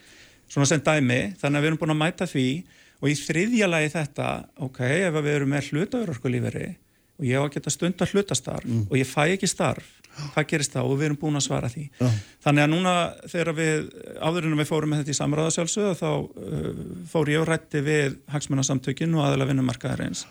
svona 0.47 0.71
sem 0.71 0.83
dæmi, 0.89 1.21
þannig 1.41 1.59
að 1.59 1.65
við 1.65 1.71
erum 1.71 1.81
búin 1.83 1.95
að 1.95 2.03
mæta 2.03 2.31
því 2.31 2.49
og 2.97 3.09
í 3.13 3.17
þriðja 3.21 3.71
lagi 3.71 3.93
þetta, 3.95 4.33
ok, 4.67 4.83
ef 5.07 5.21
við 5.21 5.33
erum 5.35 5.55
með 5.55 5.71
hlutaurarkulíferi 5.71 6.69
og 7.17 7.27
ég 7.27 7.37
á 7.37 7.43
að 7.45 7.53
geta 7.57 7.73
stund 7.73 8.03
að 8.03 8.15
hlutastarf 8.15 8.65
mm. 8.67 8.87
og 8.91 8.97
ég 9.01 9.09
fæ 9.09 9.23
ekki 9.35 9.49
starf, 9.51 9.87
hvað 10.35 10.49
gerist 10.53 10.73
þá 10.77 10.81
og 10.85 10.97
við 10.97 11.11
erum 11.11 11.21
búin 11.21 11.37
að 11.37 11.47
svara 11.47 11.69
því. 11.73 11.85
Já. 12.01 12.09
Þannig 12.47 12.65
að 12.65 12.73
núna 12.73 12.95
þegar 13.29 13.53
við, 13.57 13.87
áðurinn 14.21 14.59
við 14.61 14.71
fórum 14.71 14.93
með 14.93 15.03
þetta 15.03 15.15
í 15.15 15.21
samráðasjálfsögðu 15.21 15.95
þá 16.01 16.11
uh, 16.17 16.83
fór 17.13 17.33
ég 17.33 17.43
og 17.43 17.49
rætti 17.51 17.85
við 17.85 18.19
hagsmunarsamtökinu 18.33 19.21
og 19.21 19.29
aðeila 19.29 19.49
vinnumarkaðarins 19.51 20.27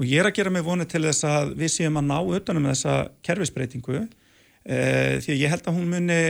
og 0.00 0.08
ég 0.08 0.22
er 0.22 0.30
að 0.30 0.38
gera 0.38 0.52
mig 0.54 0.64
vonið 0.64 0.88
til 0.94 1.02
þess 1.04 1.26
að 1.28 1.54
við 1.60 1.72
séum 1.74 2.00
að 2.00 2.08
ná 2.08 2.18
utanum 2.38 2.68
þessa 2.70 2.96
kerfisbreytingu 3.26 3.98
eh, 4.00 5.18
því 5.20 5.34
að 5.34 5.42
ég 5.42 5.52
held 5.52 5.68
að 5.68 5.76
hún 5.76 5.90
muni 5.92 6.20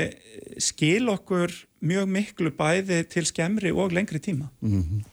skil 0.63 1.11
okkur 1.13 1.55
mjög 1.87 2.11
miklu 2.17 2.53
bæði 2.57 3.05
til 3.13 3.25
skemmri 3.29 3.71
og 3.73 3.95
lengri 3.95 4.21
tíma. 4.21 4.51
Mm 4.61 4.83
-hmm. 4.83 5.05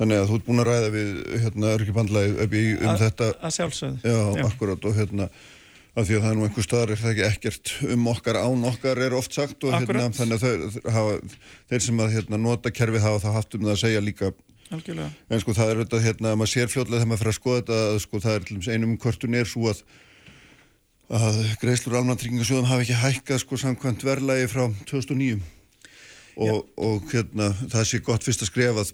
Þannig 0.00 0.20
að 0.20 0.28
þú 0.30 0.36
ert 0.38 0.46
búin 0.48 0.62
að 0.62 0.68
ræða 0.70 0.90
við 0.94 1.08
hérna 1.44 1.72
örkipandlaði 1.76 2.50
um 2.80 2.88
a, 2.88 2.98
þetta. 3.00 3.32
Að 3.44 3.56
sjálfsögðu. 3.58 3.98
Já, 4.08 4.20
Já, 4.40 4.44
akkurat 4.48 4.86
og 4.88 4.94
hérna 4.96 5.26
af 5.90 6.06
því 6.06 6.16
að 6.16 6.22
það 6.22 6.30
er 6.30 6.38
nú 6.38 6.44
einhver 6.46 6.64
staðar 6.64 6.92
er 6.94 7.00
það 7.00 7.10
ekki 7.10 7.24
ekkert 7.26 7.72
um 7.92 8.06
okkar 8.12 8.38
án 8.40 8.68
okkar 8.70 9.00
er 9.04 9.16
oft 9.18 9.34
sagt 9.34 9.66
og 9.66 9.74
hérna, 9.74 10.06
þannig 10.14 10.38
að 10.38 10.44
þau, 10.44 10.92
hafa, 10.94 11.16
þeir 11.72 11.84
sem 11.86 12.02
að 12.04 12.14
hérna, 12.14 12.38
nota 12.40 12.72
kerfið 12.72 13.04
hafa 13.04 13.22
það 13.24 13.36
haft 13.36 13.56
um 13.58 13.66
það 13.66 13.74
að 13.74 13.82
segja 13.82 14.04
líka 14.04 14.30
Algjörlega. 14.70 15.10
En 15.26 15.40
sko 15.42 15.54
það 15.56 15.72
er 15.72 15.80
þetta 15.80 16.00
hérna, 16.04 16.32
maður 16.38 16.52
sér 16.52 16.68
fljóðlega 16.70 17.00
þegar 17.00 17.08
maður 17.10 17.20
fyrir 17.24 17.32
að 17.32 17.38
skoða 17.40 17.60
þetta 17.60 17.78
að 17.88 17.96
sko 18.04 18.20
það 18.22 18.36
er 18.36 18.76
einum 18.76 18.92
kortun 19.02 19.34
er 19.34 19.48
svo 19.50 19.72
að 19.72 19.80
að 21.10 21.38
greiðslur 21.58 21.96
almantryggingasjóðum 21.98 22.68
hafi 22.70 22.84
ekki 22.86 22.98
hækkað 23.00 23.40
sko 23.42 23.58
samkvæmt 23.58 24.04
verðlægi 24.06 24.50
frá 24.52 24.68
2009 24.86 25.40
og, 26.38 26.68
og 26.78 27.08
hérna 27.10 27.50
það 27.64 27.88
sé 27.90 27.98
gott 28.06 28.22
fyrst 28.22 28.44
að 28.46 28.52
skrefað 28.52 28.92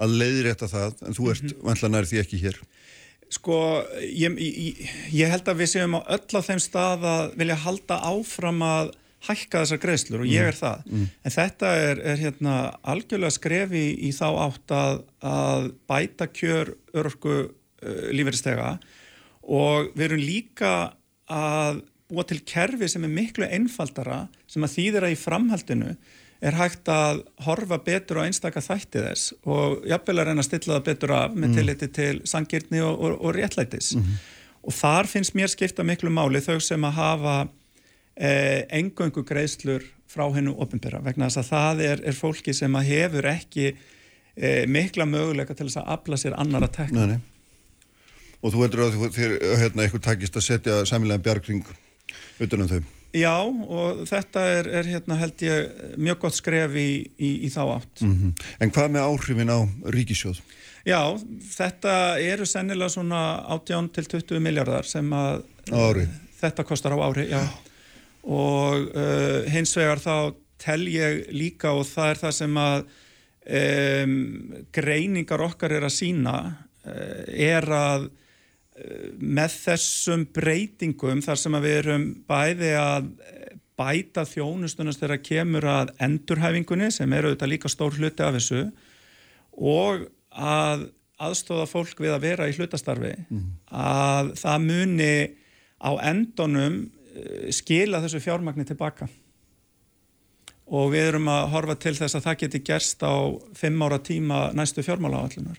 að 0.00 0.16
leiðrætta 0.22 0.70
það 0.70 1.04
en 1.06 1.16
þú 1.16 1.30
ert 1.30 1.42
mm 1.42 1.48
-hmm. 1.50 1.66
vantilega 1.68 1.94
nær 1.96 2.08
því 2.10 2.22
ekki 2.24 2.44
hér 2.44 2.60
Sko, 3.30 3.56
ég, 4.02 4.38
ég, 4.42 4.78
ég 5.14 5.30
held 5.30 5.46
að 5.46 5.60
við 5.62 5.68
séum 5.70 5.94
á 5.94 6.00
öll 6.02 6.38
af 6.38 6.46
þeim 6.48 6.58
stað 6.58 7.04
að 7.06 7.36
vilja 7.38 7.62
halda 7.62 8.00
áfram 8.02 8.62
að 8.66 8.90
hækka 9.28 9.62
þessar 9.62 9.80
greiðslur 9.82 10.24
og 10.24 10.30
ég 10.30 10.40
mhm. 10.40 10.48
er 10.48 10.56
það 10.58 10.86
mm. 10.88 11.06
en 11.24 11.34
þetta 11.36 11.72
er, 11.76 12.00
er 12.12 12.16
hérna 12.24 12.54
algjörlega 12.82 13.36
skrefi 13.36 13.82
í, 13.90 14.08
í 14.08 14.10
þá 14.16 14.28
átt 14.46 14.74
að, 14.74 15.02
að 15.20 15.68
bæta 15.86 16.26
kjör 16.26 16.72
örku 16.96 17.34
uh, 17.36 17.50
eh, 17.82 18.08
lífeyristega 18.16 18.78
og 19.42 19.92
við 19.94 20.06
erum 20.08 20.24
líka 20.24 20.72
að 21.30 21.82
búa 22.10 22.24
til 22.26 22.40
kerfi 22.42 22.88
sem 22.90 23.04
er 23.06 23.12
miklu 23.12 23.46
einfaldara 23.46 24.24
sem 24.50 24.64
að 24.66 24.74
þýðra 24.78 25.12
í 25.12 25.18
framhaldinu 25.20 25.94
er 26.40 26.56
hægt 26.56 26.88
að 26.88 27.22
horfa 27.44 27.78
betur 27.84 28.22
á 28.22 28.26
einstakka 28.26 28.62
þætti 28.64 29.04
þess 29.04 29.32
og 29.44 29.86
jafnvel 29.88 30.18
að 30.22 30.28
reyna 30.30 30.42
að 30.42 30.48
stilla 30.48 30.76
það 30.78 30.86
betur 30.88 31.14
af 31.16 31.34
með 31.36 31.48
mm. 31.48 31.56
tilliti 31.58 31.88
til 32.00 32.20
sangirni 32.28 32.82
og, 32.84 32.94
og, 32.96 33.16
og 33.20 33.36
réttlætis 33.36 33.94
mm 33.96 34.02
-hmm. 34.02 34.20
og 34.62 34.76
þar 34.78 35.06
finnst 35.06 35.34
mér 35.36 35.52
skipta 35.52 35.84
miklu 35.84 36.10
máli 36.10 36.40
þau 36.40 36.60
sem 36.60 36.84
að 36.84 36.96
hafa 36.96 37.36
eh, 38.16 38.64
engöngu 38.70 39.24
greiðslur 39.24 39.84
frá 40.08 40.24
hennu 40.34 40.54
ofinbera 40.58 41.00
vegna 41.04 41.28
þess 41.28 41.42
að 41.44 41.50
það 41.50 41.82
er, 41.86 42.04
er 42.04 42.16
fólki 42.16 42.54
sem 42.54 42.74
hefur 42.74 43.26
ekki 43.26 43.76
eh, 44.36 44.66
mikla 44.66 45.04
möguleika 45.04 45.54
til 45.54 45.66
þess 45.68 45.82
að 45.82 45.92
afla 45.94 46.16
sér 46.16 46.34
annar 46.36 46.62
að 46.62 46.72
tekna. 46.72 47.06
Nei, 47.06 47.16
nei. 47.16 47.20
Og 48.40 48.54
þú 48.54 48.62
heldur 48.64 48.86
að 48.86 49.12
þér 49.12 49.36
hérna, 49.60 49.82
eitthvað 49.84 50.02
takist 50.02 50.36
að 50.36 50.46
setja 50.46 50.84
samilega 50.88 51.22
bjargring 51.22 51.66
utanum 52.40 52.68
þau? 52.68 52.80
Já 53.16 53.36
og 53.42 54.04
þetta 54.06 54.44
er, 54.58 54.70
er 54.80 54.90
hérna, 54.92 55.18
held 55.18 55.42
ég 55.42 55.86
mjög 55.98 56.20
gott 56.26 56.36
skref 56.36 56.76
í, 56.78 56.90
í, 57.18 57.30
í 57.46 57.50
þá 57.50 57.62
átt. 57.80 58.02
Mm 58.04 58.16
-hmm. 58.16 58.44
En 58.60 58.70
hvað 58.70 58.92
með 58.96 59.08
áhrifin 59.08 59.50
á 59.50 59.58
ríkisjóð? 59.96 60.42
Já, 60.86 61.02
þetta 61.56 61.94
eru 62.24 62.46
sennilega 62.46 62.88
svona 62.88 63.44
18 63.52 63.90
til 63.92 64.06
20 64.08 64.40
miljardar 64.40 64.86
sem 64.88 65.10
að 65.12 65.42
þetta 66.40 66.64
kostar 66.64 66.96
á 66.96 66.98
ári, 67.04 67.28
já. 67.28 67.42
já 67.42 67.70
og 68.26 68.90
uh, 68.92 69.48
hins 69.48 69.72
vegar 69.76 70.00
þá 70.02 70.14
tel 70.60 70.82
ég 70.92 71.30
líka 71.32 71.72
og 71.72 71.86
það 71.88 72.10
er 72.12 72.20
það 72.20 72.34
sem 72.36 72.58
að 72.60 72.80
um, 73.60 74.16
greiningar 74.76 75.44
okkar 75.46 75.76
er 75.78 75.86
að 75.88 75.96
sína 75.96 76.34
uh, 76.44 77.22
er 77.32 77.68
að 77.72 78.10
með 79.20 79.56
þessum 79.64 80.26
breytingum 80.34 81.24
þar 81.24 81.40
sem 81.40 81.58
við 81.60 81.76
erum 81.82 82.06
bæði 82.28 82.70
að 82.80 83.10
bæta 83.80 84.26
þjónustunast 84.28 85.00
þegar 85.00 85.22
kemur 85.24 85.66
að 85.72 85.92
endurhæfingunni 86.04 86.90
sem 86.92 87.12
eru 87.16 87.30
auðvitað 87.30 87.52
líka 87.54 87.72
stór 87.72 87.96
hluti 87.96 88.24
af 88.26 88.36
þessu 88.36 88.62
og 89.56 90.06
að 90.30 90.88
aðstóða 91.20 91.66
fólk 91.68 92.00
við 92.00 92.14
að 92.14 92.24
vera 92.24 92.48
í 92.48 92.56
hlutastarfi 92.56 93.12
mm. 93.28 93.46
að 93.76 94.34
það 94.40 94.66
muni 94.68 95.14
á 95.80 95.90
endunum 96.12 96.82
Eh, 97.10 97.50
skila 97.54 97.98
þessu 98.04 98.20
fjármagnir 98.22 98.68
tilbaka 98.68 99.08
og 100.70 100.92
við 100.92 101.08
erum 101.08 101.26
að 101.32 101.48
horfa 101.50 101.74
til 101.82 101.96
þess 101.98 102.14
að 102.14 102.26
það 102.28 102.36
geti 102.44 102.60
gerst 102.68 103.00
á 103.02 103.14
fimm 103.58 103.82
ára 103.82 103.98
tíma 103.98 104.38
næstu 104.54 104.84
fjármála 104.86 105.24
áallunar. 105.24 105.58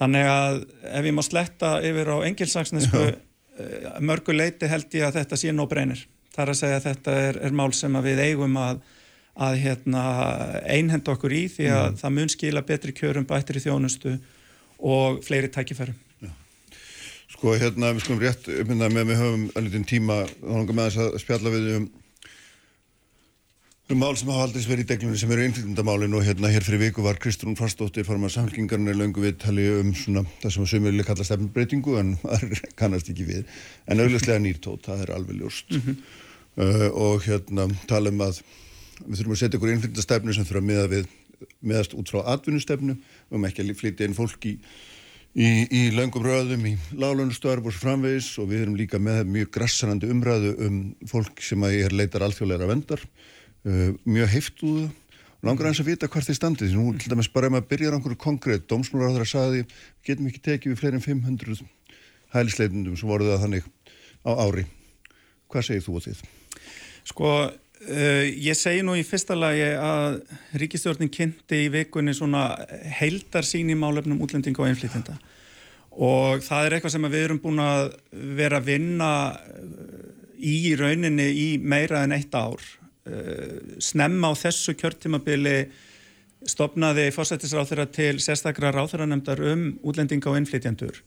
Þannig 0.00 0.30
að 0.32 0.62
ef 0.88 1.08
ég 1.10 1.16
má 1.16 1.20
sletta 1.26 1.74
yfir 1.84 2.08
á 2.08 2.16
engilsaksnesku 2.24 3.02
eh, 3.10 3.98
mörgu 4.00 4.32
leiti 4.32 4.70
held 4.70 4.96
ég 4.96 5.04
að 5.08 5.20
þetta 5.20 5.38
sé 5.40 5.52
nóg 5.52 5.68
breynir. 5.72 6.06
Það 6.32 6.42
er 6.44 6.52
að 6.52 6.60
segja 6.62 6.78
að 6.80 6.86
þetta 6.88 7.16
er, 7.26 7.40
er 7.48 7.56
mál 7.60 7.70
sem 7.76 7.98
við 8.06 8.22
eigum 8.24 8.56
að, 8.60 8.80
að 9.46 9.56
hérna, 9.64 10.04
einhenda 10.64 11.12
okkur 11.12 11.34
í 11.36 11.42
því 11.52 11.68
að 11.68 11.88
mm. 11.90 11.98
það 12.00 12.14
mun 12.16 12.32
skila 12.32 12.64
betri 12.70 12.94
kjörum, 12.96 13.28
bættir 13.28 13.60
í 13.60 13.64
þjónustu 13.66 14.14
og 14.80 15.20
fleiri 15.26 15.50
tækifærum. 15.52 15.98
Sko 17.30 17.54
hérna 17.56 17.92
við 17.94 18.04
skulum 18.04 18.20
rétt 18.24 18.48
uppmynda 18.52 18.88
með 18.92 19.12
við 19.12 19.20
höfum 19.20 19.44
alveg 19.56 19.84
tíma 19.88 20.22
þá 20.28 20.48
langar 20.54 20.76
með 20.76 20.88
þess 20.88 21.02
að 21.04 21.20
spjalla 21.22 21.52
við 21.54 21.68
um 21.76 21.86
um 23.90 23.98
mál 23.98 24.14
sem 24.14 24.28
hafa 24.30 24.44
aldrei 24.46 24.62
verið 24.68 24.84
í 24.84 24.88
deglunni 24.90 25.18
sem 25.18 25.30
eru 25.34 25.42
einflýtundamálin 25.42 26.12
og 26.14 26.22
hérna 26.22 26.50
hér 26.52 26.62
fyrir 26.62 26.80
viku 26.84 27.02
var 27.02 27.16
Kristrún 27.18 27.56
Farsdóttir 27.58 28.04
farmar 28.06 28.30
samfélkingarnir 28.30 28.94
löngu 28.94 29.22
við 29.24 29.38
tali 29.42 29.64
um 29.80 29.90
svona 29.98 30.22
það 30.42 30.52
sem 30.54 30.66
að 30.66 30.68
sömurli 30.70 31.06
kalla 31.08 31.26
stefnbreytingu 31.26 31.96
en 31.98 32.12
það 32.22 32.52
kannast 32.80 33.10
ekki 33.10 33.26
við. 33.26 33.48
En 33.90 34.02
auðvitslega 34.02 34.42
nýrtót, 34.44 34.84
það 34.86 35.02
er 35.06 35.12
alveg 35.16 35.40
ljóst. 35.40 35.74
Mm 35.74 35.82
-hmm. 35.86 35.96
uh, 36.62 36.86
og 37.06 37.26
hérna 37.26 37.66
tala 37.90 38.12
um 38.14 38.22
að 38.28 38.38
við 39.06 39.16
þurfum 39.16 39.34
að 39.34 39.40
setja 39.42 39.58
ykkur 39.58 39.72
einflýtundastefnu 39.72 40.34
sem 40.34 40.46
þurfa 40.46 40.62
að 40.62 40.70
miða 40.70 40.86
við 40.94 41.10
meðast 41.60 41.94
út 41.94 42.10
frá 42.14 42.20
atvinnustefnu 42.34 42.96
um 43.30 43.44
ekki 43.44 43.62
að 43.64 43.74
flytja 43.74 44.06
inn 44.06 44.14
fólk 44.14 44.46
í 44.46 44.54
í, 45.34 45.48
í 45.66 45.82
löngum 45.90 46.22
röðum, 46.22 46.66
í 46.66 46.76
lálunustörf 46.94 47.66
og 47.66 47.74
framvegis. 47.74 48.38
Og 48.38 48.50
við 48.54 48.62
erum 48.62 48.76
líka 48.76 48.98
með 48.98 49.26
mjög 49.26 49.50
grassanandi 49.50 50.06
umræðu 50.06 50.54
um 50.66 50.94
fólk 51.06 51.42
sem 51.42 51.62
að 51.62 51.74
ég 51.74 51.84
er 51.90 51.92
leitar 51.92 52.22
alþjóðleira 52.22 52.70
vendar 52.70 53.02
uh, 53.66 53.92
mjög 54.04 54.32
heiftuðu 54.34 54.88
langar 55.46 55.70
eins 55.70 55.80
að 55.80 55.92
vita 55.92 56.08
hvert 56.10 56.28
þið 56.28 56.38
standið 56.38 56.74
nú 56.76 56.92
til 57.00 57.12
dæmis 57.12 57.30
bara 57.32 57.48
ef 57.48 57.54
maður 57.56 57.70
byrjar 57.70 57.94
á 57.94 57.96
einhverju 57.98 58.20
konkrétt 58.20 58.68
það 58.68 59.22
að 59.22 59.30
saði, 59.30 59.64
getum 60.04 60.28
ekki 60.28 60.44
tekið 60.44 60.74
við 60.74 60.82
fleirin 60.82 61.06
500 61.06 61.64
hælisleitundum 62.34 62.98
sem 63.00 63.08
voruð 63.08 63.32
það 63.32 63.42
þannig 63.46 63.72
á 64.20 64.30
ári. 64.36 64.66
Hvað 65.50 65.66
segir 65.66 65.86
þú 65.86 65.96
á 65.96 66.00
því? 66.04 66.14
Sko 67.08 67.32
Uh, 67.80 68.28
ég 68.36 68.52
segi 68.60 68.82
nú 68.84 68.92
í 68.92 69.02
fyrsta 69.08 69.32
lagi 69.32 69.64
að 69.72 70.18
ríkistjórnin 70.60 71.08
kynnti 71.08 71.62
í 71.64 71.70
vikunni 71.72 72.12
svona 72.12 72.42
heildarsýn 72.98 73.72
í 73.72 73.76
málefnum 73.80 74.20
útlendinga 74.20 74.60
og 74.60 74.68
einflýtjenda 74.68 75.14
og 75.96 76.44
það 76.44 76.66
er 76.66 76.76
eitthvað 76.76 76.92
sem 76.92 77.08
við 77.08 77.24
erum 77.24 77.40
búin 77.40 77.62
að 77.64 77.94
vera 78.36 78.60
að 78.60 78.68
vinna 78.68 79.08
í 80.36 80.74
rauninni 80.76 81.30
í 81.32 81.46
meira 81.56 82.04
en 82.04 82.12
eitt 82.18 82.36
ár. 82.36 82.60
uh, 82.60 82.79
snemma 83.82 84.32
á 84.32 84.34
þessu 84.38 84.74
kjörtímabili 84.78 85.56
stopnaði 86.48 87.10
fórsættisráð 87.12 87.72
þeirra 87.72 87.86
til 87.92 88.14
sérstakra 88.22 88.72
ráþæranemdar 88.74 89.42
um 89.52 89.66
útlendinga 89.84 90.30
og 90.30 90.38
einflýtjendur 90.40 91.02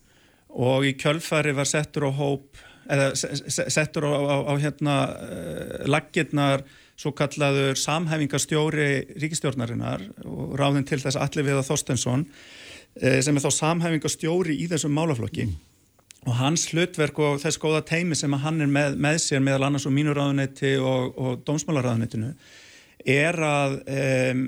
og 0.53 0.85
í 0.85 0.93
kjölfari 0.99 1.55
var 1.57 1.69
settur 1.69 2.09
á 2.09 2.11
hóp 2.13 2.61
eða 2.91 3.13
settur 3.15 4.05
á, 4.05 4.11
á, 4.13 4.35
á 4.51 4.53
hérna 4.61 4.95
uh, 5.09 5.83
laggirnar 5.89 6.65
svo 6.99 7.13
kallaður 7.17 7.79
samhæfingarstjóri 7.79 9.17
ríkistjórnarinnar 9.17 10.03
og 10.27 10.53
ráðin 10.59 10.85
til 10.85 11.01
þess 11.01 11.17
allir 11.17 11.47
við 11.47 11.61
að 11.61 11.69
Þorstensson 11.71 12.25
uh, 12.27 13.19
sem 13.25 13.33
er 13.33 13.45
þá 13.45 13.51
samhæfingarstjóri 13.57 14.59
í 14.59 14.67
þessum 14.69 14.93
málaflokki 14.93 15.47
mm. 15.47 15.55
Og 16.23 16.35
hans 16.39 16.67
hlutverk 16.71 17.17
og 17.19 17.39
þess 17.41 17.59
góða 17.61 17.81
teimi 17.87 18.15
sem 18.15 18.33
hann 18.43 18.61
er 18.63 18.69
með, 18.71 18.99
með 19.01 19.17
sér 19.25 19.41
meðal 19.43 19.67
annars 19.67 19.87
og 19.89 19.95
mínuráðunetti 19.95 20.75
og, 20.79 21.17
og 21.19 21.41
dómsmálaráðunettinu 21.47 22.31
er 23.13 23.39
að 23.43 23.79
um, 23.83 24.45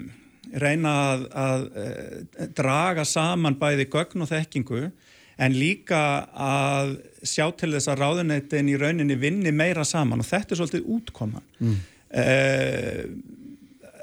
reyna 0.55 0.93
að, 1.09 1.25
að 1.41 1.65
uh, 1.81 2.45
draga 2.55 3.03
saman 3.07 3.57
bæði 3.59 3.89
gögn 3.91 4.23
og 4.23 4.31
þekkingu 4.31 4.85
en 5.35 5.57
líka 5.59 6.01
að 6.31 6.93
sjá 7.27 7.49
til 7.59 7.73
þess 7.73 7.91
að 7.91 8.05
ráðuneytin 8.05 8.71
í 8.71 8.77
rauninni 8.79 9.17
vinni 9.19 9.51
meira 9.51 9.83
saman 9.87 10.23
og 10.23 10.29
þetta 10.29 10.55
er 10.55 10.61
svolítið 10.61 10.85
útkoman 10.95 11.43
mm. 11.59 11.75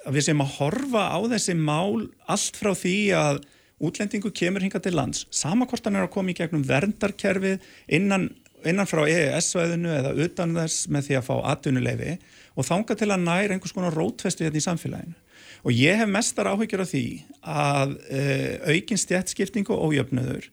að 0.05 0.13
við 0.13 0.27
sem 0.27 0.43
að 0.45 0.53
horfa 0.59 1.07
á 1.09 1.19
þessi 1.33 1.57
mál 1.57 2.11
allt 2.29 2.61
frá 2.61 2.75
því 2.77 2.97
að 3.17 3.41
útlendingu 3.83 4.31
kemur 4.35 4.65
hinga 4.65 4.81
til 4.83 4.97
lands, 4.97 5.27
sama 5.35 5.67
hvort 5.69 5.85
hann 5.87 5.99
er 5.99 6.07
að 6.07 6.15
koma 6.15 6.33
í 6.33 6.37
gegnum 6.39 6.65
verndarkerfið 6.69 7.65
innan, 7.99 8.29
innan 8.69 8.89
frá 8.89 9.03
EES-svæðinu 9.09 9.91
eða 9.97 10.15
utan 10.25 10.55
þess 10.57 10.87
með 10.93 11.09
því 11.09 11.19
að 11.19 11.29
fá 11.29 11.35
atvinnuleifi 11.55 12.17
og 12.55 12.69
þanga 12.69 12.99
til 12.99 13.11
að 13.11 13.27
næra 13.27 13.57
einhvers 13.57 13.75
konar 13.75 13.97
rótfestu 13.97 14.47
hérna 14.47 14.61
í 14.61 14.67
samfélaginu. 14.67 15.19
Og 15.63 15.77
ég 15.79 16.01
hef 16.01 16.11
mestar 16.11 16.51
áhyggjur 16.51 16.83
af 16.83 16.91
því 16.91 17.07
að 17.47 17.95
uh, 17.99 18.73
aukin 18.75 18.99
stjætskipting 18.99 19.71
og 19.71 19.91
ójöfnöður 19.91 20.49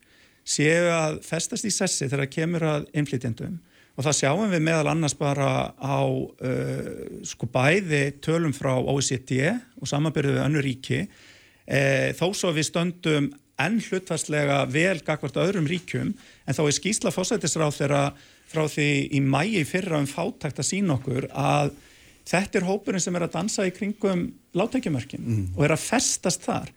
séu 0.50 0.90
að 0.94 1.20
festast 1.26 1.68
í 1.68 1.74
sessi 1.74 2.08
þegar 2.08 2.26
það 2.26 2.36
kemur 2.36 2.66
að 2.66 2.88
innflytjendum 2.98 3.58
og 4.00 4.06
það 4.06 4.16
sjáum 4.16 4.54
við 4.54 4.62
meðal 4.64 4.92
annars 4.94 5.16
bara 5.20 5.50
á 5.76 6.00
uh, 6.08 6.92
sko 7.28 7.50
bæði 7.52 8.04
tölum 8.24 8.54
frá 8.56 8.72
OECD 8.80 9.50
og 9.82 9.90
samanbyrðu 9.92 10.38
við 10.38 10.46
önnu 10.46 10.64
ríki 10.64 11.02
uh, 11.70 12.10
þó 12.18 12.26
svo 12.34 12.54
við 12.56 12.70
stöndum 12.70 13.30
enn 13.60 13.80
hlutvarslega 13.84 14.64
vel 14.72 15.00
gagvart 15.06 15.40
öðrum 15.40 15.68
ríkjum 15.70 16.14
en 16.14 16.56
þá 16.56 16.64
er 16.66 16.76
skýsla 16.78 17.14
fósættisráð 17.14 17.78
þeirra 17.82 18.04
frá 18.50 18.64
því 18.72 18.90
í 19.14 19.22
mægi 19.22 19.66
fyrra 19.68 20.00
um 20.02 20.08
fátækt 20.10 20.62
að 20.62 20.70
sína 20.72 20.96
okkur 20.96 21.28
að 21.30 21.74
þetta 22.30 22.60
er 22.60 22.68
hópurinn 22.70 23.04
sem 23.04 23.16
er 23.18 23.26
að 23.28 23.36
dansa 23.36 23.68
í 23.68 23.74
kringum 23.76 24.30
látækjumörkin 24.58 25.26
mm. 25.26 25.46
og 25.58 25.66
er 25.66 25.76
að 25.76 25.86
festast 25.86 26.46
þar. 26.46 26.72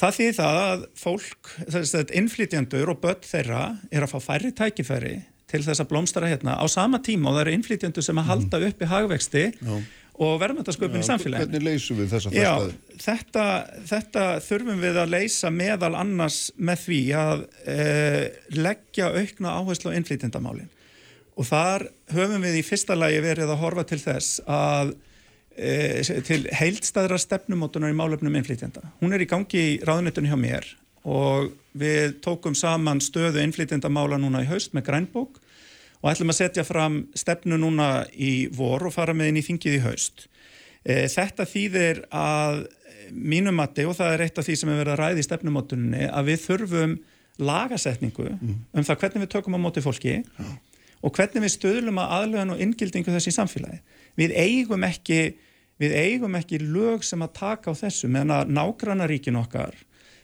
Það 0.00 0.16
þýðir 0.16 0.36
það 0.38 0.58
að 0.64 0.84
fólk, 0.96 1.50
þess 1.74 1.96
að 1.98 2.14
innflytjandur 2.16 2.92
og 2.92 3.00
börn 3.02 3.26
þeirra 3.26 3.64
er 3.92 4.06
að 4.06 4.14
fá 4.14 4.18
færri 4.30 4.52
tækifæri 4.56 5.16
til 5.50 5.62
þess 5.64 5.82
að 5.82 5.90
blómstara 5.90 6.30
hérna 6.30 6.56
á 6.56 6.64
sama 6.70 7.00
tíma 7.04 7.30
og 7.30 7.36
það 7.36 7.42
eru 7.44 7.56
innflytjandur 7.58 8.06
sem 8.06 8.20
að 8.20 8.24
mhm. 8.24 8.30
halda 8.30 8.70
upp 8.70 8.84
í 8.84 8.90
hagvexti 8.92 9.44
Já. 9.58 9.74
Og 10.20 10.34
verðmættasköpun 10.42 11.00
í 11.00 11.06
samfélaginu. 11.06 11.48
Hvernig 11.48 11.64
leysum 11.64 12.00
við 12.00 12.10
þessa 12.12 12.32
fyrstaði? 12.32 12.74
Já, 12.74 12.98
þetta, 13.04 13.44
þetta 13.88 14.24
þurfum 14.44 14.82
við 14.84 14.98
að 15.00 15.14
leysa 15.14 15.52
meðal 15.54 15.94
annars 15.96 16.40
með 16.60 16.82
því 16.84 17.00
að 17.16 17.46
eh, 17.72 18.24
leggja 18.58 19.08
aukna 19.16 19.54
áherslu 19.60 19.94
á 19.94 19.96
innflytjandamálinn 19.96 20.68
og 21.40 21.46
þar 21.48 21.86
höfum 22.12 22.44
við 22.44 22.58
í 22.60 22.66
fyrsta 22.66 22.96
lagi 22.98 23.22
verið 23.24 23.54
að 23.54 23.62
horfa 23.62 23.86
til 23.88 24.00
þess 24.02 24.42
að 24.44 24.92
e, 25.56 26.02
til 26.26 26.42
heildstæðra 26.52 27.16
stefnumótunar 27.22 27.92
í 27.92 27.96
málefnum 27.96 28.36
innflytjenda. 28.36 28.82
Hún 29.00 29.16
er 29.16 29.24
í 29.24 29.28
gangi 29.30 29.62
í 29.62 29.78
ráðunitunni 29.86 30.28
hjá 30.28 30.36
mér 30.40 30.68
og 31.08 31.54
við 31.80 32.18
tókum 32.24 32.56
saman 32.58 33.00
stöðu 33.00 33.40
innflytjendamála 33.40 34.18
núna 34.20 34.44
í 34.44 34.50
haust 34.50 34.74
með 34.76 34.90
grænbók 34.90 35.40
og 36.00 36.10
ætlum 36.12 36.32
að 36.32 36.40
setja 36.40 36.64
fram 36.66 37.02
stefnu 37.18 37.58
núna 37.60 37.90
í 38.14 38.48
vor 38.56 38.86
og 38.88 38.94
fara 38.94 39.14
með 39.16 39.32
inn 39.32 39.40
í 39.40 39.46
þingið 39.46 39.78
í 39.78 39.82
haust. 39.84 40.26
E, 40.84 41.04
þetta 41.12 41.46
þýðir 41.48 42.04
að 42.14 42.64
mínumatti 43.10 43.84
og 43.88 43.96
það 43.98 44.14
er 44.14 44.24
eitt 44.26 44.40
af 44.40 44.46
því 44.46 44.56
sem 44.56 44.72
er 44.72 44.80
verið 44.80 44.94
að 44.94 45.00
ræði 45.02 45.22
í 45.22 45.26
stefnumótunni 45.26 46.08
að 46.08 46.28
við 46.30 46.42
þurfum 46.46 46.98
lagasetningu 47.40 48.26
mm. 48.36 48.58
um 48.76 48.86
það 48.86 49.00
hvernig 49.02 49.24
við 49.24 49.32
tökum 49.34 49.56
á 49.56 49.60
móti 49.60 49.82
fólki 49.84 50.20
Já 50.20 50.50
og 51.00 51.14
hvernig 51.16 51.46
við 51.46 51.54
stöðlum 51.54 52.00
að 52.00 52.14
aðlöðan 52.16 52.54
og 52.54 52.64
inngildingu 52.64 53.14
þessi 53.14 53.32
í 53.32 53.36
samfélagi. 53.36 53.78
Við 54.20 54.34
eigum 54.36 54.84
ekki, 54.84 55.20
við 55.80 55.94
eigum 55.96 56.36
ekki 56.36 56.60
lög 56.62 57.06
sem 57.06 57.22
að 57.24 57.36
taka 57.40 57.72
á 57.72 57.80
þessu 57.80 58.10
meðan 58.12 58.34
að 58.36 58.52
nágrannaríkin 58.58 59.40
okkar 59.40 59.76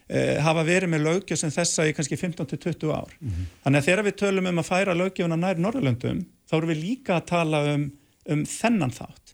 eh, 0.09 0.37
hafa 0.42 0.64
verið 0.66 0.92
með 0.92 1.07
lögjöf 1.07 1.40
sem 1.40 1.53
þessa 1.55 1.87
í 1.88 1.95
kannski 1.97 2.19
15-20 2.21 2.90
ár. 2.95 3.12
Mm 3.21 3.31
-hmm. 3.31 3.53
Þannig 3.64 3.81
að 3.81 3.87
þegar 3.90 4.05
við 4.09 4.19
tölum 4.23 4.51
um 4.51 4.59
að 4.62 4.71
færa 4.71 4.95
lögjöfuna 4.95 5.37
nær 5.37 5.62
Norrlöndum 5.62 6.27
þá 6.49 6.57
erum 6.57 6.73
við 6.75 6.83
líka 6.83 7.16
að 7.16 7.27
tala 7.27 7.62
um, 7.75 7.90
um 8.29 8.45
þennan 8.45 8.95
þátt. 8.95 9.33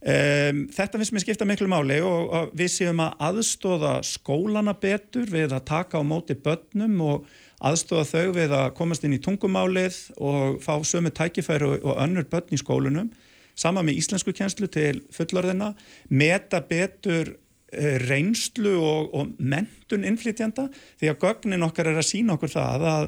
Um, 0.00 0.62
þetta 0.72 0.96
finnst 0.96 1.12
mér 1.12 1.20
skipta 1.20 1.44
miklu 1.44 1.68
máli 1.68 1.98
og, 2.00 2.30
og 2.32 2.52
við 2.56 2.70
séum 2.72 3.02
að 3.04 3.18
aðstóða 3.20 3.98
skólana 4.00 4.72
betur 4.72 5.28
við 5.28 5.52
að 5.52 5.66
taka 5.68 6.00
á 6.00 6.02
móti 6.02 6.34
börnum 6.40 7.00
og 7.04 7.26
aðstofa 7.60 8.06
þau 8.08 8.32
við 8.32 8.54
að 8.56 8.70
komast 8.78 9.04
inn 9.04 9.12
í 9.12 9.20
tungumálið 9.20 9.98
og 10.16 10.56
fá 10.64 10.80
sömu 10.88 11.12
tækifæri 11.12 11.68
og 11.82 12.00
önnur 12.00 12.24
börn 12.32 12.56
í 12.56 12.60
skólunum 12.60 13.10
sama 13.60 13.84
með 13.84 14.00
íslensku 14.00 14.32
kjenslu 14.36 14.70
til 14.72 15.02
fullorðina 15.12 15.74
meta 16.08 16.62
betur 16.64 17.34
reynslu 18.06 18.76
og, 18.78 19.12
og 19.14 19.34
mentun 19.38 20.06
innflytjanda 20.08 20.68
því 21.00 21.12
að 21.12 21.20
gögnin 21.26 21.66
okkar 21.66 21.92
er 21.92 22.00
að 22.00 22.08
sína 22.08 22.34
okkur 22.36 22.52
það 22.54 22.86
að 22.90 23.06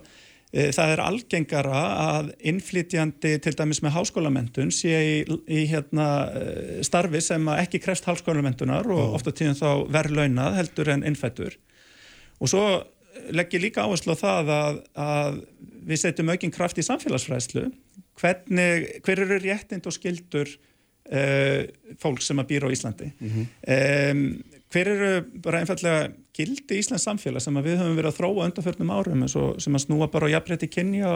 e, 0.53 0.69
það 0.77 0.95
er 0.95 1.05
algengara 1.07 1.83
að 2.05 2.31
innflytjandi 2.53 3.35
til 3.43 3.55
dæmis 3.59 3.83
með 3.83 3.97
háskólamentun 3.99 4.73
sé 4.75 4.95
í, 5.03 5.19
í 5.51 5.67
hérna, 5.73 6.09
eh, 6.39 6.81
starfi 6.87 7.23
sem 7.25 7.53
ekki 7.57 7.83
krefst 7.83 8.07
háskólamentunar 8.09 8.87
og 8.93 9.19
ofta 9.19 9.35
tíðan 9.35 9.59
þá 9.59 9.71
verðlaunað 9.99 10.59
heldur 10.61 10.95
en 10.95 11.07
innfættur 11.11 11.59
og 12.43 12.51
svo 12.51 12.67
legg 13.33 13.55
ég 13.55 13.67
líka 13.67 13.85
áherslu 13.87 14.17
á 14.17 14.23
það 14.23 14.53
að, 14.57 14.79
að 14.99 15.41
við 15.87 16.03
setjum 16.03 16.33
aukinn 16.33 16.55
kraft 16.55 16.81
í 16.81 16.85
samfélagsfræðslu. 16.87 17.67
Hvernig, 18.21 18.89
hver 19.05 19.25
eru 19.25 19.39
réttind 19.43 19.87
og 19.89 19.97
skildur 19.97 20.51
uh, 20.51 21.63
fólk 22.03 22.23
sem 22.25 22.41
að 22.43 22.51
býra 22.53 22.71
á 22.71 22.75
Íslandi? 22.75 23.13
Mm 23.19 23.31
-hmm. 23.33 23.47
um, 24.13 24.43
hver 24.73 24.91
eru 24.93 25.13
bara 25.45 25.61
einfallega 25.63 26.11
gildi 26.37 26.79
Íslands 26.81 27.05
samfélag 27.07 27.45
sem 27.45 27.59
við 27.61 27.79
höfum 27.81 27.97
verið 27.99 28.13
að 28.13 28.19
þróa 28.19 28.49
undanförnum 28.49 28.93
árum 28.95 29.25
sem 29.29 29.77
að 29.77 29.85
snúa 29.85 30.09
bara 30.13 30.31
á 30.31 30.35
jafnrétti 30.35 30.71
kynja 30.73 31.13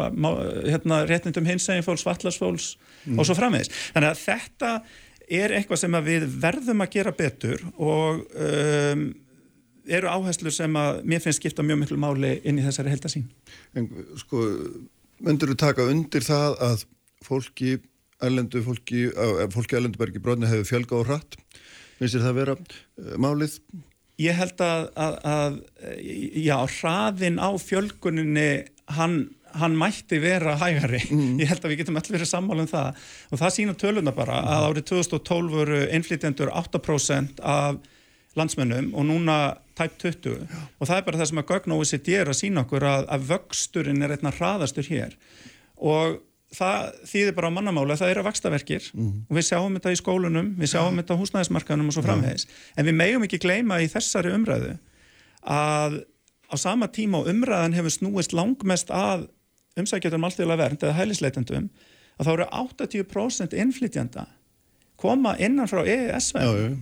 hérna, 0.66 1.02
réttindum 1.08 1.48
hinsegin 1.48 1.86
fólks, 1.86 2.04
vallarsfólks 2.06 2.72
mm. 3.06 3.18
og 3.18 3.28
svo 3.28 3.36
framvegis 3.38 3.72
þannig 3.94 4.10
að 4.12 4.24
þetta 4.24 4.72
er 5.26 5.54
eitthvað 5.56 5.82
sem 5.82 6.00
við 6.06 6.26
verðum 6.42 6.84
að 6.84 6.92
gera 6.98 7.14
betur 7.16 7.64
og 7.76 8.26
um, 8.36 9.06
eru 9.86 10.10
áherslur 10.10 10.54
sem 10.54 10.78
að 10.78 11.00
mér 11.06 11.22
finnst 11.22 11.40
skipta 11.40 11.64
mjög 11.66 11.82
miklu 11.82 11.98
máli 12.00 12.36
inn 12.46 12.58
í 12.58 12.64
þessari 12.64 12.92
heldasín. 12.92 13.26
En 13.78 13.88
sko, 14.20 14.42
myndur 15.24 15.52
þú 15.52 15.58
taka 15.62 15.86
undir 15.90 16.26
það 16.26 16.56
að 16.66 16.84
fólki, 17.26 17.76
ælendu 18.22 18.62
fólki, 18.66 19.06
fólki 19.54 19.78
ælendubergi 19.78 20.22
bróðni 20.22 20.50
hefur 20.50 20.70
fjölga 20.72 20.98
og 20.98 21.10
hratt? 21.10 21.38
Finnst 21.96 22.16
þér 22.16 22.24
það 22.24 22.32
að 22.32 22.40
vera 22.40 22.56
uh, 22.56 23.16
málið? 23.22 23.59
Ég 24.20 24.38
held 24.38 24.62
að, 24.64 24.87
að, 24.96 25.16
að 25.28 25.56
já, 26.40 26.56
hraðin 26.78 27.37
á 27.37 27.50
fjölguninni, 27.61 28.46
hann, 28.96 29.18
hann 29.61 29.76
mætti 29.76 30.20
vera 30.22 30.54
hægari. 30.61 31.02
Mm. 31.12 31.35
Ég 31.42 31.50
held 31.52 31.66
að 31.66 31.74
við 31.74 31.82
getum 31.82 32.00
allir 32.00 32.16
verið 32.16 32.30
sammála 32.30 32.64
um 32.64 32.70
það. 32.70 33.02
Og 33.28 33.42
það 33.42 33.54
sína 33.59 33.76
töluna 33.76 34.16
bara 34.16 34.38
mm. 34.40 34.54
að 34.54 34.70
árið 34.70 34.88
2012 34.94 35.52
voru 35.59 35.82
innflytjendur 35.98 36.54
8% 36.64 37.44
af 37.44 37.85
landsmennum 38.37 38.92
og 38.96 39.06
núna 39.09 39.56
tæpt 39.76 40.02
20 40.02 40.37
Já. 40.44 40.62
og 40.78 40.88
það 40.88 40.96
er 40.96 41.04
bara 41.06 41.20
það 41.20 41.28
sem 41.30 41.40
að 41.40 41.50
gögn 41.52 41.74
OECD 41.76 42.09
er 42.20 42.30
að 42.30 42.38
sína 42.40 42.64
okkur 42.64 42.87
að, 42.88 43.06
að 43.12 43.28
vöxturinn 43.30 44.04
er 44.04 44.16
einna 44.16 44.32
hraðastur 44.37 44.88
hér 44.90 45.16
og 45.76 46.18
það 46.54 46.90
þýðir 47.11 47.35
bara 47.37 47.50
á 47.50 47.56
mannamála 47.56 47.96
að 47.96 48.02
það 48.02 48.12
eru 48.12 48.22
að 48.22 48.28
vakstaverkir 48.28 48.90
mm. 48.94 49.14
og 49.26 49.38
við 49.38 49.46
sjáum 49.48 49.78
þetta 49.78 49.92
í 49.92 49.98
skólunum, 49.98 50.52
við 50.61 50.72
sjáum 50.72 50.92
ja. 50.94 51.02
þetta 51.02 51.16
á 51.16 51.20
húsnæðismarkanum 51.22 51.90
og 51.90 51.96
svo 51.96 52.04
framhegis, 52.06 52.46
ja. 52.46 52.76
en 52.78 52.87
við 52.87 52.98
megum 53.00 53.26
ekki 53.26 53.40
gleyma 53.42 53.80
í 53.82 53.88
þessari 53.90 54.35
umræðu 54.37 54.76
að 55.42 55.98
á 56.46 56.54
sama 56.61 56.87
tíma 56.94 57.22
og 57.22 57.30
umræðan 57.32 57.74
hefur 57.74 57.94
snúist 57.94 58.35
langmest 58.37 58.92
að 58.94 59.26
umsækjatum 59.76 60.26
alltíðulega 60.28 60.62
vernd 60.62 60.87
eða 60.87 60.98
hælisleitendum 61.00 61.66
að 62.16 62.28
þá 62.28 62.32
eru 62.37 62.46
80% 62.62 63.56
innflytjanda 63.59 64.28
koma 65.00 65.35
innan 65.42 65.68
frá 65.68 65.82
EES-væðin 65.82 66.78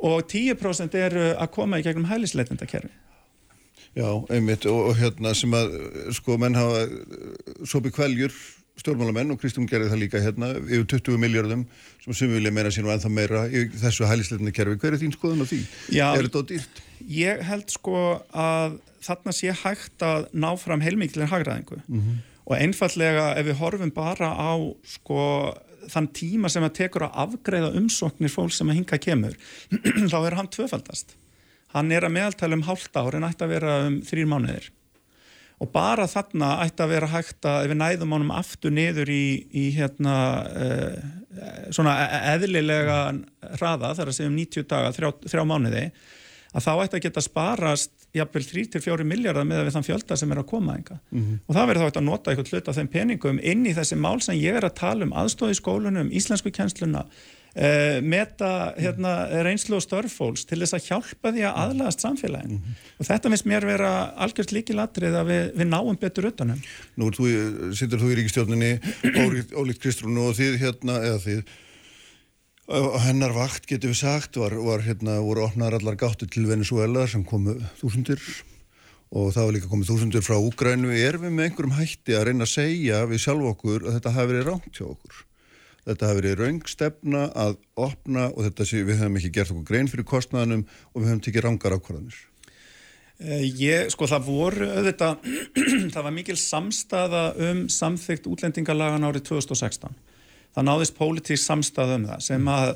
og 0.00 0.24
10% 0.32 0.96
eru 0.96 1.26
að 1.36 1.52
koma 1.54 1.78
í 1.78 1.84
gegnum 1.84 2.08
hælisleitendakerfi. 2.08 2.90
Já, 3.98 4.06
einmitt 4.30 4.64
og, 4.70 4.90
og 4.90 4.98
hérna 5.00 5.32
sem 5.34 5.52
að 5.54 5.74
sko 6.14 6.36
menn 6.38 6.56
hafa 6.58 6.86
sopi 7.66 7.90
kvæljur 7.94 8.34
stjórnmálamenn 8.80 9.34
og 9.34 9.40
Kristjón 9.40 9.68
gerði 9.70 9.90
það 9.92 10.02
líka 10.02 10.22
hérna 10.24 10.50
yfir 10.58 10.86
20 10.96 11.20
miljardum 11.20 11.64
sem 12.04 12.16
sem 12.16 12.32
vilja 12.32 12.52
meina 12.54 12.72
sín 12.74 12.88
og 12.88 12.94
ennþá 12.94 13.12
meira 13.12 13.46
í 13.48 13.66
þessu 13.80 14.08
hælisleitendakerfi. 14.08 14.78
Hver 14.80 14.96
er 14.96 15.02
þín 15.02 15.16
skoðun 15.16 15.44
á 15.44 15.46
því? 15.50 15.60
Já, 15.94 16.06
er 16.10 16.28
þetta 16.28 16.42
á 16.42 16.48
dýrt? 16.50 16.82
Ég 17.20 17.44
held 17.48 17.74
sko 17.74 18.04
að 18.32 18.80
þarna 19.04 19.34
sé 19.36 19.54
hægt 19.62 20.04
að 20.04 20.28
ná 20.32 20.50
fram 20.60 20.82
heilmiklir 20.84 21.30
hagraðingu 21.30 21.80
mm 21.86 22.00
-hmm. 22.00 22.20
og 22.44 22.56
einfallega 22.56 23.34
ef 23.38 23.46
við 23.46 23.60
horfum 23.62 23.92
bara 23.94 24.32
á 24.36 24.52
sko 24.84 25.54
þann 25.88 26.10
tíma 26.12 26.50
sem 26.52 26.64
að 26.64 26.76
tekur 26.82 27.06
að 27.08 27.16
afgreða 27.24 27.72
umsóknir 27.78 28.32
fólk 28.32 28.52
sem 28.52 28.68
að 28.68 28.80
hinga 28.80 28.98
kemur 28.98 29.34
þá 30.12 30.18
er 30.26 30.36
hann 30.38 30.52
tvöfaldast 30.52 31.16
hann 31.74 31.92
er 31.92 32.04
að 32.04 32.14
meðaltælu 32.16 32.58
um 32.58 32.66
hálft 32.68 32.96
ár 32.96 33.16
en 33.16 33.26
ætti 33.28 33.46
að 33.46 33.54
vera 33.54 33.86
um 33.86 34.00
þrýr 34.06 34.28
mánuðir 34.30 34.70
og 35.60 35.72
bara 35.74 36.06
þarna 36.08 36.54
ætti 36.64 36.84
að 36.84 36.92
vera 36.94 37.10
hægt 37.12 37.48
að 37.48 37.66
við 37.70 37.80
næðum 37.82 38.14
ánum 38.16 38.32
aftur 38.32 38.72
niður 38.72 39.10
í, 39.12 39.24
í 39.52 39.66
hérna 39.76 40.14
uh, 40.48 41.10
svona 41.74 41.96
e-, 42.06 42.22
eðlilega 42.34 43.00
hraða 43.58 43.92
þar 43.98 44.12
að 44.12 44.16
segja 44.16 44.30
um 44.32 44.38
90 44.40 44.70
daga, 44.70 44.94
þrjá, 44.96 45.10
þrjá 45.28 45.44
mánuði 45.48 45.84
að 46.50 46.64
þá 46.64 46.70
ætti 46.72 46.98
að 46.98 47.04
geta 47.04 47.22
sparast 47.22 48.06
jafnvel 48.16 48.42
3-4 48.42 49.06
miljardar 49.06 49.46
með 49.46 49.66
við 49.68 49.76
þann 49.76 49.86
fjölda 49.86 50.16
sem 50.18 50.32
er 50.34 50.40
að 50.40 50.48
koma 50.50 50.74
enga 50.78 50.96
mm 50.98 51.20
-hmm. 51.20 51.42
og 51.44 51.54
það 51.54 51.68
verður 51.68 51.82
þá 51.82 51.86
eitthvað 51.86 52.02
að 52.02 52.08
nota 52.08 52.32
eitthvað 52.32 52.54
hlut 52.54 52.70
af 52.70 52.78
þeim 52.78 52.90
peningum 52.94 53.42
inn 53.52 53.66
í 53.66 53.74
þessi 53.76 53.98
mál 54.00 54.16
sem 54.24 54.40
ég 54.40 54.58
er 54.58 54.66
að 54.66 54.78
tala 54.80 55.06
um 55.06 55.14
aðstóði 55.14 55.60
skólunum, 55.60 56.10
íslensku 56.10 56.50
kjensluna 56.50 57.04
uh, 57.54 58.00
meta 58.02 58.50
hérna, 58.78 59.14
reynslu 59.46 59.78
og 59.78 59.84
störfóls 59.84 60.46
til 60.48 60.60
þess 60.62 60.76
að 60.78 60.90
hjálpa 60.90 61.32
því 61.34 61.46
að 61.48 61.62
aðlagast 61.64 62.04
samfélagin 62.04 62.58
mm 62.58 62.60
-hmm. 62.60 62.84
og 62.98 63.08
þetta 63.10 63.32
finnst 63.32 63.48
mér 63.52 63.66
vera 63.66 63.90
algjört 64.16 64.52
líkilatrið 64.52 65.18
að 65.22 65.32
við, 65.32 65.42
við 65.56 65.72
náum 65.72 65.96
betur 65.96 66.30
utanum. 66.30 66.62
Nú 66.96 67.10
þú, 67.10 67.26
sittur 67.74 68.00
þú 68.00 68.12
í 68.12 68.18
ríkistjórninni, 68.20 68.72
Ólíkt 69.54 69.82
Kristrún 69.82 70.18
og 70.18 70.36
þið 70.36 70.60
hérna, 70.60 71.00
eða 71.02 71.18
þið 71.26 71.44
hennar 72.70 73.32
vakt 73.34 73.66
getur 73.66 73.90
við 73.90 73.98
sagt 73.98 74.36
var, 74.38 74.54
var 74.54 74.84
hérna, 74.84 75.18
voru 75.24 75.42
opnar 75.42 75.74
allar 75.74 75.96
gáttu 75.98 76.28
til 76.30 76.46
Venezuela 76.46 77.06
sem 77.10 77.24
komu 77.26 77.56
þúsundir 77.80 78.20
og 79.10 79.32
það 79.34 79.46
var 79.46 79.56
líka 79.56 79.70
komið 79.70 79.90
þúsundir 79.90 80.22
frá 80.22 80.36
Úgrænu 80.38 80.92
er 80.94 81.18
við 81.18 81.34
með 81.34 81.48
einhverjum 81.48 81.74
hætti 81.80 82.14
að 82.14 82.28
reyna 82.28 82.46
að 82.46 82.52
segja 82.52 83.02
við 83.10 83.24
sjálf 83.24 83.48
okkur 83.54 83.88
að 83.88 83.96
þetta 83.98 84.14
hafi 84.14 84.30
verið 84.30 84.46
rámt 84.46 84.70
hjá 84.76 84.86
okkur 84.86 85.24
þetta 85.86 86.10
hafi 86.10 86.20
verið 86.20 86.42
raungstefna 86.42 87.22
að 87.44 87.56
opna 87.80 88.28
og 88.30 88.44
þetta 88.48 88.66
sé 88.68 88.82
við 88.84 89.00
hefum 89.02 89.20
ekki 89.20 89.32
gert 89.38 89.54
okkur 89.54 89.68
grein 89.70 89.90
fyrir 89.90 90.08
kostnæðanum 90.08 90.66
og 90.66 91.00
við 91.00 91.08
hefum 91.10 91.24
tekið 91.26 91.46
rángar 91.46 91.76
ákvarðanir. 91.78 92.20
Eh, 93.20 93.46
Ég, 93.60 93.90
sko 93.92 94.08
það 94.08 94.28
voru 94.28 94.70
auðvitað, 94.74 95.26
það 95.94 96.06
var 96.06 96.16
mikil 96.16 96.38
samstaða 96.40 97.24
um 97.48 97.66
samþygt 97.72 98.30
útlendingalagan 98.30 99.08
árið 99.08 99.28
2016 99.32 99.98
það 100.54 100.66
náðist 100.66 100.96
pólitísk 100.98 101.44
samstað 101.44 101.96
um 101.96 102.06
það 102.10 102.24
sem 102.26 102.48
að 102.50 102.72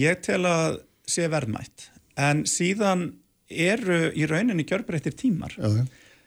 ég 0.00 0.22
tel 0.24 0.40
að 0.48 0.80
sé 1.10 1.28
verðmætt. 1.30 1.90
En 2.18 2.44
síðan 2.48 3.10
eru 3.50 4.08
í 4.16 4.26
rauninni 4.30 4.64
gjörbreyttir 4.66 5.14
tímar. 5.18 5.54
Já, 5.58 5.68
já. 5.82 5.84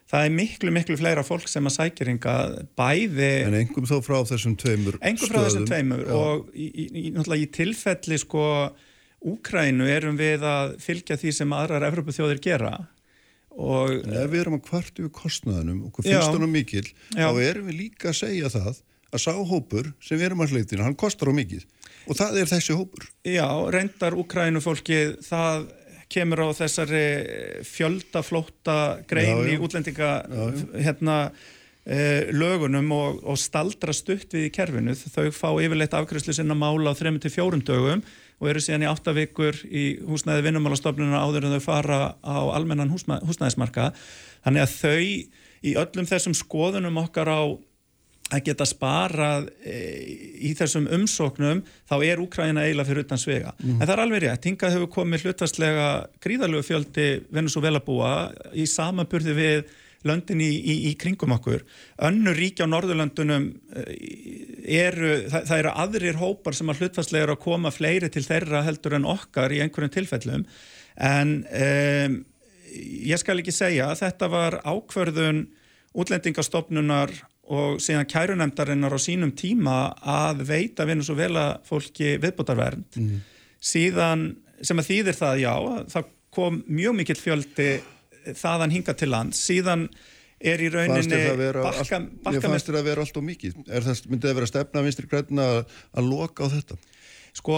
Það 0.08 0.26
er 0.26 0.36
miklu 0.38 0.74
miklu 0.76 0.98
fleira 1.00 1.24
fólk 1.28 1.50
sem 1.52 1.68
að 1.68 1.78
sækjeringa 1.78 2.36
bæði 2.80 3.32
en 3.48 3.58
engum 3.62 3.88
þó 3.90 3.98
frá 4.06 4.20
þessum 4.30 4.58
tveimur 4.60 5.00
engum 5.02 5.32
frá 5.32 5.42
þessum 5.46 5.66
tveimur 5.70 6.04
já. 6.06 6.14
og 6.18 6.52
í, 6.54 6.68
í, 6.68 7.08
í, 7.08 7.40
í 7.42 7.50
tilfelli 7.58 8.20
sko 8.22 8.46
Úkrænu 9.28 9.88
erum 9.90 10.18
við 10.20 10.44
að 10.46 10.76
fylgja 10.82 11.18
því 11.18 11.32
sem 11.34 11.54
aðrar 11.58 11.88
Evropaþjóðir 11.88 12.42
gera. 12.44 12.74
Og 13.58 13.96
en 14.04 14.14
ef 14.14 14.28
við 14.30 14.44
erum 14.44 14.58
að 14.60 14.68
kvartu 14.68 15.06
við 15.08 15.14
kostnaðunum 15.18 15.88
og 15.88 15.98
finnst 15.98 16.28
það 16.30 16.46
mikil 16.52 16.84
þá 17.16 17.40
erum 17.42 17.72
við 17.72 17.80
líka 17.80 18.12
að 18.12 18.20
segja 18.20 18.52
það 18.54 18.84
að 19.08 19.24
sá 19.24 19.32
hópur 19.50 19.90
sem 20.04 20.20
við 20.20 20.28
erum 20.28 20.44
að 20.46 20.54
hleytina, 20.54 20.86
hann 20.86 21.00
kostar 21.00 21.32
á 21.32 21.34
mikið. 21.34 21.66
Og 22.08 22.20
það 22.20 22.38
er 22.42 22.52
þessi 22.52 22.76
hópur. 22.78 23.08
Já, 23.26 23.48
reyndar 23.74 24.16
Ukrænufólki, 24.20 25.00
það 25.26 25.66
kemur 26.12 26.44
á 26.48 26.48
þessari 26.56 27.04
fjöldaflótta 27.68 28.78
grein 29.10 29.44
í 29.52 29.58
útlendinga 29.60 30.12
hérna 30.76 31.18
e, 31.84 32.28
lögunum 32.32 32.92
og, 32.96 33.20
og 33.28 33.40
staldra 33.42 33.96
stutt 33.96 34.36
við 34.36 34.48
í 34.48 34.54
kerfinu. 34.56 34.96
Þau 34.96 35.28
fá 35.36 35.50
yfirleitt 35.52 35.96
afkvæmslu 35.98 36.36
sinna 36.38 36.58
mála 36.58 36.96
á 36.96 37.00
3-4 37.00 37.62
dögum 37.68 38.04
og 38.38 38.52
eru 38.52 38.62
síðan 38.62 38.86
í 38.86 38.92
8 38.92 39.16
vikur 39.18 39.60
í 39.66 39.86
húsnæði 40.06 40.46
vinnumálastofnuna 40.48 41.24
áður 41.26 41.48
en 41.48 41.58
þau 41.58 41.66
fara 41.66 42.00
á 42.22 42.38
almennan 42.54 42.94
húsnæðismarka. 42.94 43.92
Þannig 44.46 44.68
að 44.68 44.76
þau 44.78 45.02
í 45.68 45.74
öllum 45.80 46.08
þessum 46.08 46.36
skoðunum 46.38 47.02
okkar 47.02 47.32
á 47.34 47.42
að 48.28 48.44
geta 48.50 48.66
sparað 48.68 49.48
e, 49.64 49.78
í 50.50 50.52
þessum 50.58 50.88
umsóknum 50.98 51.64
þá 51.88 51.96
er 52.04 52.22
Úkræna 52.22 52.66
eiginlega 52.66 52.90
fyrir 52.90 53.06
utan 53.06 53.22
svega. 53.22 53.54
Mm. 53.62 53.78
en 53.78 53.84
það 53.86 53.94
er 53.96 54.04
alveg 54.04 54.24
rétt, 54.26 54.48
hingað 54.50 54.76
hefur 54.76 54.94
komið 54.98 55.28
hlutastlega 55.28 55.90
gríðalögu 56.24 56.68
fjöldi 56.68 57.10
Venezuela 57.34 57.84
búa 57.84 58.14
í 58.52 58.68
samanburði 58.68 59.36
við 59.38 59.76
löndin 60.08 60.42
í, 60.44 60.50
í, 60.60 60.76
í 60.90 60.94
kringum 61.00 61.34
okkur. 61.36 61.64
Önnur 62.08 62.38
ríkja 62.38 62.68
á 62.68 62.72
Norðurlöndunum 62.72 63.48
e, 63.74 63.86
eru, 64.84 65.14
það, 65.32 65.48
það 65.50 65.62
eru 65.62 65.76
aðrir 65.84 66.20
hópar 66.22 66.58
sem 66.58 66.72
að 66.72 66.84
hlutastlega 66.84 67.28
eru 67.28 67.38
að 67.38 67.46
koma 67.48 67.72
fleiri 67.74 68.12
til 68.14 68.26
þeirra 68.28 68.66
heldur 68.68 68.98
en 69.00 69.08
okkar 69.08 69.56
í 69.56 69.62
einhverjum 69.64 69.96
tilfellum. 69.96 70.44
En 70.98 71.34
um, 71.46 72.20
ég 73.08 73.22
skal 73.22 73.40
ekki 73.40 73.56
segja 73.56 73.92
að 73.92 74.04
þetta 74.04 74.30
var 74.34 74.60
ákverðun 74.66 75.46
útlendingastofnunar 75.98 77.14
og 77.54 77.80
síðan 77.84 78.10
kærunemdarinnar 78.12 78.96
á 78.96 79.00
sínum 79.00 79.32
tíma 79.38 79.78
að 80.02 80.44
veita 80.50 80.88
vinus 80.88 81.12
og 81.14 81.20
vela 81.22 81.46
fólki 81.68 82.18
viðbútarvernd 82.22 83.00
mm. 83.00 83.24
síðan 83.64 84.28
sem 84.62 84.82
að 84.82 84.90
þýðir 84.92 85.18
það 85.20 85.42
já, 85.46 85.54
það 85.94 86.12
kom 86.38 86.62
mjög 86.68 86.98
mikill 87.00 87.20
fjöldi 87.20 87.70
þaðan 88.36 88.74
hinga 88.76 88.96
til 88.98 89.12
land 89.14 89.38
síðan 89.38 89.88
er 90.38 90.62
í 90.62 90.70
rauninni 90.70 91.18
bakka, 91.56 92.02
bakka 92.22 92.36
Ég 92.36 92.44
fannst 92.44 92.68
þetta 92.70 92.82
að 92.82 92.90
vera 92.92 93.06
allt 93.06 93.18
og 93.18 93.26
mikið 93.26 93.58
er 93.66 93.86
það 93.86 94.04
myndið 94.12 94.32
að 94.32 94.40
vera 94.40 94.50
stefna 94.52 94.84
vinstri 94.86 95.10
græna 95.10 95.48
að 95.58 96.12
loka 96.12 96.46
á 96.46 96.48
þetta? 96.54 96.78
Sko 97.38 97.58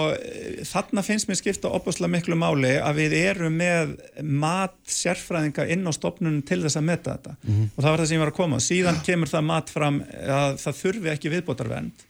þarna 0.67 1.03
finnst 1.07 1.29
mér 1.29 1.37
skipta 1.39 1.69
opaslega 1.71 2.11
miklu 2.11 2.35
máli 2.39 2.73
að 2.83 2.97
við 2.99 3.13
erum 3.21 3.55
með 3.61 3.93
mat 4.27 4.75
sérfræðinga 4.91 5.69
inn 5.71 5.87
á 5.87 5.91
stopnunum 5.95 6.41
til 6.47 6.59
þess 6.65 6.79
að 6.81 6.87
metta 6.89 7.13
þetta 7.15 7.35
mm 7.37 7.53
-hmm. 7.53 7.69
og 7.75 7.83
það 7.83 7.89
var 7.91 8.01
það 8.01 8.09
sem 8.09 8.17
ég 8.17 8.23
var 8.23 8.31
að 8.33 8.39
koma. 8.41 8.59
Síðan 8.59 8.99
kemur 9.07 9.31
það 9.31 9.45
mat 9.47 9.69
fram 9.71 10.01
að 10.39 10.57
það 10.63 10.79
þurfi 10.81 11.11
ekki 11.13 11.31
viðbótarvend 11.35 12.05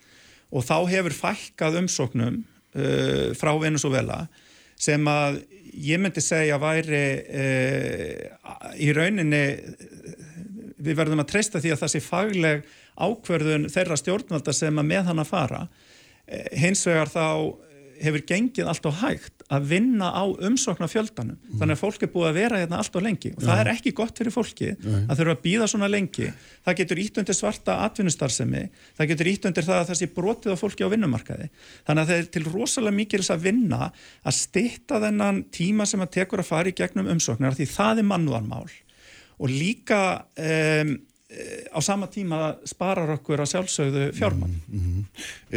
og 0.50 0.66
þá 0.66 0.76
hefur 0.90 1.14
fælkað 1.14 1.78
umsóknum 1.84 2.40
uh, 2.42 3.30
frá 3.38 3.52
Venezuela 3.62 4.26
sem 4.80 5.06
að 5.06 5.42
ég 5.70 6.00
myndi 6.02 6.20
segja 6.24 6.58
væri 6.58 7.04
uh, 7.22 8.74
í 8.82 8.90
rauninni 8.96 9.44
við 10.80 10.96
verðum 10.96 11.22
að 11.22 11.30
treysta 11.36 11.60
því 11.62 11.74
að 11.74 11.82
það 11.84 11.92
sé 11.94 12.02
fagleg 12.02 12.66
ákverðun 12.98 13.68
þeirra 13.70 13.96
stjórnvalda 14.00 14.52
sem 14.56 14.82
að 14.82 14.90
með 14.90 15.06
hann 15.10 15.22
að 15.22 15.30
fara 15.30 15.62
hins 16.60 16.86
vegar 16.86 17.10
þá 17.10 17.26
hefur 18.00 18.22
gengið 18.26 18.68
allt 18.70 18.86
og 18.88 18.96
hægt 19.00 19.42
að 19.50 19.66
vinna 19.72 20.08
á 20.14 20.24
umsokna 20.24 20.88
fjöldanum 20.90 21.36
mm. 21.36 21.58
þannig 21.60 21.76
að 21.76 21.80
fólk 21.82 22.04
er 22.06 22.10
búið 22.12 22.28
að 22.30 22.38
vera 22.38 22.60
hérna 22.62 22.78
allt 22.80 22.96
og 22.96 23.04
lengi 23.04 23.32
og 23.34 23.42
ja. 23.42 23.48
það 23.48 23.62
er 23.62 23.70
ekki 23.74 23.92
gott 23.98 24.20
fyrir 24.20 24.34
fólki 24.34 24.70
Nei. 24.72 25.02
að 25.02 25.20
þurfa 25.20 25.34
að 25.34 25.42
býða 25.44 25.68
svona 25.72 25.90
lengi 25.90 26.28
það 26.64 26.78
getur 26.80 27.02
ítt 27.04 27.20
undir 27.20 27.36
svarta 27.36 27.76
atvinnustarfsemi 27.86 28.62
það 28.98 29.10
getur 29.12 29.32
ítt 29.32 29.50
undir 29.50 29.68
það 29.68 29.82
að 29.82 29.90
það 29.90 30.00
sé 30.00 30.10
brotið 30.16 30.56
á 30.56 30.62
fólki 30.62 30.86
á 30.86 30.92
vinnumarkaði 30.94 31.50
þannig 31.88 32.02
að 32.02 32.12
það 32.12 32.22
er 32.22 32.30
til 32.36 32.44
rosalega 32.48 32.98
mikil 33.00 33.22
að 33.26 33.44
vinna 33.48 33.90
að 33.90 34.38
stitta 34.38 35.02
þennan 35.04 35.44
tíma 35.52 35.88
sem 35.88 36.04
að 36.04 36.14
tekur 36.20 36.44
að 36.44 36.50
fara 36.54 36.72
í 36.72 36.76
gegnum 36.78 37.10
umsoknar 37.16 37.58
því 37.58 37.68
það 37.74 38.04
er 38.04 38.10
mannúðanmál 38.14 38.64
og 39.40 39.48
líka 39.48 40.02
um, 40.36 40.96
á 41.30 41.78
sama 41.78 42.08
tíma 42.10 42.56
sparar 42.66 43.12
okkur 43.14 43.42
að 43.44 43.52
sjálfsögðu 43.52 44.06
fjármann 44.16 44.56
mm 44.66 44.80
-hmm. 44.80 45.04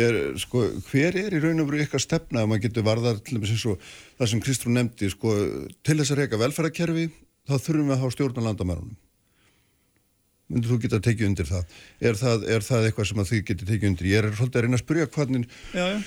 er, 0.06 0.18
sko, 0.38 0.68
Hver 0.90 1.18
er 1.18 1.34
í 1.34 1.42
raun 1.42 1.64
og 1.64 1.72
veru 1.72 1.82
ykkar 1.82 2.02
stefna 2.02 2.44
að 2.44 2.50
maður 2.52 2.66
getur 2.68 2.86
varðar 2.86 3.18
að 3.18 3.78
það 4.18 4.30
sem 4.30 4.42
Kristrún 4.42 4.78
nefndi 4.78 5.10
sko, 5.10 5.34
til 5.82 5.98
þess 5.98 6.12
að 6.12 6.20
reyka 6.22 6.38
velferðarkerfi 6.38 7.10
þá 7.50 7.56
þurfum 7.58 7.88
við 7.88 7.96
að 7.96 8.02
hafa 8.04 8.12
stjórn 8.12 8.40
á 8.40 8.48
landamærunum. 8.48 8.98
Myndir 10.50 10.70
þú 10.70 10.78
geta 10.84 11.00
tekið 11.00 11.28
undir 11.28 11.48
það? 11.50 11.64
Er, 12.00 12.16
það 12.16 12.44
er 12.54 12.62
það 12.62 12.86
eitthvað 12.86 13.08
sem 13.10 13.20
að 13.20 13.30
þið 13.32 13.46
getur 13.48 13.68
tekið 13.68 13.90
undir? 13.90 14.08
Ég 14.12 14.18
er 14.20 14.36
svolítið 14.36 14.60
að 14.60 14.64
reyna 14.64 14.78
að 14.78 14.84
spyrja 14.84 15.08
hvernig 15.08 15.48
já, 15.74 15.86
já. 15.90 15.98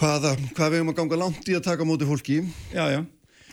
hvaða, 0.00 0.32
hvað 0.56 0.70
við 0.72 0.78
erum 0.80 0.90
að 0.90 0.96
ganga 0.96 1.20
langt 1.22 1.48
í 1.48 1.54
að 1.54 1.68
taka 1.68 1.86
móti 1.86 2.08
fólki? 2.08 2.40
Já, 2.74 3.04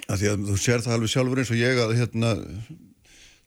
að 0.09 0.25
að 0.33 0.47
þú 0.49 0.57
sér 0.57 0.81
það 0.81 0.95
alveg 0.97 1.13
sjálfur 1.13 1.43
eins 1.43 1.53
og 1.53 1.61
ég 1.61 1.77
að 1.79 1.95
hérna 1.99 2.33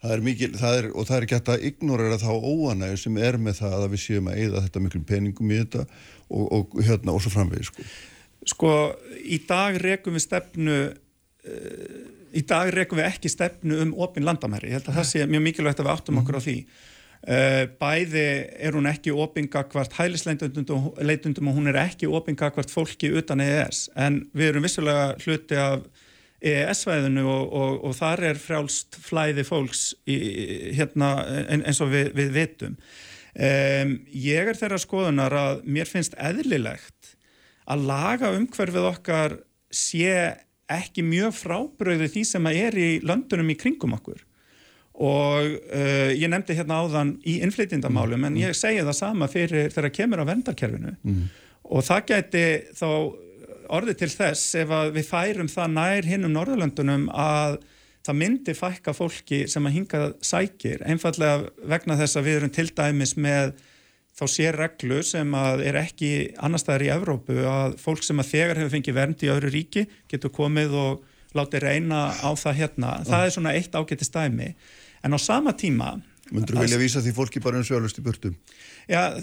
það 0.07 0.17
er 0.17 0.25
mikil, 0.25 0.51
það 0.57 0.81
er, 0.81 0.91
og 0.95 1.09
það 1.09 1.17
er 1.17 1.27
ekki 1.27 1.39
hægt 1.39 1.53
að 1.53 1.65
ignorera 1.71 2.19
þá 2.23 2.31
óanægur 2.33 3.01
sem 3.03 3.23
er 3.29 3.39
með 3.43 3.61
það 3.61 3.79
að 3.79 3.89
við 3.95 4.03
séum 4.05 4.31
að 4.31 4.43
eigða 4.43 4.63
þetta 4.67 4.83
miklum 4.85 5.07
peningum 5.11 5.53
í 5.53 5.63
þetta 5.63 5.87
og, 5.87 6.45
og 6.45 6.77
hérna 6.87 7.15
og 7.17 7.25
svo 7.25 7.33
framvegi 7.35 7.69
sko. 7.71 7.87
Sko, 8.47 8.73
í 9.27 9.41
dag 9.49 9.79
rekum 9.83 10.15
við 10.17 10.27
stefnu 10.29 10.77
uh, 10.87 11.97
í 12.37 12.43
dag 12.47 12.71
rekum 12.75 13.01
við 13.01 13.09
ekki 13.11 13.33
stefnu 13.33 13.81
um 13.85 13.95
opin 14.05 14.27
landamæri, 14.27 14.71
ég 14.71 14.79
held 14.79 14.93
að 14.93 15.01
það 15.01 15.09
sé 15.11 15.25
mjög 15.31 15.49
mikilvægt 15.49 15.83
að 15.83 15.89
við 15.89 15.97
áttum 15.97 16.21
okkur 16.23 16.39
á 16.39 16.47
því. 16.47 16.57
Uh, 17.27 17.63
bæði 17.81 18.27
er 18.63 18.77
hún 18.77 18.87
ekki 18.87 19.11
opinga 19.11 19.65
hvert 19.73 19.95
hælisleitundum 19.97 21.49
og 21.51 21.57
hún 21.57 21.71
er 21.73 21.81
ekki 21.81 22.07
opinga 22.07 22.53
hvert 22.55 22.71
fólki 22.71 23.11
utan 23.19 23.43
EES 23.43 23.89
en 23.99 24.21
við 24.37 24.53
erum 24.53 24.67
vissulega 24.69 25.09
hluti 25.25 25.59
af 25.59 25.89
EES-svæðinu 26.47 27.27
og, 27.27 27.53
og, 27.53 27.75
og 27.89 27.97
þar 27.99 28.25
er 28.31 28.41
frjálst 28.41 28.99
flæði 29.03 29.45
fólks 29.47 29.91
í, 30.09 30.17
hérna, 30.79 31.11
eins 31.59 31.83
og 31.85 31.93
við, 31.93 32.13
við 32.17 32.33
vitum. 32.37 32.79
Um, 33.37 33.99
ég 34.17 34.49
er 34.49 34.57
þeirra 34.57 34.81
skoðunar 34.81 35.35
að 35.37 35.67
mér 35.69 35.91
finnst 35.91 36.17
eðlilegt 36.17 37.17
að 37.69 37.83
laga 37.91 38.31
umhverfið 38.33 38.87
okkar 38.89 39.35
sé 39.75 40.15
ekki 40.73 41.05
mjög 41.07 41.35
frábröðu 41.37 42.09
því 42.11 42.23
sem 42.27 42.49
að 42.49 42.63
er 42.65 42.79
í 42.81 42.89
löndunum 43.07 43.53
í 43.53 43.59
kringum 43.61 43.95
okkur 43.99 44.23
og 44.97 45.53
uh, 45.53 46.11
ég 46.17 46.31
nefndi 46.33 46.57
hérna 46.57 46.81
áðan 46.81 47.13
í 47.29 47.37
innflytjandamálum 47.45 48.23
mm. 48.23 48.29
en 48.31 48.39
ég 48.41 48.57
segi 48.57 48.81
það 48.81 48.97
sama 48.97 49.29
fyrir 49.29 49.69
þegar 49.75 49.93
kemur 49.99 50.25
á 50.25 50.31
vendarkerfinu 50.31 50.95
mm. 50.97 51.23
og 51.77 51.85
það 51.85 52.07
gæti 52.15 52.45
þá 52.79 52.89
orðið 53.73 54.03
til 54.03 54.11
þess 54.13 54.59
ef 54.63 54.75
við 54.95 55.09
færum 55.09 55.51
það 55.51 55.73
nær 55.77 56.09
hinn 56.11 56.29
um 56.29 56.35
Norðurlöndunum 56.37 57.09
að 57.13 57.59
það 58.07 58.19
myndi 58.21 58.55
fækka 58.55 58.95
fólki 58.95 59.45
sem 59.51 59.67
að 59.67 59.77
hinga 59.81 60.03
sækir, 60.25 60.85
einfallega 60.87 61.49
vegna 61.67 61.99
þess 61.99 62.19
að 62.19 62.29
við 62.29 62.39
erum 62.41 62.55
til 62.55 62.69
dæmis 62.77 63.17
með 63.19 63.57
þá 64.17 64.25
sér 64.33 64.57
reglu 64.57 65.03
sem 65.05 65.35
að 65.37 65.65
er 65.67 65.81
ekki 65.83 66.11
annar 66.39 66.63
staðar 66.63 66.87
í 66.87 66.93
Evrópu 66.95 67.37
að 67.51 67.77
fólk 67.83 68.07
sem 68.07 68.23
að 68.23 68.33
þegar 68.33 68.63
hefur 68.63 68.75
fengið 68.77 68.99
vernd 69.01 69.25
í 69.27 69.33
öðru 69.33 69.53
ríki 69.53 69.87
getur 70.09 70.33
komið 70.33 70.77
og 70.81 71.05
látið 71.37 71.67
reyna 71.67 72.07
á 72.17 72.31
það 72.39 72.61
hérna. 72.63 72.93
Það 73.05 73.25
er 73.25 73.35
svona 73.35 73.57
eitt 73.59 73.75
ágætti 73.77 74.07
stæmi. 74.09 74.55
En 75.05 75.13
á 75.13 75.19
sama 75.21 75.53
tíma 75.53 75.99
Mundur 76.35 76.57
þú 76.57 76.65
vilja 76.65 76.79
vísa 76.81 77.03
því 77.05 77.13
fólki 77.15 77.41
bara 77.43 77.61
eins 77.61 77.69
og 77.71 77.79
alveg 77.79 77.93
styrpurtum? 77.93 78.35
Já, 78.87 79.19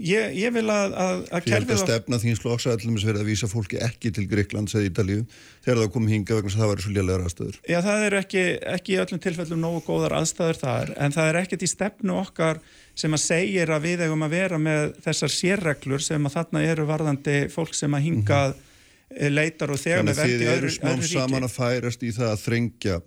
ég, 0.00 0.30
ég 0.32 0.52
vil 0.54 0.64
að, 0.72 0.94
að, 0.96 1.18
að 1.28 1.42
Því 1.44 1.52
held 1.52 1.72
að 1.74 1.80
stefna 1.82 2.18
slóks 2.38 2.64
að 2.64 2.78
allum 2.78 2.94
verið 2.96 3.20
að 3.20 3.28
vísa 3.28 3.48
fólki 3.52 3.76
ekki 3.84 4.12
til 4.16 4.24
Greiklands 4.30 4.72
eða 4.78 4.88
Ítalíu 4.88 5.26
þegar 5.66 5.80
það 5.82 5.90
kom 5.92 6.06
hinga 6.08 6.38
vegna 6.38 6.52
það 6.54 6.70
var 6.70 6.80
svo 6.80 6.92
lélegar 6.94 7.26
aðstöður. 7.26 7.58
Já, 7.68 7.78
það 7.84 8.06
eru 8.06 8.20
ekki, 8.22 8.44
ekki 8.72 8.94
í 8.94 8.98
öllum 9.04 9.22
tilfellum 9.26 9.60
nógu 9.60 9.84
góðar 9.90 10.16
aðstöður 10.22 10.60
þar 10.62 10.94
en 10.96 11.16
það 11.18 11.28
er 11.28 11.40
ekkert 11.42 11.66
í 11.66 11.70
stefnu 11.74 12.16
okkar 12.22 12.62
sem 12.96 13.18
að 13.18 13.24
segir 13.26 13.76
að 13.76 13.88
við 13.90 14.06
eigum 14.06 14.24
að 14.24 14.36
vera 14.38 14.64
með 14.70 14.96
þessar 15.04 15.36
sérreglur 15.36 16.08
sem 16.08 16.24
að 16.24 16.38
þarna 16.38 16.68
eru 16.72 16.88
varðandi 16.88 17.38
fólk 17.52 17.76
sem 17.76 17.92
að 17.92 18.06
hingað 18.08 18.54
mm 18.54 18.62
-hmm. 18.64 19.34
leitar 19.36 19.74
og 19.74 19.84
þegar 19.84 20.08
með 20.08 20.22
verði 20.22 20.48
öðru 20.54 20.70
ríki. 20.72 20.80
Þannig 20.80 20.94
að 20.94 21.04
þið 21.04 21.12
eru 21.12 21.12
smá 21.12 21.28
saman 21.28 21.50
að 21.50 21.56
færast 21.60 22.08
í 22.08 22.14
það 22.16 22.32
að 22.32 22.44
þrengja 22.48 23.02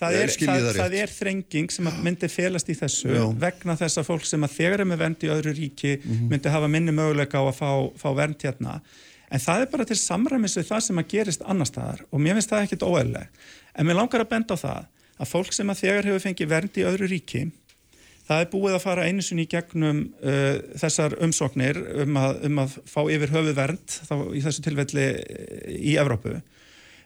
Það 0.00 0.16
er, 0.16 0.30
það, 0.32 0.66
það 0.78 0.94
er 0.96 1.10
þrenging 1.12 1.72
sem 1.74 1.88
myndi 2.00 2.28
félast 2.32 2.70
í 2.72 2.76
þessu 2.78 3.10
Já. 3.12 3.24
vegna 3.42 3.76
þess 3.76 4.00
að 4.00 4.06
fólk 4.08 4.24
sem 4.24 4.46
að 4.46 4.54
þegar 4.56 4.82
er 4.82 4.88
með 4.88 5.02
vernd 5.02 5.26
í 5.26 5.30
öðru 5.34 5.52
ríki 5.58 5.90
mm 5.98 6.06
-hmm. 6.06 6.30
myndi 6.32 6.52
hafa 6.54 6.70
minni 6.72 6.94
möguleika 6.96 7.42
á 7.42 7.44
að 7.44 7.58
fá, 7.58 7.70
fá 8.00 8.08
vernd 8.16 8.40
hérna. 8.40 8.78
En 9.30 9.44
það 9.44 9.66
er 9.66 9.70
bara 9.74 9.86
til 9.86 9.98
samræmis 10.00 10.56
við 10.56 10.70
það 10.70 10.80
sem 10.86 11.02
að 11.02 11.10
gerist 11.12 11.44
annar 11.44 11.68
staðar 11.68 12.00
og 12.08 12.20
mér 12.24 12.38
finnst 12.38 12.50
það 12.50 12.64
ekkit 12.64 12.86
óeðleg. 12.88 13.28
En 13.76 13.86
mér 13.86 14.00
langar 14.00 14.24
að 14.24 14.32
benda 14.32 14.56
á 14.56 14.62
það 14.64 14.88
að 15.20 15.30
fólk 15.34 15.52
sem 15.52 15.70
að 15.70 15.82
þegar 15.84 16.08
hefur 16.08 16.24
fengið 16.24 16.52
vernd 16.54 16.80
í 16.80 16.86
öðru 16.88 17.10
ríki 17.10 17.42
það 18.30 18.44
er 18.44 18.50
búið 18.52 18.76
að 18.76 18.84
fara 18.84 19.06
einu 19.08 19.24
sinni 19.26 19.44
í 19.44 19.50
gegnum 19.50 20.04
uh, 20.22 20.56
þessar 20.78 21.16
umsóknir 21.24 21.80
um 22.04 22.20
að, 22.20 22.44
um 22.46 22.60
að 22.62 22.76
fá 22.88 23.00
yfir 23.10 23.32
höfu 23.34 23.54
vernd 23.56 23.96
þá 24.06 24.14
í 24.32 24.42
þessu 24.44 24.64
tilfelli 24.64 25.08
í 25.76 25.96
Evrópu. 26.00 26.36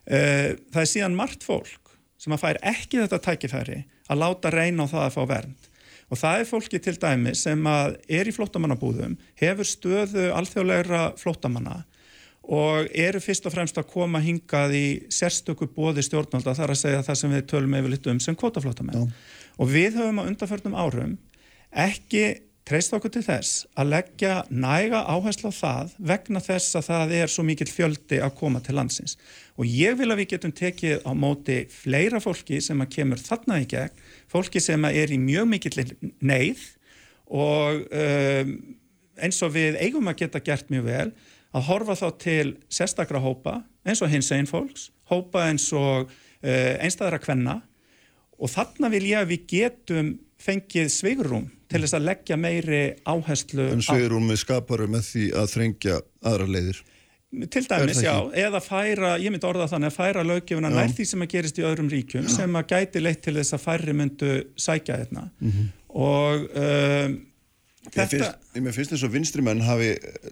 Uh, 0.05 0.53
það 0.71 0.83
er 0.83 0.91
síðan 0.91 1.17
margt 1.17 1.47
fólk 1.47 1.84
sem 2.25 2.35
að 2.35 2.43
fær 2.43 2.61
ekki 2.73 3.03
þetta 3.03 3.21
tækifæri 3.29 3.79
að 4.09 4.21
láta 4.23 4.53
reyna 4.53 4.89
á 4.89 4.93
það 4.93 5.07
að 5.07 5.17
fá 5.17 5.23
vernd. 5.31 5.71
Og 6.13 6.21
það 6.21 6.41
er 6.41 6.49
fólki 6.49 6.81
til 6.85 6.95
dæmi 7.01 7.33
sem 7.37 7.67
að 7.69 7.97
er 8.13 8.29
í 8.29 8.35
flottamannabúðum, 8.37 9.17
hefur 9.41 9.69
stöðu 9.69 10.31
alþjóðlegra 10.37 11.05
flottamanna 11.21 11.83
og 12.45 12.91
eru 12.93 13.21
fyrst 13.25 13.47
og 13.49 13.55
fremst 13.55 13.79
að 13.81 13.89
koma 13.89 14.21
hingað 14.21 14.75
í 14.77 14.87
sérstöku 15.13 15.69
bóði 15.73 16.05
stjórnálda 16.05 16.53
þar 16.57 16.75
að 16.75 16.81
segja 16.83 17.05
það 17.07 17.21
sem 17.21 17.33
við 17.33 17.47
tölum 17.49 17.77
yfirleitt 17.79 18.09
um 18.13 18.21
sem 18.21 18.37
kvotaflottamenn 18.37 19.07
og 19.57 19.71
við 19.71 19.97
höfum 19.97 20.21
á 20.21 20.29
undarförnum 20.29 20.77
árum 20.77 21.15
ekki 21.73 22.25
treyst 22.65 22.95
okkur 22.97 23.13
til 23.13 23.23
þess 23.27 23.65
að 23.77 23.91
leggja 23.93 24.35
næga 24.49 25.03
áherslu 25.13 25.51
á 25.53 25.55
það 25.55 25.91
vegna 26.11 26.41
þess 26.41 26.79
að 26.79 26.87
það 26.87 27.13
er 27.19 27.33
svo 27.33 27.45
mikill 27.45 27.69
fjöldi 27.69 28.21
að 28.25 28.37
koma 28.39 28.63
til 28.65 28.77
landsins. 28.79 29.19
Og 29.61 29.69
ég 29.69 29.99
vil 29.99 30.09
að 30.09 30.23
við 30.23 30.31
getum 30.33 30.55
tekið 30.57 31.05
á 31.05 31.13
móti 31.13 31.59
fleira 31.73 32.23
fólki 32.25 32.63
sem 32.65 32.81
að 32.81 32.95
kemur 32.97 33.21
þarna 33.21 33.61
í 33.61 33.69
gegn, 33.69 34.01
fólki 34.33 34.63
sem 34.65 34.89
að 34.89 34.97
er 35.03 35.13
í 35.13 35.21
mjög 35.21 35.51
mikill 35.53 35.85
neyð 36.25 36.65
og 37.29 37.85
um, 37.85 38.57
eins 39.21 39.43
og 39.45 39.55
við 39.55 39.77
eigum 39.85 40.09
að 40.09 40.25
geta 40.25 40.43
gert 40.45 40.73
mjög 40.73 40.89
vel 40.89 41.09
að 41.55 41.67
horfa 41.69 41.99
þá 42.01 42.09
til 42.23 42.55
sérstakra 42.73 43.21
hópa 43.23 43.61
eins 43.85 44.01
og 44.03 44.09
hins 44.11 44.33
einn 44.33 44.49
fólks, 44.49 44.89
hópa 45.13 45.45
eins 45.51 45.69
og 45.77 46.09
uh, 46.09 46.75
einstæðra 46.81 47.21
kvenna. 47.21 47.61
Og 48.41 48.49
þarna 48.51 48.89
vil 48.91 49.05
ég 49.13 49.21
að 49.21 49.35
við 49.35 49.45
getum 49.53 50.15
fengið 50.41 50.89
sveigurum 50.91 51.47
til 51.75 51.83
þess 51.83 51.97
að 51.99 52.09
leggja 52.09 52.39
meiri 52.39 52.83
áherslu 53.03 53.69
En 53.75 53.83
sveigurum 53.85 54.31
við 54.31 54.43
skaparum 54.45 54.95
með 54.95 55.09
því 55.11 55.25
að 55.41 55.49
þrengja 55.57 56.01
aðra 56.31 56.51
leiðir 56.57 56.83
Til 57.51 57.65
dæmis, 57.67 57.99
já, 57.99 58.15
eða 58.39 58.61
færa, 58.63 59.17
ég 59.19 59.33
myndi 59.35 59.49
orða 59.49 59.67
þannig 59.73 59.91
að 59.91 59.97
færa 59.97 60.23
löggefuna 60.23 60.71
nær 60.71 60.93
því 60.95 61.07
sem 61.11 61.25
að 61.25 61.33
gerist 61.33 61.57
í 61.59 61.65
öðrum 61.67 61.89
ríkjum 61.91 62.29
já. 62.29 62.35
sem 62.37 62.59
að 62.61 62.69
gæti 62.71 63.03
leitt 63.03 63.25
til 63.25 63.35
þess 63.35 63.57
að 63.57 63.65
færri 63.65 63.95
myndu 63.99 64.35
sækja 64.55 65.01
hérna 65.01 65.25
mm 65.33 65.51
-hmm. 65.51 65.73
og 65.99 66.45
um, 66.63 67.17
þetta... 67.89 68.07
Finnst, 68.13 68.39
ég 68.55 68.77
finnst 68.79 68.95
þess 68.95 69.09
að 69.09 69.17
vinstrimenn 69.17 69.65
hafi 69.67 69.91
eh, 69.99 70.31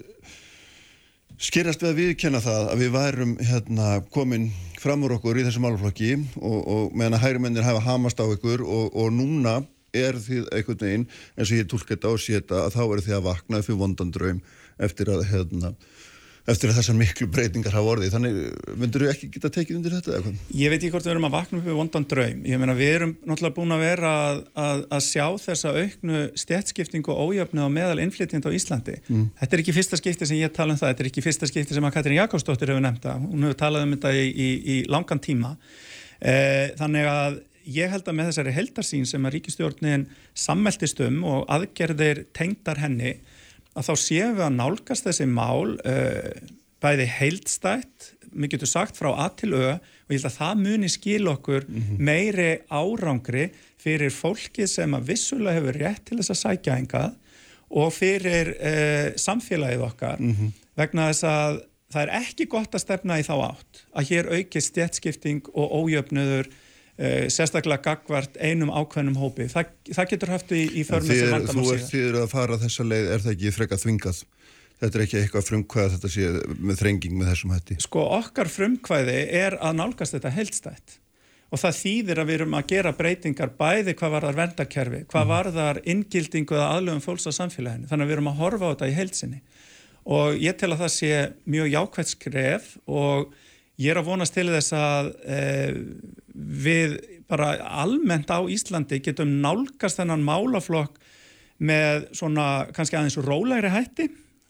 skerast 1.42 1.82
við 1.82 1.90
að 1.90 2.00
viðkenna 2.04 2.44
það 2.44 2.70
að 2.70 2.84
við 2.84 2.94
værum 2.94 3.34
hérna, 3.50 3.88
komin 4.14 4.52
fram 4.78 5.02
úr 5.02 5.16
okkur 5.18 5.42
í 5.42 5.46
þessum 5.48 5.66
álflokki 5.66 6.14
og, 6.38 6.60
og 6.62 6.94
meðan 6.94 7.18
að 7.18 7.24
hægri 7.26 7.42
mennir 7.42 7.66
hafa 7.66 7.82
hamast 7.82 8.22
á 8.22 8.26
ykkur 8.30 8.62
og, 8.62 8.94
og 8.94 9.10
núna 9.10 9.58
er 9.92 10.18
því 10.20 10.44
einhvern 10.48 10.80
veginn 10.86 11.08
eins 11.36 11.50
og 11.50 11.58
ég 11.58 11.68
tólk 11.70 11.88
þetta 11.90 12.12
á 12.12 12.14
sétta 12.20 12.64
að 12.66 12.78
þá 12.78 12.82
er 12.84 13.04
því 13.06 13.18
að 13.18 13.26
vakna 13.28 13.62
fyrir 13.66 13.82
vondan 13.82 14.14
draum 14.14 14.40
eftir 14.82 15.12
að 15.12 15.26
hérna 15.30 15.74
eftir 16.50 16.72
að 16.72 16.78
þessar 16.80 16.96
miklu 16.98 17.26
breytingar 17.30 17.74
hafa 17.76 17.90
orðið 17.92 18.14
þannig 18.16 18.38
myndur 18.80 19.04
þú 19.04 19.10
ekki 19.12 19.28
geta 19.36 19.50
tekið 19.54 19.76
undir 19.78 19.94
þetta 19.94 20.14
eitthvað? 20.16 20.40
Ég 20.58 20.72
veit 20.72 20.78
ekki 20.80 20.90
hvort 20.90 21.06
við 21.06 21.12
erum 21.12 21.26
að 21.28 21.34
vakna 21.36 21.60
upp 21.60 21.68
við 21.68 21.76
vondan 21.78 22.06
draum 22.10 22.40
ég 22.50 22.62
meina 22.62 22.74
við 22.78 22.90
erum 22.96 23.12
náttúrulega 23.20 23.56
búin 23.58 23.74
að 23.76 23.84
vera 23.84 24.14
að, 24.22 24.40
að, 24.64 24.82
að 24.96 25.04
sjá 25.06 25.26
þessa 25.44 25.74
auknu 25.76 26.24
stjætskipting 26.42 27.12
og 27.14 27.22
ójöfnu 27.28 27.62
á 27.62 27.68
meðal 27.70 28.02
innflytjand 28.02 28.50
á 28.50 28.56
Íslandi. 28.58 28.96
Mm. 29.06 29.28
Þetta 29.38 29.56
er 29.56 29.62
ekki 29.62 29.76
fyrsta 29.78 30.00
skipti 30.00 30.30
sem 30.32 30.40
ég 30.40 30.54
tala 30.56 30.74
um 30.74 30.82
það, 30.82 30.94
þetta 30.96 31.06
er 31.06 31.12
ekki 31.12 31.26
fyrsta 31.28 31.50
skipti 31.50 31.78
sem 31.78 31.86
að 31.86 31.94
Katrín 31.94 32.18
Jakobsdóttir 32.18 32.74
hefur 32.74 32.82
nefnda, 32.88 33.16
hún 33.22 33.46
hefur 33.46 33.60
talað 33.62 33.86
um 33.86 33.94
þetta 33.94 34.14
í, 34.18 34.26
í, 34.26 34.50
í 34.58 34.76
langan 34.90 35.22
tíma 35.22 35.54
eh, 36.18 36.74
þannig 36.80 37.06
að 37.12 37.40
ég 37.64 37.92
held 37.92 38.08
að 38.08 38.16
með 38.18 38.30
þessari 38.30 38.56
heldarsín 38.56 39.06
sem 39.08 39.26
að 39.26 39.36
ríkistjórnin 39.36 40.08
sammeltist 40.34 41.00
um 41.04 41.22
og 41.28 41.46
aðgerðir 41.52 42.24
tengdar 42.36 42.80
henni 42.82 43.16
að 43.72 43.88
þá 43.88 43.94
séum 44.00 44.34
við 44.36 44.46
að 44.46 44.58
nálgast 44.58 45.06
þessi 45.08 45.28
mál 45.30 45.76
uh, 45.78 46.32
bæði 46.82 47.06
heildstætt, 47.16 48.12
við 48.32 48.54
getum 48.54 48.70
sagt 48.70 48.98
frá 48.98 49.12
A 49.14 49.28
til 49.36 49.52
Ö 49.54 49.66
og 49.72 50.10
ég 50.10 50.18
held 50.18 50.28
að 50.28 50.38
það 50.38 50.62
muni 50.66 50.88
skil 50.90 51.28
okkur 51.30 51.66
mm 51.68 51.82
-hmm. 51.82 51.98
meiri 51.98 52.52
árangri 52.68 53.50
fyrir 53.78 54.10
fólki 54.10 54.66
sem 54.66 54.94
að 54.94 55.06
vissulega 55.12 55.60
hefur 55.60 55.78
rétt 55.78 56.04
til 56.06 56.18
þess 56.18 56.34
að 56.34 56.42
sækja 56.42 56.78
engað 56.78 57.12
og 57.70 57.92
fyrir 57.92 58.56
uh, 58.56 59.08
samfélagið 59.16 59.84
okkar 59.88 60.20
mm 60.20 60.32
-hmm. 60.32 60.50
vegna 60.76 61.08
þess 61.12 61.24
að 61.24 61.62
það 61.92 62.02
er 62.02 62.14
ekki 62.22 62.48
gott 62.48 62.74
að 62.74 62.84
stefna 62.84 63.18
í 63.20 63.24
þá 63.26 63.34
átt 63.52 63.84
að 63.92 64.08
hér 64.10 64.30
auki 64.32 64.60
stjætskipting 64.60 65.48
og 65.52 65.72
ójöfnuður 65.80 66.48
sérstaklega 67.32 67.82
gagvart 67.82 68.36
einum 68.38 68.70
ákveðnum 68.70 69.18
hópi. 69.18 69.48
Þa, 69.50 69.64
það 69.88 70.10
getur 70.12 70.32
haft 70.34 70.54
í, 70.54 70.62
í 70.80 70.84
förmið 70.86 71.18
sem 71.18 71.34
vandamál 71.34 71.64
síðan. 71.66 71.68
Þú 71.68 71.76
ert 71.78 71.90
því 71.92 72.22
að 72.22 72.32
fara 72.32 72.58
þessa 72.62 72.86
leið, 72.86 73.10
er 73.14 73.24
það 73.24 73.34
ekki 73.36 73.54
frekka 73.56 73.80
þvingað? 73.82 74.24
Þetta 74.82 74.98
er 74.98 75.04
ekki 75.04 75.18
eitthvað 75.20 75.46
frumkvæð 75.46 75.84
að 75.84 75.92
þetta 75.94 76.10
sé 76.10 76.56
með 76.58 76.80
þrenging 76.80 77.14
með 77.14 77.28
þessum 77.30 77.54
hætti? 77.54 77.76
Sko 77.84 78.02
okkar 78.16 78.50
frumkvæði 78.50 79.18
er 79.38 79.56
að 79.62 79.76
nálgast 79.78 80.16
þetta 80.16 80.32
heldstætt 80.34 80.96
og 81.52 81.60
það 81.60 81.78
þýðir 81.78 82.20
að 82.22 82.30
við 82.30 82.38
erum 82.38 82.56
að 82.56 82.68
gera 82.72 82.94
breytingar 82.96 83.52
bæði 83.58 83.94
hvað 84.00 84.14
varðar 84.16 84.38
vendarkerfi, 84.38 85.02
hvað 85.12 85.26
mm. 85.26 85.32
varðar 85.34 85.80
inngildingu 85.94 86.56
eða 86.56 86.68
aðlöfum 86.78 87.04
fólks 87.04 87.28
á 87.28 87.32
samfélaginu. 87.36 87.90
Þannig 87.90 88.06
að 88.06 88.10
við 88.10 88.16
erum 88.16 88.30
að 88.32 88.40
horfa 88.40 88.70
á 88.70 88.72
þetta 88.72 88.88
í 88.88 88.96
heldsinni 88.96 89.40
og 90.16 90.42
ég 90.42 90.58
tel 90.58 90.72
að 90.72 90.82
það 90.82 90.92
sé 90.96 91.12
mjög 91.54 91.68
jákvægt 91.76 92.12
skref 92.16 92.72
og 92.90 93.36
ég 93.78 93.92
er 93.92 94.00
að 94.00 94.08
vonast 94.08 94.34
til 94.34 94.48
þess 94.50 94.74
að 94.74 95.12
eh, 95.22 95.76
við 96.52 96.98
bara 97.30 97.54
almennt 97.82 98.30
á 98.30 98.44
Íslandi 98.44 99.00
getum 99.04 99.40
nálgast 99.40 100.00
þennan 100.00 100.24
málaflokk 100.26 100.98
með 101.62 102.08
svona 102.16 102.66
kannski 102.74 102.98
aðeins 102.98 103.20
rólegri 103.22 103.70
hætti 103.72 104.08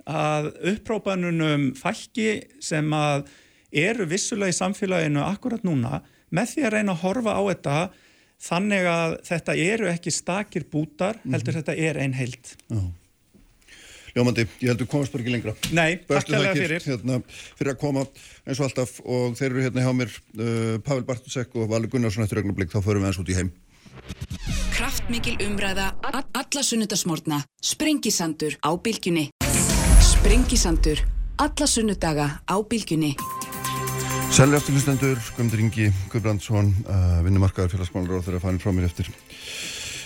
að 0.08 0.50
upprópanunum 0.72 1.70
fælki 1.78 2.42
sem 2.62 2.88
að 2.96 3.28
eru 3.72 4.06
vissulega 4.10 4.52
í 4.52 4.56
samfélaginu 4.56 5.22
akkurat 5.24 5.62
núna 5.64 6.00
með 6.32 6.54
því 6.54 6.64
að 6.66 6.74
reyna 6.74 6.96
að 6.96 7.04
horfa 7.04 7.36
á 7.38 7.42
þetta 7.52 7.76
þannig 8.42 8.88
að 8.90 9.14
þetta 9.28 9.56
eru 9.68 9.88
ekki 9.92 10.12
stakir 10.12 10.66
bútar 10.70 11.20
heldur 11.22 11.38
mm 11.38 11.44
-hmm. 11.44 11.56
þetta 11.60 11.76
er 11.76 12.00
einn 12.02 12.16
heilt. 12.18 12.56
Já. 12.68 12.82
Ljómandi, 14.12 14.44
ég 14.60 14.68
heldur 14.68 14.88
komast 14.90 15.14
bara 15.14 15.24
ekki 15.24 15.32
lengra. 15.32 15.54
Nei, 15.72 15.96
takklega 16.08 16.52
fyrir. 16.56 16.84
Hérna, 16.84 17.18
fyrir 17.56 17.72
að 17.72 17.78
koma 17.80 18.04
eins 18.44 18.58
og 18.60 18.66
alltaf 18.66 18.98
og 19.00 19.38
þeir 19.38 19.48
eru 19.50 19.64
hérna 19.64 19.86
hjá 19.86 19.92
mér 19.96 20.12
uh, 20.12 20.76
Pavel 20.84 21.06
Bartusek 21.08 21.56
og 21.56 21.70
Valur 21.72 21.88
Gunnarsson 21.92 22.26
eftir 22.26 22.42
ögnablik, 22.42 22.72
þá 22.74 22.84
förum 22.84 23.06
við 23.06 23.12
eins 23.12 23.22
út 23.22 23.32
í 23.32 23.38
heim. 23.38 23.52
Kraftmikil 24.76 25.38
umræða, 25.46 25.92
alla 26.12 26.64
sunnudasmórna, 26.66 27.40
sprengisandur 27.64 28.58
á 28.60 28.70
bylgjunni. 28.76 29.30
Sprengisandur, 30.04 31.00
alla 31.40 31.68
sunnudaga 31.70 32.28
á 32.44 32.56
bylgjunni. 32.60 33.14
Selvi 34.32 34.56
afturlustendur, 34.56 35.18
Guðmundur 35.36 35.60
Ingi, 35.60 35.88
Guðbrandsson, 36.12 36.72
uh, 36.84 37.20
vinnumarkaðar 37.24 37.72
félagsmálur 37.72 38.20
og 38.20 38.28
þeirra 38.28 38.44
fannir 38.44 38.64
frá 38.64 38.72
mér 38.76 38.88
eftir 38.88 39.08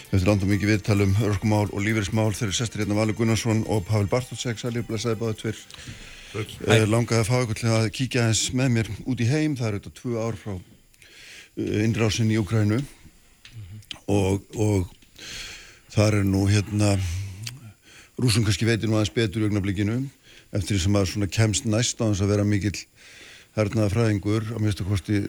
Eftir 0.07 0.29
landum 0.29 0.53
mikið 0.53 0.71
viðtalum, 0.71 1.17
örgumál 1.27 1.65
og 1.67 1.83
lífeyrismál 1.83 2.29
eru 2.31 2.53
sestir 2.55 2.85
hérna 2.85 2.95
Valur 2.95 3.17
Gunnarsson 3.19 3.65
og 3.67 3.83
Pavel 3.89 4.07
Bartótsek 4.07 4.61
sælir, 4.61 4.85
blæsaði 4.87 5.19
báðu 5.19 5.35
tver 5.41 5.59
eh, 6.71 6.85
langaði 6.87 7.25
að 7.25 7.27
fá 7.27 7.35
ykkur 7.41 7.59
til 7.59 7.73
að 7.75 7.87
kíkja 7.97 8.27
eins 8.29 8.45
með 8.55 8.71
mér 8.77 8.91
út 9.03 9.25
í 9.25 9.27
heim, 9.27 9.57
það 9.59 9.69
eru 9.69 9.81
þetta 9.81 9.95
tvö 9.99 10.23
ár 10.23 10.39
frá 10.39 10.55
innrásin 11.57 12.31
í 12.31 12.39
Ukrænu 12.39 12.79
og, 14.07 14.47
og 14.55 14.87
þar 15.91 16.21
er 16.21 16.29
nú 16.29 16.45
hérna 16.53 16.95
rúsum 18.21 18.47
kannski 18.47 18.69
veitir 18.69 18.87
nú 18.87 19.01
aðeins 19.01 19.15
betur 19.17 19.43
í 19.43 19.49
augnablikinu 19.51 20.05
eftir 20.55 20.77
því 20.77 20.83
sem 20.85 21.01
að 21.01 21.11
svona 21.11 21.31
kemst 21.33 21.67
næst 21.67 21.99
á 21.99 22.07
þess 22.07 22.23
að 22.23 22.33
vera 22.37 22.47
mikill 22.47 22.79
hernaða 23.59 23.91
fræðingur 23.97 24.53
að 24.55 24.63
mista 24.69 24.87
kosti 24.87 25.25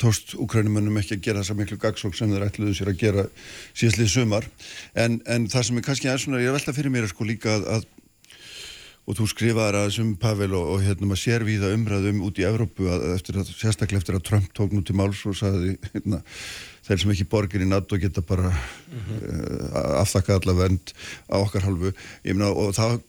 tóst 0.00 0.34
ukrænumönnum 0.40 1.00
ekki 1.00 1.18
að 1.18 1.24
gera 1.26 1.42
þessa 1.42 1.56
miklu 1.58 1.78
gagsók 1.82 2.16
sem 2.16 2.30
þeir 2.32 2.46
ætluðu 2.46 2.76
sér 2.78 2.92
að 2.92 3.00
gera 3.02 3.24
síðastlið 3.72 4.12
sumar. 4.12 4.48
En, 4.94 5.20
en 5.26 5.48
það 5.52 5.68
sem 5.68 5.80
er 5.80 5.86
kannski 5.88 6.10
aðeins 6.10 6.26
svona, 6.28 6.42
ég 6.44 6.56
velta 6.56 6.76
fyrir 6.76 6.94
mér 6.94 7.08
sko 7.10 7.28
líka 7.28 7.56
að, 7.56 7.68
að 7.76 7.90
og 9.02 9.16
þú 9.18 9.24
skrifaðar 9.32 9.80
að 9.80 9.88
þessum 9.88 10.10
Pavel 10.22 10.52
og, 10.54 10.68
og 10.76 10.82
hérna 10.84 11.08
maður 11.10 11.22
sér 11.24 11.44
við 11.46 11.64
það 11.64 11.72
umræðum 11.76 12.20
út 12.22 12.36
í 12.38 12.44
Evrópu 12.46 12.86
að, 12.86 13.06
eftir 13.16 13.38
að, 13.40 13.48
sérstaklega 13.58 13.98
eftir 13.98 14.18
að 14.18 14.26
Trump 14.28 14.52
tók 14.54 14.74
nú 14.74 14.82
til 14.86 14.94
máls 14.98 15.24
og 15.26 15.34
sagði 15.34 15.72
hérna, 15.88 16.20
þeir 16.86 17.00
sem 17.02 17.14
ekki 17.14 17.26
borgir 17.32 17.64
í 17.64 17.66
NATO 17.66 17.98
geta 17.98 18.22
bara 18.22 18.52
mm 18.52 19.00
-hmm. 19.00 19.24
uh, 19.74 20.00
aftakka 20.02 20.38
alla 20.38 20.54
vend 20.54 20.94
á 21.26 21.36
okkar 21.42 21.66
halvu 21.66 21.92
mena, 22.24 22.50
og 22.50 22.74
það 22.78 23.00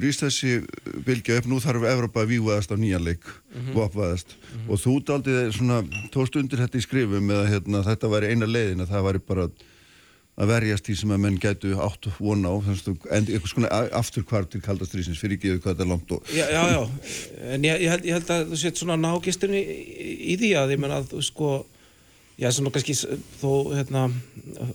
rýst 0.00 0.24
þessi 0.24 0.64
vilja 1.04 1.36
upp, 1.38 1.46
nú 1.46 1.60
þarf 1.60 1.84
Evrópa 1.84 2.24
að 2.24 2.32
vývaðast 2.32 2.72
á 2.72 2.76
nýjanleik 2.76 3.24
mm 3.24 3.60
-hmm. 3.60 3.76
og 3.76 3.84
opvaðast 3.84 4.32
mm 4.32 4.58
-hmm. 4.58 4.70
og 4.72 4.78
þú 4.80 5.04
daldið 5.04 5.52
svona 5.52 5.82
tóst 6.12 6.36
undir 6.36 6.58
þetta 6.58 6.78
í 6.78 6.86
skrifum 6.86 7.26
með 7.26 7.38
að 7.44 7.50
hérna, 7.52 7.84
þetta 7.84 8.08
væri 8.08 8.30
eina 8.32 8.46
leiðin 8.46 8.80
að 8.80 8.88
það 8.88 9.04
væri 9.04 9.18
bara 9.18 9.48
að 10.40 10.48
verjast 10.48 10.86
því 10.88 10.94
sem 10.96 11.10
að 11.12 11.20
menn 11.26 11.34
getu 11.40 11.74
átt 11.84 12.08
vona 12.16 12.48
á 12.48 12.56
en 12.56 13.26
eitthvað 13.26 13.50
svona 13.50 13.68
afturkvart 13.98 14.48
til 14.52 14.62
kaldastrýsins 14.64 15.20
fyrir 15.20 15.36
ekki 15.36 15.58
hvað 15.58 15.74
þetta 15.74 15.84
er 15.84 15.90
langt 15.90 16.14
og... 16.16 16.30
Já, 16.32 16.46
já, 16.48 16.62
já, 16.72 16.80
en 17.52 17.66
ég, 17.68 17.82
ég, 17.84 17.92
held, 17.92 18.06
ég 18.08 18.16
held 18.16 18.32
að 18.32 18.46
þú 18.48 18.60
sétt 18.62 18.80
svona 18.80 18.96
nágisturinn 19.00 19.60
í, 19.60 20.38
því 20.40 20.54
að 20.56 20.72
ég 20.72 20.80
menna 20.80 21.02
að 21.02 21.12
sko 21.26 21.50
já, 22.40 22.48
svona 22.48 22.72
kannski 22.72 22.96
þó 23.42 23.52
hérna 23.74 24.06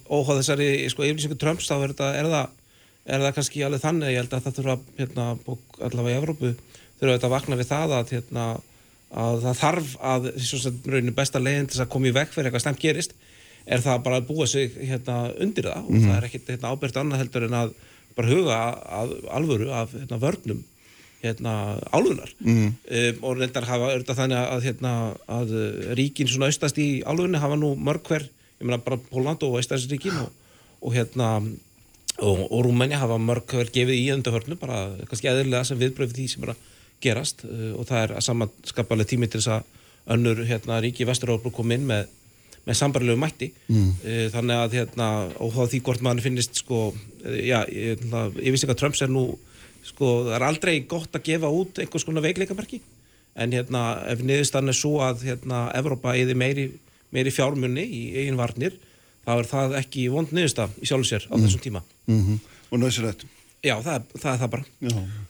óháð 0.05 0.43
þessari 0.43 0.70
sko 0.93 1.08
yfirlýsingu 1.08 1.39
Trumps 1.41 1.70
þá 1.72 1.76
er, 1.80 1.95
þetta, 1.95 2.12
er, 2.22 2.30
það, 2.36 2.53
er 3.10 3.26
það 3.26 3.36
kannski 3.39 3.66
alveg 3.66 3.86
þannig 3.88 4.14
ég 4.14 4.22
held 4.22 4.38
að 4.38 4.45
það 4.45 4.60
þurfa 4.60 4.78
hérna 5.01 5.28
allavega 5.89 6.14
í 6.14 6.20
Evrópu 6.22 6.53
þurfa 6.99 7.16
þetta 7.16 7.30
að 7.32 7.34
vakna 7.34 7.58
við 7.58 7.72
það 7.72 7.95
að 7.97 8.14
hérna 8.14 8.49
að 9.08 9.41
það 9.47 9.60
þarf 9.64 9.91
að 10.03 10.30
svona 10.43 11.16
besta 11.16 11.41
leginn 11.41 11.70
til 11.72 11.82
að 11.82 11.91
koma 11.93 12.10
í 12.10 12.14
vekk 12.14 12.34
fyrir 12.36 12.49
eitthvað 12.49 12.66
stemt 12.66 12.82
gerist 12.84 13.18
er 13.68 13.84
það 13.84 14.01
bara 14.05 14.22
að 14.22 14.30
búa 14.30 14.47
sig 14.47 14.72
hérna, 14.80 15.18
undir 15.43 15.68
það. 15.68 15.84
Og 15.84 15.91
mm 15.91 15.99
-hmm. 15.99 16.07
það 16.07 16.18
er 16.18 16.28
ekkert 16.30 16.49
hérna, 16.53 16.72
ábyrgt 16.72 16.97
annað 16.97 17.22
heldur 17.24 17.47
en 17.47 17.59
að 17.61 17.76
bara 18.18 18.34
huga 18.34 18.57
að 19.01 19.13
alvöru 19.30 19.70
af 19.72 19.93
hérna, 19.93 20.20
vörnum 20.22 20.63
hérna, 21.22 21.53
álfunar 21.91 22.34
mm 22.39 22.65
um, 22.65 23.24
og 23.26 23.38
reyndar 23.38 23.65
hafa 23.65 23.91
auðvitað 23.91 24.20
þannig 24.22 24.38
að, 24.38 24.65
hérna, 24.68 24.91
að 25.28 25.53
ríkin 25.97 26.30
svona 26.30 26.49
austast 26.51 26.78
í 26.78 27.01
álfunni 27.05 27.41
hafa 27.41 27.57
nú 27.57 27.74
mörg 27.76 28.05
hver, 28.09 28.28
ég 28.59 28.65
meina 28.65 28.82
bara 28.84 28.99
Póland 29.11 29.43
og 29.43 29.59
Íslandsríkin 29.59 30.18
og, 30.22 30.32
og 30.82 30.93
hérna 30.93 31.30
og, 32.18 32.43
og 32.51 32.65
Rúmenja 32.65 33.01
hafa 33.01 33.18
mörg 33.22 33.49
hver 33.49 33.72
gefið 33.74 33.97
í 33.97 34.11
öndahörnu, 34.15 34.57
bara 34.61 34.95
kannski 35.09 35.30
eðurlega 35.32 35.65
sem 35.68 35.80
viðbröfið 35.82 36.22
því 36.22 36.28
sem 36.32 36.45
er 36.45 36.53
að 36.53 36.63
gerast. 37.01 37.43
Uh, 37.45 37.74
og 37.78 37.89
það 37.89 38.03
er 38.03 38.15
að 38.18 38.28
samanskapalega 38.30 39.11
tími 39.13 39.30
til 39.30 39.41
þess 39.41 39.57
að 39.57 40.15
önnur 40.15 40.45
hérna, 40.47 40.80
ríki 40.82 41.03
í 41.03 41.09
Vestur-Európa 41.09 41.51
kom 41.53 41.74
inn 41.76 41.86
með 41.89 42.07
með 42.68 42.80
sambarlegu 42.82 43.20
mætti 43.20 43.51
mm. 43.72 43.91
þannig 44.34 44.61
að 44.63 44.76
hérna, 44.78 45.07
og 45.43 45.53
þá 45.55 45.61
því 45.72 45.80
hvort 45.88 46.03
mann 46.05 46.24
finnist 46.24 46.59
sko, 46.59 46.89
já, 47.24 47.61
ég 47.72 48.01
vissi 48.51 48.68
ekki 48.68 48.76
að 48.76 48.82
Trumps 48.82 49.03
er 49.05 49.13
nú 49.13 49.24
sko, 49.88 50.09
það 50.28 50.36
er 50.36 50.45
aldrei 50.49 50.74
gott 50.89 51.15
að 51.15 51.26
gefa 51.30 51.51
út 51.53 51.80
einhvers 51.80 52.07
konar 52.07 52.26
veikleikamerki 52.26 52.82
en 53.38 53.53
hérna, 53.53 53.86
ef 54.09 54.24
niðurstann 54.26 54.72
er 54.72 54.78
svo 54.78 54.97
að 55.05 55.24
hérna, 55.30 55.68
Evrópa 55.78 56.15
eði 56.18 56.36
meiri, 56.38 56.68
meiri 57.15 57.34
fjármunni 57.34 57.86
í 57.86 58.03
eigin 58.18 58.39
varnir 58.39 58.76
þá 59.28 59.34
er 59.38 59.49
það 59.51 59.80
ekki 59.82 60.07
vond 60.11 60.34
niðurstann 60.36 60.76
í 60.82 60.89
sjálf 60.89 61.07
sér 61.07 61.28
á 61.30 61.36
mm. 61.36 61.45
þessum 61.45 61.63
tíma 61.63 61.84
mm 62.09 62.22
-hmm. 62.22 62.39
og 62.72 62.84
nöðsirrætt 62.84 63.28
Já, 63.68 63.76
það, 63.84 64.07
það 64.15 64.32
er 64.32 64.41
það 64.41 64.53
bara. 64.55 64.65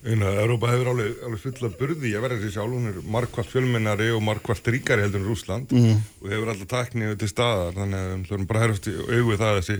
Einu, 0.07 0.29
Europa 0.43 0.71
hefur 0.73 0.91
alveg, 0.93 1.17
alveg 1.27 1.43
fulla 1.47 1.71
burði 1.81 2.13
að 2.13 2.25
vera 2.27 2.37
þessi 2.37 2.53
sjálf, 2.55 2.77
hún 2.77 2.91
er 2.91 3.01
markvært 3.17 3.51
fjölmennari 3.55 4.09
og 4.13 4.23
markvært 4.27 4.71
ríkari 4.73 5.05
heldur 5.07 5.23
en 5.23 5.29
Rúsland 5.31 5.73
mm. 5.73 6.07
og 6.21 6.31
hefur 6.33 6.53
alltaf 6.53 6.71
taknið 6.75 7.17
til 7.21 7.31
staðar, 7.33 7.75
þannig 7.77 7.99
að 7.99 8.09
við 8.13 8.33
höfum 8.33 8.49
bara 8.53 8.71
í 8.71 8.97
auðvið 9.17 9.43
það 9.43 9.51
að 9.51 9.61
þessi 9.61 9.79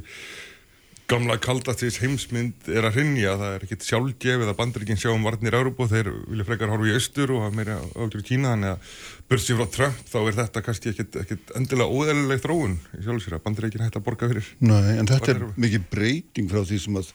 gamla 1.08 1.38
kaldatis 1.40 1.98
heimsmynd 2.02 2.68
er 2.68 2.86
að 2.88 2.98
hrinja, 2.98 3.36
það 3.40 3.54
er 3.54 3.64
ekkit 3.64 3.86
sjálfgefið 3.88 4.50
að 4.52 4.58
bandaríkinn 4.60 5.00
sjá 5.00 5.14
um 5.14 5.24
varnir 5.24 5.56
Europa 5.56 5.86
og 5.86 5.92
þeir 5.94 6.10
vilja 6.28 6.46
frekar 6.50 6.72
horfa 6.74 6.90
í 6.90 6.96
austur 6.98 7.32
og 7.32 7.46
hafa 7.46 7.56
meira 7.56 7.78
ágjör 7.96 8.20
í 8.20 8.26
Kína, 8.28 8.52
þannig 8.52 8.74
að 8.74 8.98
börsið 9.32 9.62
frá 9.62 9.70
Trump 9.78 10.12
þá 10.12 10.18
er 10.20 10.38
þetta 10.42 10.64
kannski 10.66 10.92
ekkit, 10.92 11.20
ekkit 11.24 11.54
endilega 11.60 11.96
óðæðileg 11.96 12.44
þróun 12.44 12.76
í 13.00 13.06
sjálfsýra, 13.06 13.40
bandaríkinn 13.46 13.86
hægt 13.86 14.00
að 14.02 14.08
borga 14.10 14.32
fyrir. 14.34 14.52
Nei, 14.60 14.98
en 14.98 15.08
þetta 15.08 15.34
er 15.38 15.46
mikið 15.56 15.88
breyting 15.94 16.52
frá 16.52 16.60
því 16.68 16.82
sem 16.84 17.00
að 17.00 17.14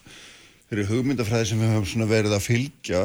þeirri 0.72 0.88
hugmyndafræði 0.88 1.46
sem 1.50 1.58
við 1.60 1.68
höfum 1.68 1.88
verið 2.08 2.32
að 2.32 2.44
fylgja 2.46 3.00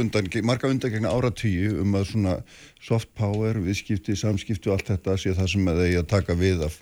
undan, 0.00 0.28
marga 0.48 0.70
undan 0.72 0.92
gegna 0.94 1.10
áratíu 1.12 1.74
um 1.82 1.98
að 1.98 2.06
svona 2.14 2.36
soft 2.80 3.10
power, 3.18 3.58
viðskipti, 3.60 4.16
samskipti 4.16 4.70
og 4.70 4.78
allt 4.78 4.88
þetta 4.94 5.18
sé 5.20 5.34
það 5.36 5.50
sem 5.52 5.68
þeir 5.68 5.98
að 6.00 6.08
taka 6.14 6.36
við 6.40 6.64
af, 6.64 6.78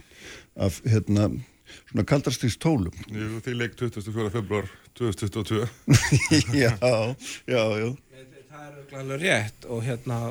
af 0.55 0.79
hérna, 0.87 1.27
svona 1.89 2.07
kaldarstíks 2.07 2.61
tólum. 2.62 2.95
Jú, 3.11 3.41
því 3.43 3.57
leik 3.64 3.75
24. 3.83 4.29
februar 4.37 4.70
2022. 4.95 5.66
já, 6.62 6.70
já, 7.51 7.64
já. 7.83 7.91
Það 8.53 8.62
er 8.62 8.97
alveg 9.03 9.27
rétt 9.27 9.70
og 9.75 9.85
hérna 9.89 10.23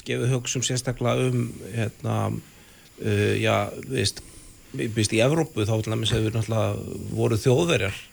skefið 0.00 0.32
hugsun 0.32 0.64
sérstaklega 0.64 1.28
um 1.28 1.48
hérna, 1.76 2.18
uh, 2.32 3.30
já, 3.36 3.68
veist, 3.92 4.24
veist 4.72 5.12
í 5.12 5.20
Evrópu 5.20 5.68
þá 5.68 5.76
hefur 5.76 6.30
við 6.30 6.36
náttúrulega 6.40 7.00
voruð 7.12 7.44
þjóðverjar 7.44 8.04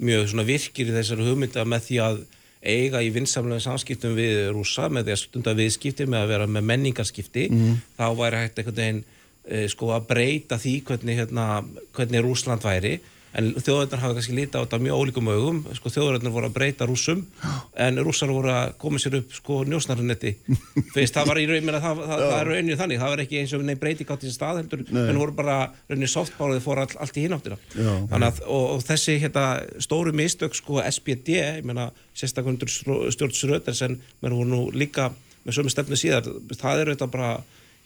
mjög 0.00 0.34
virkir 0.48 0.90
í 0.90 0.96
þessari 0.96 1.26
hugmynda 1.28 1.64
með 1.68 1.86
því 1.86 2.02
að 2.04 2.20
eiga 2.60 3.00
í 3.00 3.08
vinsamlega 3.12 3.62
samskiptum 3.64 4.16
við 4.18 4.50
rúsa 4.52 4.90
með 4.92 5.08
því 5.08 5.14
að 5.14 5.22
stunda 5.22 5.54
viðskipti 5.56 6.06
með 6.10 6.24
að 6.24 6.32
vera 6.34 6.48
með 6.50 6.66
menningarskipti 6.68 7.46
mm. 7.48 7.78
þá 7.96 8.06
væri 8.18 8.42
hægt 8.42 8.60
einhvern 8.60 8.80
veginn 8.80 9.00
e, 9.48 9.62
sko 9.72 9.94
að 9.96 10.08
breyta 10.10 10.58
því 10.60 10.74
hvernig, 10.88 11.22
hérna, 11.22 11.46
hvernig 11.96 12.24
Rúsland 12.26 12.64
væri 12.64 12.98
en 13.38 13.50
þjóðarnar 13.54 14.02
hafa 14.02 14.16
kannski 14.16 14.34
lítið 14.34 14.58
á 14.58 14.62
þetta 14.64 14.78
mjög 14.82 15.00
ólíkum 15.00 15.28
augum. 15.30 15.60
Sko, 15.76 15.92
þjóðarnar 15.94 16.34
voru 16.34 16.48
að 16.48 16.56
breyta 16.56 16.88
rúsum 16.88 17.22
en 17.78 18.00
rússar 18.02 18.32
voru 18.32 18.50
að 18.52 18.72
koma 18.82 18.98
sér 19.02 19.20
upp 19.20 19.36
sko 19.36 19.60
njósnarnetti 19.68 20.32
það 21.14 21.30
var 21.30 21.40
í 21.42 21.46
rauninu 21.50 21.76
það, 21.76 22.02
það, 22.10 22.24
það 22.24 22.36
er 22.38 22.50
rauninu 22.50 22.78
þannig. 22.80 23.02
Það 23.02 23.14
var 23.14 23.22
ekki 23.24 23.40
eins 23.42 23.54
og 23.54 23.64
neinn 23.68 23.82
breyting 23.84 24.10
á 24.10 24.14
þessi 24.16 24.34
stað 24.34 24.60
heldur 24.62 24.84
en 25.04 25.22
voru 25.22 25.36
bara 25.38 25.58
rauninu 25.90 26.10
softbárið 26.10 26.64
fór 26.66 26.82
all, 26.84 26.90
allt 27.06 27.20
í 27.20 27.26
hináttina. 27.28 27.60
Og, 27.78 28.66
og 28.76 28.84
þessi 28.88 29.16
hérna, 29.22 29.46
stóru 29.82 30.14
mistök 30.16 30.58
sko 30.58 30.82
SPD 30.82 31.62
sérstakundur 32.18 32.70
stjórnsröðar 32.70 33.78
sem 33.78 33.96
voru 34.20 34.44
nú 34.48 34.66
líka 34.74 35.12
með 35.46 35.60
sömu 35.60 35.72
stefnu 35.72 35.96
síðar. 35.98 36.26
Það 36.58 36.82
er 36.82 36.94
þetta 36.94 37.10
bara 37.14 37.32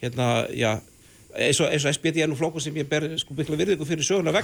hérna 0.00 0.32
já 0.56 0.74
eins 1.34 1.60
og, 1.60 1.70
og 1.70 1.94
SPD 1.94 2.22
er 2.22 2.30
nú 2.30 2.36
flokkur 2.38 2.62
sem 2.62 2.76
ég 2.78 2.88
ber 2.88 3.06
sko 3.18 3.34
byggla 3.36 3.58
virðingu 3.58 3.86
fyrir 3.88 4.06
söguna 4.06 4.30
vegna 4.34 4.42